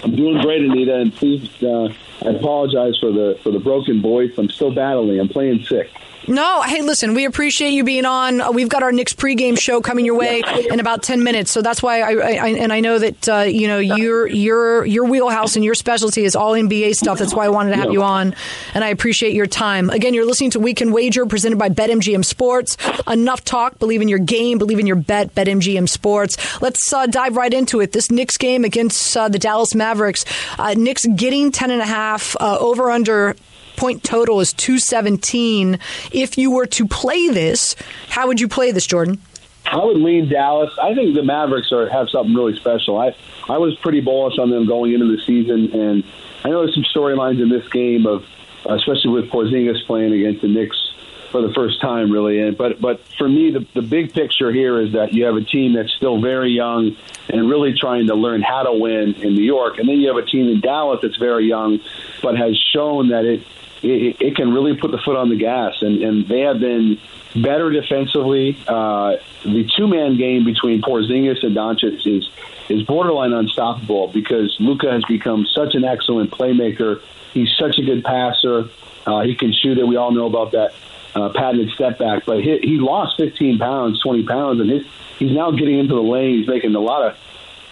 I'm 0.04 0.16
doing 0.16 0.42
great, 0.42 0.62
Anita, 0.62 0.96
and 0.96 1.14
please, 1.14 1.50
uh, 1.64 1.90
I 2.26 2.30
apologize 2.30 2.98
for 3.00 3.12
the 3.12 3.38
for 3.44 3.52
the 3.52 3.60
broken 3.60 4.02
voice. 4.02 4.32
I'm 4.38 4.50
still 4.50 4.74
battling. 4.74 5.20
I'm 5.20 5.28
playing 5.30 5.64
sick. 5.64 5.90
No, 6.28 6.62
hey, 6.62 6.82
listen, 6.82 7.14
we 7.14 7.24
appreciate 7.24 7.70
you 7.70 7.86
being 7.86 8.04
on. 8.04 8.42
Uh, 8.42 8.52
we've 8.52 8.68
got 8.68 8.84
our 8.84 8.92
Knicks 8.92 9.14
pregame 9.14 9.58
show 9.58 9.80
coming 9.80 10.04
your 10.04 10.16
way 10.16 10.44
in 10.70 10.82
about 10.82 11.02
ten 11.02 11.24
minutes, 11.24 11.52
so 11.52 11.62
that's 11.62 11.82
why 11.82 12.02
I, 12.02 12.12
I 12.12 12.48
and 12.50 12.74
I 12.74 12.82
know 12.82 13.00
that 13.00 13.30
uh, 13.30 13.40
you 13.44 13.68
know 13.68 13.80
your 13.80 14.28
your 14.28 14.86
your 14.86 15.06
wheelhouse 15.06 15.56
and 15.56 15.64
your 15.64 15.74
specialty 15.74 16.26
is 16.26 16.36
all 16.36 16.52
NBA 16.52 16.96
stuff. 16.96 17.20
That's 17.20 17.34
why 17.34 17.46
I 17.46 17.50
wanted 17.50 17.72
to 17.72 17.78
have 17.78 17.94
you 17.94 18.04
on, 18.04 18.36
and 18.74 18.84
I 18.84 18.90
appreciate 18.90 19.34
your 19.34 19.48
time. 19.48 19.90
Again, 19.90 20.14
you're 20.14 20.26
listening 20.26 20.52
to 20.52 20.60
Weekend 20.60 20.94
Wager 20.94 21.26
presented 21.26 21.60
by 21.60 21.70
BetMGM 21.70 22.26
Sports. 22.26 22.76
Enough 23.08 23.46
talk. 23.46 23.80
Believe 23.80 24.02
in 24.02 24.10
your 24.10 24.20
game. 24.20 24.58
Believe 24.58 24.80
in 24.80 24.88
your 24.88 24.98
bet. 24.98 25.34
BetMGM 25.34 25.88
Sports. 25.88 26.62
Let's 26.62 26.92
uh, 26.92 27.06
dive 27.06 27.38
right 27.38 27.54
into 27.54 27.80
it. 27.80 27.94
This 27.94 28.12
Knicks 28.12 28.36
game 28.36 28.66
against 28.66 29.16
uh, 29.16 29.30
the 29.30 29.40
Dallas 29.40 29.74
Mavericks. 29.74 30.26
Uh, 30.60 30.74
Knicks 30.74 31.06
getting 31.06 31.54
ten 31.54 31.72
and 31.72 31.82
a 31.82 31.86
half 31.86 32.36
uh, 32.38 32.58
over 32.60 32.92
under 32.92 33.38
point 33.78 34.04
total 34.04 34.42
is 34.42 34.52
217. 34.54 35.80
If 36.12 36.38
you 36.38 36.52
were 36.52 36.66
to 36.68 36.88
play 36.88 37.30
this, 37.30 37.76
how 38.10 38.28
would 38.28 38.42
you 38.42 38.48
play 38.48 38.72
this, 38.72 38.86
Jordan? 38.86 39.22
I 39.66 39.84
would 39.84 39.98
lean 39.98 40.30
Dallas. 40.30 40.72
I 40.82 40.96
think 40.96 41.16
the 41.16 41.24
Mavericks 41.24 41.72
are 41.72 41.90
have 41.90 42.10
something 42.10 42.34
really 42.34 42.56
special. 42.56 43.00
I 43.00 43.16
I 43.50 43.58
was 43.58 43.76
pretty 43.78 44.02
bullish 44.02 44.38
on 44.40 44.50
them 44.50 44.66
going 44.66 44.94
into 44.94 45.16
the 45.16 45.22
season, 45.24 45.72
and 45.74 46.04
I 46.44 46.50
know 46.50 46.64
there's 46.64 46.74
some 46.74 46.86
storylines 46.86 47.42
in 47.42 47.50
this 47.50 47.68
game 47.70 48.06
of, 48.06 48.24
especially 48.66 49.12
with 49.12 49.30
Porzingis 49.30 49.86
playing 49.86 50.14
against 50.14 50.42
the 50.42 50.48
Knicks 50.48 50.78
for 51.32 51.42
the 51.42 51.54
first 51.54 51.82
time, 51.82 52.12
really. 52.12 52.42
And 52.42 52.58
but 52.58 52.80
but 52.80 53.02
for 53.18 53.28
me, 53.28 53.52
the 53.52 53.66
the 53.74 53.82
big 53.82 54.14
picture 54.14 54.52
here 54.52 54.80
is 54.80 54.94
that 54.94 55.14
you 55.14 55.26
have 55.26 55.36
a 55.36 55.44
team 55.44 55.74
that's 55.74 55.92
still 55.94 56.22
very 56.22 56.52
young 56.52 56.96
and 57.30 57.50
really 57.50 57.74
trying 57.78 58.08
to 58.08 58.16
learn 58.16 58.42
how 58.42 58.64
to 58.64 58.72
win 58.72 59.16
in 59.16 59.36
New 59.36 59.44
York, 59.44 59.80
and 59.80 59.90
then 59.90 60.00
you 60.00 60.08
have 60.08 60.18
a 60.18 60.26
team 60.26 60.48
in 60.48 60.62
Dallas 60.62 61.00
that's 61.02 61.18
very 61.18 61.46
young, 61.46 61.80
but 62.22 62.38
has 62.38 62.58
shown 62.74 63.10
that 63.10 63.26
it 63.26 63.46
it, 63.84 64.18
it 64.20 64.36
can 64.36 64.54
really 64.54 64.76
put 64.76 64.92
the 64.92 64.98
foot 64.98 65.16
on 65.16 65.30
the 65.30 65.36
gas, 65.36 65.76
and, 65.82 66.02
and 66.02 66.28
they 66.28 66.42
have 66.42 66.60
been 66.60 67.00
better 67.36 67.70
defensively. 67.70 68.58
Uh, 68.68 69.18
the 69.44 69.70
two 69.76 69.88
man 69.88 70.18
game 70.18 70.44
between 70.46 70.82
Porzingis 70.82 71.44
and 71.44 71.56
Doncic 71.56 72.06
is 72.06 72.30
is 72.70 72.84
borderline 72.84 73.32
unstoppable 73.32 74.08
because 74.10 74.56
Luka 74.60 74.92
has 74.92 75.04
become 75.06 75.46
such 75.46 75.74
an 75.74 75.86
excellent 75.86 76.32
playmaker. 76.32 77.02
He's 77.34 77.50
such 77.58 77.78
a 77.78 77.82
good 77.82 78.04
passer. 78.04 78.70
Uh, 79.06 79.22
he 79.22 79.36
can 79.36 79.54
shoot 79.54 79.78
it. 79.78 79.88
We 79.88 79.96
all 79.96 80.12
know 80.12 80.26
about 80.26 80.52
that 80.52 80.74
uh, 81.16 81.30
patented 81.30 81.70
step 81.72 81.98
back, 81.98 82.26
but 82.26 82.44
he, 82.44 82.58
he 82.60 82.78
lost 82.78 83.18
15 83.18 83.58
pounds, 83.58 84.02
20 84.02 84.24
pounds, 84.24 84.60
and 84.60 84.70
his, 84.70 84.84
he's 85.18 85.32
now 85.32 85.52
getting 85.52 85.80
into 85.80 85.96
the 85.96 86.02
lane. 86.02 86.40
He's 86.40 86.48
making 86.48 86.76
a 86.76 86.80
lot 86.80 87.04
of 87.04 87.18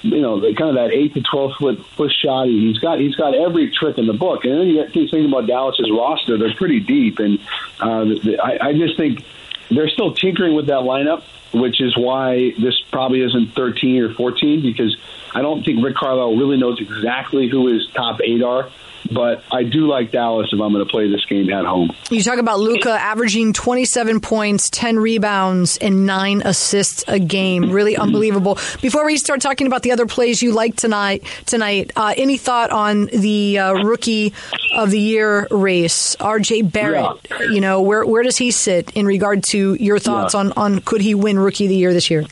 you 0.05 0.21
know, 0.21 0.39
kind 0.53 0.69
of 0.69 0.75
that 0.75 0.91
eight 0.91 1.13
to 1.15 1.21
twelve 1.21 1.53
foot 1.57 1.83
push 1.95 2.13
shot. 2.13 2.47
He's 2.47 2.77
got 2.77 2.99
he's 2.99 3.15
got 3.15 3.33
every 3.33 3.71
trick 3.71 3.97
in 3.97 4.05
the 4.07 4.13
book. 4.13 4.45
And 4.45 4.53
then 4.59 4.67
you 4.67 4.87
thinking 4.91 5.25
about 5.25 5.47
Dallas's 5.47 5.89
roster; 5.91 6.37
they're 6.37 6.53
pretty 6.53 6.79
deep, 6.79 7.19
and 7.19 7.39
uh, 7.79 8.05
the, 8.05 8.39
I, 8.41 8.69
I 8.69 8.73
just 8.73 8.97
think 8.97 9.25
they're 9.69 9.89
still 9.89 10.13
tinkering 10.13 10.53
with 10.53 10.67
that 10.67 10.81
lineup, 10.83 11.23
which 11.53 11.81
is 11.81 11.97
why 11.97 12.53
this 12.59 12.79
probably 12.91 13.21
isn't 13.21 13.53
thirteen 13.55 14.01
or 14.03 14.13
fourteen 14.13 14.61
because 14.61 14.95
I 15.33 15.41
don't 15.41 15.63
think 15.63 15.83
Rick 15.83 15.95
Carlisle 15.95 16.37
really 16.37 16.57
knows 16.57 16.79
exactly 16.79 17.47
who 17.47 17.67
his 17.67 17.87
top 17.87 18.21
eight 18.23 18.43
are 18.43 18.69
but 19.11 19.43
I 19.51 19.63
do 19.63 19.87
like 19.87 20.11
Dallas 20.11 20.49
if 20.51 20.59
I'm 20.59 20.71
going 20.71 20.85
to 20.85 20.89
play 20.89 21.09
this 21.09 21.25
game 21.25 21.49
at 21.51 21.65
home. 21.65 21.95
You 22.09 22.21
talk 22.21 22.39
about 22.39 22.59
Luka 22.59 22.91
averaging 22.91 23.53
27 23.53 24.19
points, 24.19 24.69
10 24.69 24.97
rebounds, 24.97 25.77
and 25.77 26.05
nine 26.05 26.41
assists 26.43 27.03
a 27.07 27.19
game. 27.19 27.71
Really 27.71 27.97
unbelievable. 27.97 28.55
Before 28.81 29.05
we 29.05 29.17
start 29.17 29.41
talking 29.41 29.67
about 29.67 29.83
the 29.83 29.91
other 29.91 30.05
plays 30.05 30.41
you 30.41 30.51
like 30.51 30.75
tonight, 30.75 31.23
tonight, 31.45 31.91
uh, 31.95 32.13
any 32.17 32.37
thought 32.37 32.71
on 32.71 33.05
the 33.07 33.59
uh, 33.59 33.73
rookie 33.73 34.33
of 34.73 34.91
the 34.91 34.99
year 34.99 35.47
race, 35.51 36.15
R.J. 36.19 36.63
Barrett? 36.63 37.17
Yeah. 37.29 37.41
You 37.43 37.61
know, 37.61 37.81
where 37.81 38.05
where 38.05 38.23
does 38.23 38.37
he 38.37 38.51
sit 38.51 38.91
in 38.91 39.05
regard 39.05 39.43
to 39.45 39.75
your 39.75 39.99
thoughts 39.99 40.33
yeah. 40.33 40.41
on 40.41 40.51
on 40.53 40.79
could 40.81 41.01
he 41.01 41.15
win 41.15 41.39
rookie 41.39 41.65
of 41.65 41.69
the 41.69 41.75
year 41.75 41.93
this 41.93 42.09
year? 42.09 42.25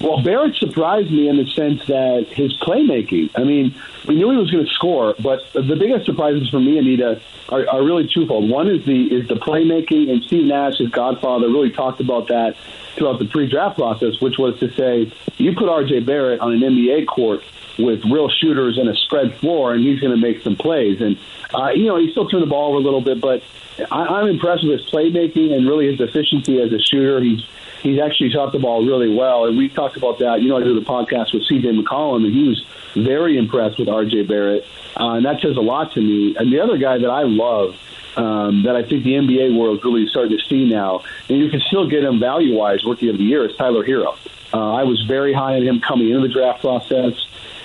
Well, 0.00 0.22
Barrett 0.22 0.54
surprised 0.56 1.10
me 1.10 1.28
in 1.28 1.36
the 1.36 1.46
sense 1.46 1.86
that 1.86 2.26
his 2.28 2.56
playmaking. 2.58 3.30
I 3.34 3.44
mean, 3.44 3.74
we 4.06 4.14
knew 4.14 4.30
he 4.30 4.36
was 4.36 4.50
going 4.50 4.64
to 4.64 4.70
score, 4.72 5.14
but 5.18 5.52
the 5.52 5.76
biggest 5.76 6.06
surprises 6.06 6.48
for 6.48 6.60
me, 6.60 6.78
Anita, 6.78 7.20
are, 7.48 7.68
are 7.68 7.82
really 7.82 8.08
twofold. 8.12 8.48
One 8.48 8.68
is 8.68 8.84
the 8.84 9.06
is 9.06 9.28
the 9.28 9.34
playmaking, 9.34 10.10
and 10.10 10.22
Steve 10.24 10.46
Nash, 10.46 10.78
his 10.78 10.90
godfather, 10.90 11.48
really 11.48 11.70
talked 11.70 12.00
about 12.00 12.28
that 12.28 12.56
throughout 12.96 13.18
the 13.18 13.26
pre-draft 13.26 13.76
process, 13.76 14.20
which 14.20 14.38
was 14.38 14.58
to 14.60 14.72
say, 14.72 15.12
you 15.36 15.54
put 15.54 15.68
R.J. 15.68 16.00
Barrett 16.00 16.40
on 16.40 16.52
an 16.52 16.60
NBA 16.60 17.06
court 17.06 17.42
with 17.78 18.02
real 18.04 18.28
shooters 18.30 18.78
and 18.78 18.88
a 18.88 18.94
spread 18.94 19.36
floor, 19.36 19.74
and 19.74 19.84
he's 19.84 20.00
going 20.00 20.12
to 20.12 20.20
make 20.20 20.42
some 20.42 20.56
plays. 20.56 21.00
And 21.00 21.18
uh, 21.54 21.70
you 21.70 21.86
know, 21.86 21.98
he 21.98 22.10
still 22.10 22.28
turned 22.28 22.42
the 22.42 22.48
ball 22.48 22.70
over 22.70 22.78
a 22.78 22.80
little 22.80 23.02
bit, 23.02 23.20
but 23.20 23.42
I, 23.90 24.06
I'm 24.06 24.28
impressed 24.28 24.64
with 24.66 24.80
his 24.80 24.90
playmaking 24.90 25.52
and 25.52 25.66
really 25.66 25.90
his 25.90 26.00
efficiency 26.00 26.60
as 26.60 26.72
a 26.72 26.78
shooter. 26.78 27.20
He's 27.20 27.44
he's 27.82 28.00
actually 28.00 28.30
shot 28.30 28.52
the 28.52 28.58
ball 28.58 28.84
really 28.84 29.14
well. 29.14 29.44
And 29.44 29.56
we 29.56 29.68
talked 29.68 29.96
about 29.96 30.18
that. 30.20 30.42
You 30.42 30.48
know, 30.48 30.56
I 30.56 30.62
did 30.62 30.76
the 30.76 30.86
podcast 30.86 31.32
with 31.32 31.42
CJ 31.44 31.80
McCollum, 31.80 32.24
and 32.24 32.34
he 32.34 32.48
was 32.48 32.64
very 32.94 33.38
impressed 33.38 33.78
with 33.78 33.88
RJ 33.88 34.28
Barrett. 34.28 34.66
Uh, 34.98 35.14
and 35.14 35.26
that 35.26 35.40
says 35.40 35.56
a 35.56 35.60
lot 35.60 35.92
to 35.92 36.00
me. 36.00 36.36
And 36.36 36.52
the 36.52 36.60
other 36.60 36.78
guy 36.78 36.98
that 36.98 37.10
I 37.10 37.22
love, 37.22 37.76
um, 38.16 38.62
that 38.64 38.76
I 38.76 38.82
think 38.82 39.04
the 39.04 39.12
NBA 39.12 39.58
world 39.58 39.78
is 39.78 39.84
really 39.84 40.06
starting 40.08 40.36
to 40.36 40.44
see 40.44 40.68
now, 40.68 41.04
and 41.28 41.38
you 41.38 41.50
can 41.50 41.60
still 41.60 41.88
get 41.88 42.02
him 42.02 42.18
value 42.18 42.56
wise, 42.56 42.84
rookie 42.84 43.10
of 43.10 43.18
the 43.18 43.24
year, 43.24 43.44
is 43.48 43.54
Tyler 43.56 43.84
Herro. 43.84 44.16
Uh, 44.54 44.72
I 44.72 44.84
was 44.84 45.02
very 45.06 45.32
high 45.32 45.56
on 45.56 45.62
him 45.62 45.80
coming 45.80 46.08
into 46.08 46.26
the 46.26 46.32
draft 46.32 46.60
process. 46.60 47.12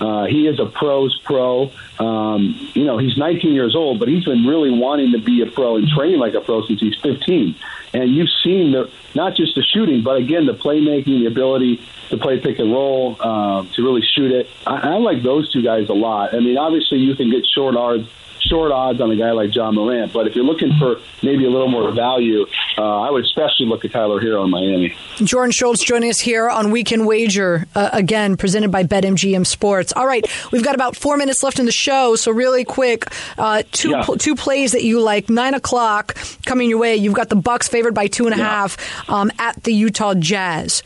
Uh, 0.02 0.26
he 0.26 0.48
is 0.48 0.60
a 0.60 0.66
pros 0.66 1.16
pro. 1.24 1.72
Um, 2.00 2.72
you 2.74 2.86
know, 2.86 2.98
he's 2.98 3.16
19 3.18 3.54
years 3.54 3.76
old, 3.76 4.00
but 4.00 4.08
he's 4.08 4.26
been 4.26 4.48
really 4.48 4.72
wanting 4.72 5.12
to 5.12 5.20
be 5.20 5.42
a 5.44 5.46
pro 5.46 5.76
and 5.76 5.88
training 5.88 6.20
like 6.20 6.34
a 6.34 6.42
pro 6.42 6.66
since 6.66 6.80
he's 6.80 6.96
15. 6.96 7.56
And 7.94 8.16
you've 8.16 8.30
seen 8.44 8.72
the 8.72 8.90
not 9.14 9.36
just 9.36 9.54
the 9.54 9.62
shooting, 9.62 10.02
but 10.02 10.18
again 10.18 10.48
the 10.48 10.56
playmaking, 10.56 11.20
the 11.20 11.28
ability 11.28 11.82
to 12.10 12.18
play 12.18 12.40
pick 12.40 12.58
and 12.58 12.72
roll, 12.72 13.16
uh, 13.20 13.64
to 13.74 13.84
really 13.84 14.02
shoot 14.02 14.32
it. 14.32 14.50
I, 14.66 14.94
I 14.94 14.98
like 14.98 15.22
those 15.22 15.52
two 15.52 15.62
guys 15.62 15.88
a 15.90 15.94
lot. 15.94 16.34
I 16.34 16.40
mean, 16.40 16.58
obviously 16.58 16.98
you 16.98 17.16
can 17.16 17.30
get 17.30 17.46
short 17.46 17.76
odds 17.76 18.10
short 18.50 18.72
odds 18.72 19.00
on 19.02 19.12
a 19.12 19.16
guy 19.16 19.32
like 19.32 19.56
Ja 19.56 19.72
Morant. 19.72 20.12
But 20.14 20.28
if 20.28 20.36
you're 20.36 20.46
looking 20.46 20.74
for 20.80 21.00
maybe 21.24 21.46
a 21.46 21.50
little 21.50 21.68
more 21.70 21.92
value, 21.92 22.46
uh, 22.78 23.02
I 23.02 23.10
would 23.12 23.24
especially 23.24 23.66
look 23.68 23.86
at 23.86 23.92
Tyler 23.92 24.20
Herro 24.22 24.44
in 24.44 24.50
Miami. 24.50 24.96
Jordan 25.24 25.52
Schultz 25.52 25.84
joining 25.84 26.10
us 26.10 26.20
here 26.20 26.50
on 26.50 26.72
Weekend 26.72 27.06
Wager, 27.06 27.66
uh, 27.76 27.90
again, 27.94 28.38
presented 28.38 28.72
by 28.72 28.84
BetMGM 28.84 29.46
Sports. 29.46 29.94
All 29.96 30.06
right, 30.08 30.26
we've 30.52 30.64
got 30.64 30.76
about 30.76 30.96
four 30.96 31.18
minutes 31.18 31.44
left 31.44 31.60
in 31.60 31.66
the 31.66 31.72
show, 31.72 32.16
so 32.16 32.32
really 32.32 32.64
quick, 32.66 33.06
uh, 33.38 33.64
two 33.72 33.92
Yeah. 33.92 34.04
pl- 34.04 34.18
two 34.18 34.36
plays 34.36 34.72
that 34.72 34.84
you 34.84 35.00
like. 35.00 35.30
Nine 35.30 35.54
o'clock 35.54 36.16
coming 36.46 36.70
your 36.70 36.80
way. 36.80 36.96
You've 36.96 37.14
got 37.14 37.30
the 37.30 37.36
Bucks 37.36 37.68
favored 37.68 37.94
by 37.94 38.08
two 38.08 38.26
and 38.26 38.36
a 38.36 38.38
Yeah. 38.38 38.50
half 38.50 39.10
um, 39.10 39.32
at 39.40 39.64
the 39.64 39.74
Utah 39.74 40.14
Jazz. 40.16 40.84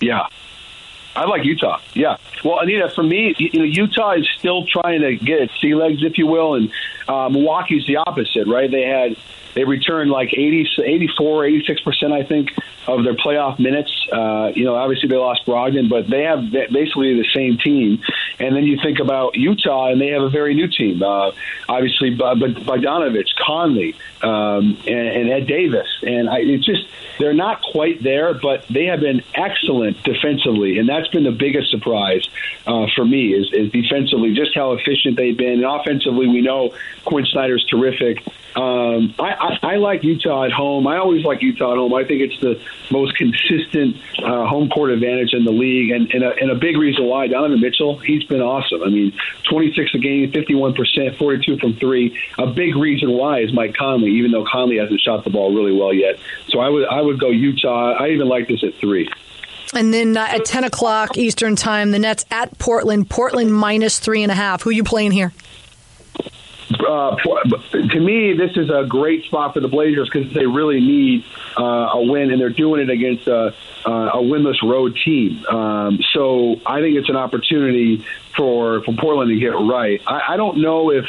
Yeah. 0.00 0.26
I 1.14 1.24
like 1.24 1.44
Utah. 1.44 1.78
Yeah. 1.94 2.18
Well, 2.44 2.58
Anita, 2.58 2.90
for 2.94 3.02
me, 3.02 3.34
you 3.38 3.58
know, 3.60 3.64
Utah 3.64 4.12
is 4.12 4.28
still 4.38 4.66
trying 4.66 5.00
to 5.00 5.16
get 5.16 5.40
its 5.40 5.52
sea 5.62 5.74
legs, 5.74 6.02
if 6.02 6.18
you 6.18 6.26
will, 6.26 6.56
and 6.56 6.70
uh, 7.08 7.28
Milwaukee's 7.28 7.86
the 7.86 7.96
opposite, 7.96 8.46
right? 8.46 8.70
They 8.70 8.82
had 8.82 9.16
they 9.56 9.64
returned 9.64 10.10
like 10.10 10.34
80, 10.34 10.68
84, 10.84 11.46
86 11.46 11.80
percent, 11.80 12.12
I 12.12 12.24
think, 12.24 12.50
of 12.86 13.04
their 13.04 13.14
playoff 13.14 13.58
minutes. 13.58 13.90
Uh, 14.12 14.52
you 14.54 14.64
know, 14.64 14.74
obviously 14.74 15.08
they 15.08 15.16
lost 15.16 15.46
Brogdon, 15.46 15.88
but 15.88 16.10
they 16.10 16.24
have 16.24 16.50
basically 16.50 17.14
the 17.16 17.26
same 17.34 17.56
team. 17.56 18.02
And 18.38 18.54
then 18.54 18.64
you 18.64 18.78
think 18.82 18.98
about 18.98 19.34
Utah, 19.34 19.90
and 19.90 19.98
they 19.98 20.08
have 20.08 20.20
a 20.20 20.28
very 20.28 20.54
new 20.54 20.68
team. 20.68 21.02
Uh, 21.02 21.32
obviously, 21.70 22.10
B- 22.10 22.16
B- 22.16 22.64
Bogdanovich, 22.64 23.34
Conley, 23.46 23.96
um, 24.22 24.76
and, 24.86 25.08
and 25.08 25.30
Ed 25.30 25.46
Davis, 25.46 25.88
and 26.02 26.28
I, 26.28 26.40
it's 26.40 26.66
just 26.66 26.86
they're 27.18 27.32
not 27.32 27.62
quite 27.62 28.02
there, 28.02 28.34
but 28.34 28.66
they 28.68 28.86
have 28.86 29.00
been 29.00 29.22
excellent 29.34 30.02
defensively, 30.02 30.78
and 30.78 30.86
that's 30.86 31.08
been 31.08 31.24
the 31.24 31.32
biggest 31.32 31.70
surprise 31.70 32.28
uh, 32.66 32.86
for 32.94 33.04
me 33.04 33.32
is, 33.32 33.50
is 33.52 33.72
defensively 33.72 34.34
just 34.34 34.54
how 34.54 34.72
efficient 34.72 35.16
they've 35.16 35.36
been. 35.36 35.64
And 35.64 35.64
offensively, 35.64 36.28
we 36.28 36.42
know 36.42 36.74
Quin 37.06 37.24
Snyder's 37.24 37.64
terrific. 37.64 38.22
Um, 38.56 39.14
I, 39.18 39.34
I, 39.34 39.58
I 39.62 39.76
like 39.76 40.02
Utah 40.02 40.44
at 40.44 40.52
home. 40.52 40.86
I 40.86 40.96
always 40.96 41.24
like 41.24 41.42
Utah 41.42 41.72
at 41.72 41.78
home. 41.78 41.92
I 41.94 42.04
think 42.04 42.22
it's 42.22 42.40
the 42.40 42.60
most 42.90 43.16
consistent 43.16 43.96
uh, 44.18 44.46
home 44.46 44.70
court 44.70 44.90
advantage 44.90 45.34
in 45.34 45.44
the 45.44 45.52
league, 45.52 45.90
and, 45.90 46.10
and, 46.12 46.24
a, 46.24 46.30
and 46.40 46.50
a 46.50 46.54
big 46.54 46.76
reason 46.76 47.04
why 47.04 47.26
Donovan 47.26 47.60
Mitchell 47.60 47.98
he's 47.98 48.24
been 48.24 48.40
awesome. 48.40 48.82
I 48.82 48.88
mean, 48.88 49.12
26 49.50 49.94
a 49.94 49.98
game, 49.98 50.32
51 50.32 50.74
percent, 50.74 51.16
42 51.16 51.58
from 51.58 51.74
three. 51.74 52.18
A 52.38 52.46
big 52.46 52.76
reason 52.76 53.12
why 53.12 53.40
is 53.40 53.52
Mike 53.52 53.74
Conley, 53.74 54.10
even 54.12 54.30
though 54.30 54.44
Conley 54.44 54.78
hasn't 54.78 55.00
shot 55.00 55.24
the 55.24 55.30
ball 55.30 55.54
really 55.54 55.72
well 55.72 55.92
yet. 55.92 56.18
So 56.48 56.60
I 56.60 56.68
would 56.68 56.88
I 56.88 57.00
would 57.00 57.20
go 57.20 57.30
Utah. 57.30 57.92
I 57.92 58.10
even 58.10 58.28
like 58.28 58.48
this 58.48 58.64
at 58.64 58.74
three. 58.74 59.08
And 59.74 59.92
then 59.92 60.16
uh, 60.16 60.26
at 60.28 60.44
10 60.44 60.64
o'clock 60.64 61.18
Eastern 61.18 61.56
Time, 61.56 61.90
the 61.90 61.98
Nets 61.98 62.24
at 62.30 62.56
Portland. 62.58 63.10
Portland 63.10 63.52
minus 63.52 63.98
three 63.98 64.22
and 64.22 64.30
a 64.30 64.34
half. 64.34 64.62
Who 64.62 64.70
are 64.70 64.72
you 64.72 64.84
playing 64.84 65.10
here? 65.10 65.32
Uh, 66.86 67.16
to 67.16 68.00
me, 68.00 68.32
this 68.32 68.56
is 68.56 68.70
a 68.70 68.84
great 68.88 69.24
spot 69.24 69.54
for 69.54 69.60
the 69.60 69.68
Blazers 69.68 70.08
because 70.12 70.32
they 70.32 70.46
really 70.46 70.80
need 70.80 71.24
uh, 71.58 71.90
a 71.92 72.02
win, 72.02 72.30
and 72.30 72.40
they're 72.40 72.50
doing 72.50 72.80
it 72.80 72.90
against 72.90 73.26
a, 73.26 73.54
uh, 73.86 73.90
a 73.90 74.18
winless 74.18 74.62
road 74.62 74.96
team. 75.04 75.44
Um, 75.46 75.98
so 76.12 76.60
I 76.64 76.80
think 76.80 76.96
it's 76.96 77.08
an 77.08 77.16
opportunity 77.16 78.04
for 78.36 78.82
for 78.82 78.94
Portland 78.94 79.30
to 79.30 79.38
get 79.38 79.48
right. 79.48 80.00
I, 80.06 80.34
I 80.34 80.36
don't 80.36 80.58
know 80.58 80.90
if 80.90 81.04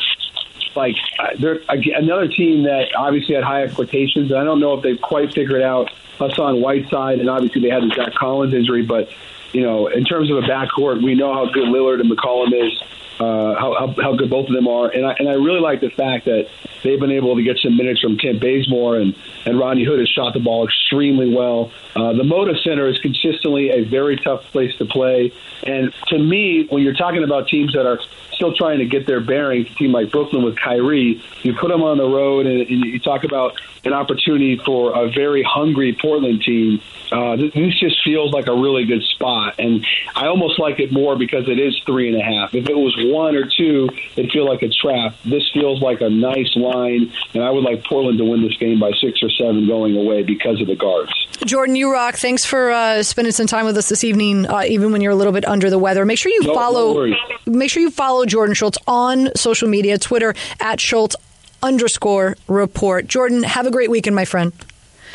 like 0.76 0.96
they're 1.40 1.60
another 1.70 2.28
team 2.28 2.64
that 2.64 2.96
obviously 2.96 3.36
had 3.36 3.44
high 3.44 3.64
expectations. 3.64 4.32
I 4.32 4.44
don't 4.44 4.60
know 4.60 4.74
if 4.76 4.84
they've 4.84 5.02
quite 5.02 5.34
figured 5.34 5.62
out 5.62 5.92
Hassan 6.18 6.62
Whiteside, 6.62 7.20
and 7.20 7.30
obviously 7.30 7.62
they 7.62 7.70
had 7.70 7.84
the 7.84 7.94
Zach 7.96 8.14
Collins 8.14 8.54
injury, 8.54 8.84
but 8.84 9.10
you 9.54 9.62
know, 9.62 9.88
in 9.88 10.04
terms 10.04 10.30
of 10.30 10.38
a 10.38 10.42
backcourt, 10.42 11.02
we 11.04 11.16
know 11.16 11.34
how 11.34 11.46
good 11.52 11.68
Lillard 11.68 12.02
and 12.02 12.12
McCollum 12.12 12.54
is 12.54 12.84
uh, 13.20 13.56
how, 13.56 13.76
how, 13.80 14.02
how 14.02 14.16
good 14.16 14.30
both 14.30 14.48
of 14.48 14.54
them 14.54 14.68
are. 14.68 14.90
And 14.90 15.06
I, 15.06 15.16
and 15.20 15.30
I 15.30 15.34
really 15.34 15.60
like 15.60 15.82
the 15.82 15.90
fact 15.90 16.26
that 16.26 16.48
they've 16.84 17.00
been 17.00 17.12
able 17.12 17.36
to 17.36 17.44
get 17.44 17.58
some 17.58 17.78
minutes 17.78 18.02
from 18.02 18.18
Kent 18.18 18.40
Bazemore 18.40 18.98
and, 18.98 19.16
and 19.46 19.60
Rodney 19.60 19.84
Hood 19.84 20.00
has 20.00 20.10
shot 20.10 20.34
the 20.34 20.40
ball 20.40 20.66
extremely 20.66 21.34
well. 21.34 21.72
Uh, 21.96 22.14
the 22.14 22.24
Moda 22.24 22.58
Center 22.64 22.88
is 22.88 23.00
consistently 23.00 23.70
a 23.70 23.84
very 23.84 24.18
tough 24.18 24.44
place 24.52 24.76
to 24.78 24.86
play. 24.86 25.32
And 25.64 25.94
to 26.08 26.18
me, 26.18 26.68
when 26.70 26.84
you're 26.84 26.94
talking 26.94 27.24
about 27.24 27.48
teams 27.48 27.74
that 27.74 27.86
are 27.86 28.00
still 28.32 28.54
trying 28.54 28.80
to 28.80 28.86
get 28.86 29.08
their 29.08 29.20
bearings, 29.20 29.70
a 29.70 29.74
team 29.74 29.92
like 29.92 30.12
Brooklyn 30.12 30.44
with 30.44 30.58
Kyrie, 30.58 31.22
you 31.42 31.54
put 31.54 31.70
them 31.70 31.82
on 31.82 31.98
the 31.98 32.08
road 32.08 32.46
and, 32.46 32.62
and 32.62 32.86
you 32.86 33.00
talk 33.00 33.24
about 33.24 33.60
an 33.84 33.94
opportunity 33.94 34.58
for 34.58 34.96
a 34.96 35.10
very 35.10 35.42
hungry 35.44 35.98
Portland 36.00 36.44
team. 36.44 36.82
Uh, 37.12 37.36
this, 37.38 37.54
this 37.54 37.80
just 37.80 38.04
feels 38.04 38.34
like 38.34 38.48
a 38.48 38.54
really 38.54 38.86
good 38.86 39.02
spot, 39.04 39.56
and 39.60 39.86
I 40.16 40.28
almost 40.28 40.60
like 40.60 40.80
it 40.80 40.92
more 40.92 41.18
because 41.18 41.48
it 41.48 41.58
is 41.58 41.80
three 41.86 42.10
and 42.10 42.22
a 42.22 42.24
half. 42.24 42.54
If 42.54 42.68
it 42.70 42.76
was 42.76 42.96
one 43.00 43.36
or 43.36 43.46
two, 43.46 43.90
it'd 44.16 44.32
feel 44.32 44.46
like 44.46 44.62
a 44.62 44.70
trap. 44.70 45.16
This 45.24 45.50
feels 45.54 45.82
like 45.82 46.02
a 46.02 46.10
nice 46.10 46.56
line, 46.68 47.12
and 47.34 47.44
I 47.44 47.50
would 47.50 47.64
like 47.64 47.84
Portland 47.86 48.18
to 48.20 48.26
win 48.26 48.42
this 48.44 48.56
game 48.58 48.80
by 48.80 48.92
six 49.02 49.22
or 49.24 49.30
seven 49.30 49.68
going 49.68 49.96
away 49.98 50.24
because 50.24 50.60
of 50.62 50.68
the 50.68 50.76
guards. 50.76 51.12
Jordan, 51.46 51.76
you 51.76 51.92
rock. 51.92 52.16
Thanks 52.16 52.46
for 52.46 52.72
uh, 52.72 53.04
spending 53.04 53.32
some 53.32 53.48
time 53.48 53.66
with 53.66 53.78
us 53.78 53.90
this 53.90 54.04
evening, 54.04 54.46
uh, 54.48 54.64
even 54.68 54.92
when 54.92 55.02
you're 55.02 55.12
a 55.12 55.16
little 55.16 55.34
bit 55.34 55.46
under 55.46 55.70
the 55.70 55.78
weather. 55.80 56.06
Make 56.06 56.18
sure 56.18 56.32
you 56.32 56.42
No- 56.44 56.48
no 56.50 56.54
follow. 56.56 56.94
worries. 56.96 57.16
make 57.46 57.70
sure 57.70 57.82
you 57.82 57.92
follow 57.92 58.26
Jordan 58.26 58.56
Schultz 58.56 58.78
on 58.88 59.30
social 59.36 59.68
media, 59.68 59.98
Twitter 59.98 60.34
at 60.60 60.80
Schultz 60.80 61.16
underscore 61.64 62.38
report. 62.48 63.08
Jordan, 63.08 63.44
have 63.44 63.66
a 63.66 63.72
great 63.72 63.90
weekend, 63.90 64.16
my 64.16 64.26
friend. 64.26 64.52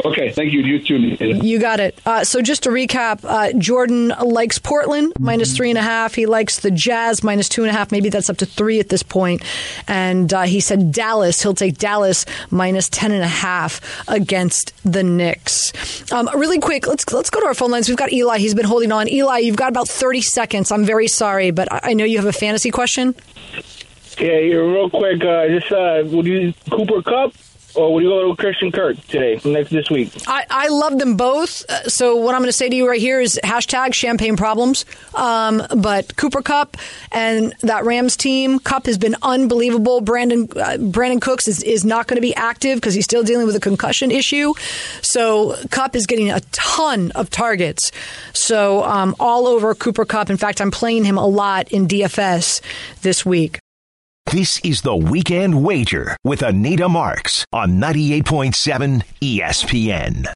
Okay, 0.04 0.30
thank 0.32 0.52
you. 0.52 0.62
You 0.62 0.78
too. 0.82 0.98
Nita. 0.98 1.26
You 1.44 1.58
got 1.58 1.80
it. 1.80 1.98
Uh, 2.06 2.24
so 2.24 2.40
just 2.40 2.62
to 2.64 2.70
recap, 2.70 3.24
uh, 3.24 3.52
Jordan 3.58 4.08
likes 4.08 4.58
Portland 4.58 5.12
minus 5.18 5.56
three 5.56 5.70
and 5.70 5.78
a 5.78 5.82
half. 5.82 6.14
He 6.14 6.26
likes 6.26 6.60
the 6.60 6.70
Jazz 6.70 7.22
minus 7.22 7.48
two 7.48 7.62
and 7.62 7.70
a 7.70 7.72
half. 7.72 7.92
Maybe 7.92 8.08
that's 8.08 8.30
up 8.30 8.38
to 8.38 8.46
three 8.46 8.80
at 8.80 8.88
this 8.88 9.02
point. 9.02 9.42
And 9.86 10.32
uh, 10.32 10.42
he 10.42 10.60
said 10.60 10.92
Dallas. 10.92 11.42
He'll 11.42 11.54
take 11.54 11.78
Dallas 11.78 12.24
minus 12.50 12.88
ten 12.88 13.12
and 13.12 13.22
a 13.22 13.28
half 13.28 13.80
against 14.08 14.72
the 14.84 15.02
Knicks. 15.02 15.72
Um, 16.10 16.28
really 16.34 16.58
quick, 16.58 16.86
let's 16.86 17.10
let's 17.12 17.30
go 17.30 17.40
to 17.40 17.46
our 17.46 17.54
phone 17.54 17.70
lines. 17.70 17.88
We've 17.88 17.98
got 17.98 18.12
Eli. 18.12 18.38
He's 18.38 18.54
been 18.54 18.64
holding 18.64 18.92
on. 18.92 19.08
Eli, 19.08 19.38
you've 19.38 19.56
got 19.56 19.68
about 19.68 19.88
thirty 19.88 20.22
seconds. 20.22 20.72
I'm 20.72 20.84
very 20.84 21.08
sorry, 21.08 21.50
but 21.50 21.68
I 21.70 21.92
know 21.92 22.04
you 22.04 22.18
have 22.18 22.26
a 22.26 22.32
fantasy 22.32 22.70
question. 22.70 23.14
Yeah, 24.18 24.38
yeah, 24.38 24.56
real 24.56 24.90
quick. 24.90 25.24
Uh, 25.24 25.48
just 25.48 25.72
uh, 25.72 26.02
would 26.06 26.26
you 26.26 26.52
Cooper 26.70 27.02
Kupp 27.02 27.34
or 27.74 27.92
would 27.94 28.02
you 28.02 28.10
go 28.10 28.28
to 28.28 28.36
Christian 28.36 28.70
Kirk 28.72 28.96
today 29.06 29.40
next 29.44 29.70
this 29.70 29.88
week? 29.90 30.12
I, 30.26 30.44
I 30.50 30.68
love 30.68 30.98
them 30.98 31.16
both. 31.16 31.64
Uh, 31.68 31.88
So 31.88 32.16
what 32.16 32.34
I'm 32.34 32.40
going 32.40 32.48
to 32.48 32.52
say 32.56 32.68
to 32.68 32.76
you 32.76 32.88
right 32.88 33.00
here 33.00 33.20
is 33.20 33.40
hashtag 33.42 33.94
champagne 33.94 34.36
problems. 34.36 34.84
Um, 35.14 35.62
but 35.76 36.16
Cooper 36.16 36.42
Kupp 36.42 36.76
and 37.10 37.54
that 37.60 37.84
Rams 37.84 38.16
team, 38.16 38.58
Kupp 38.58 38.86
has 38.86 38.98
been 38.98 39.16
unbelievable. 39.22 40.02
Brandin 40.02 40.50
uh, 40.56 40.76
Brandin 40.78 41.20
Cooks 41.20 41.48
is, 41.48 41.62
is 41.62 41.84
not 41.84 42.06
going 42.06 42.16
to 42.16 42.22
be 42.22 42.34
active 42.34 42.76
because 42.76 42.94
he's 42.94 43.04
still 43.04 43.22
dealing 43.22 43.46
with 43.46 43.56
a 43.56 43.60
concussion 43.60 44.10
issue. 44.10 44.52
So 45.02 45.56
Kupp 45.70 45.96
is 45.96 46.06
getting 46.06 46.30
a 46.30 46.40
ton 46.52 47.10
of 47.12 47.30
targets. 47.30 47.90
So 48.34 48.84
um, 48.84 49.14
all 49.18 49.46
over 49.46 49.74
Cooper 49.74 50.04
Kupp. 50.04 50.30
In 50.30 50.36
fact, 50.36 50.60
I'm 50.60 50.70
playing 50.70 51.04
him 51.04 51.16
a 51.18 51.26
lot 51.26 51.72
in 51.72 51.88
DFS 51.88 52.60
this 53.02 53.24
week. 53.24 53.61
This 54.32 54.58
is 54.60 54.80
the 54.80 54.96
Weekend 54.96 55.62
Wager 55.62 56.16
with 56.24 56.40
Anita 56.40 56.88
Marks 56.88 57.44
on 57.52 57.72
98.7 57.72 59.02
ESPN. 59.20 60.26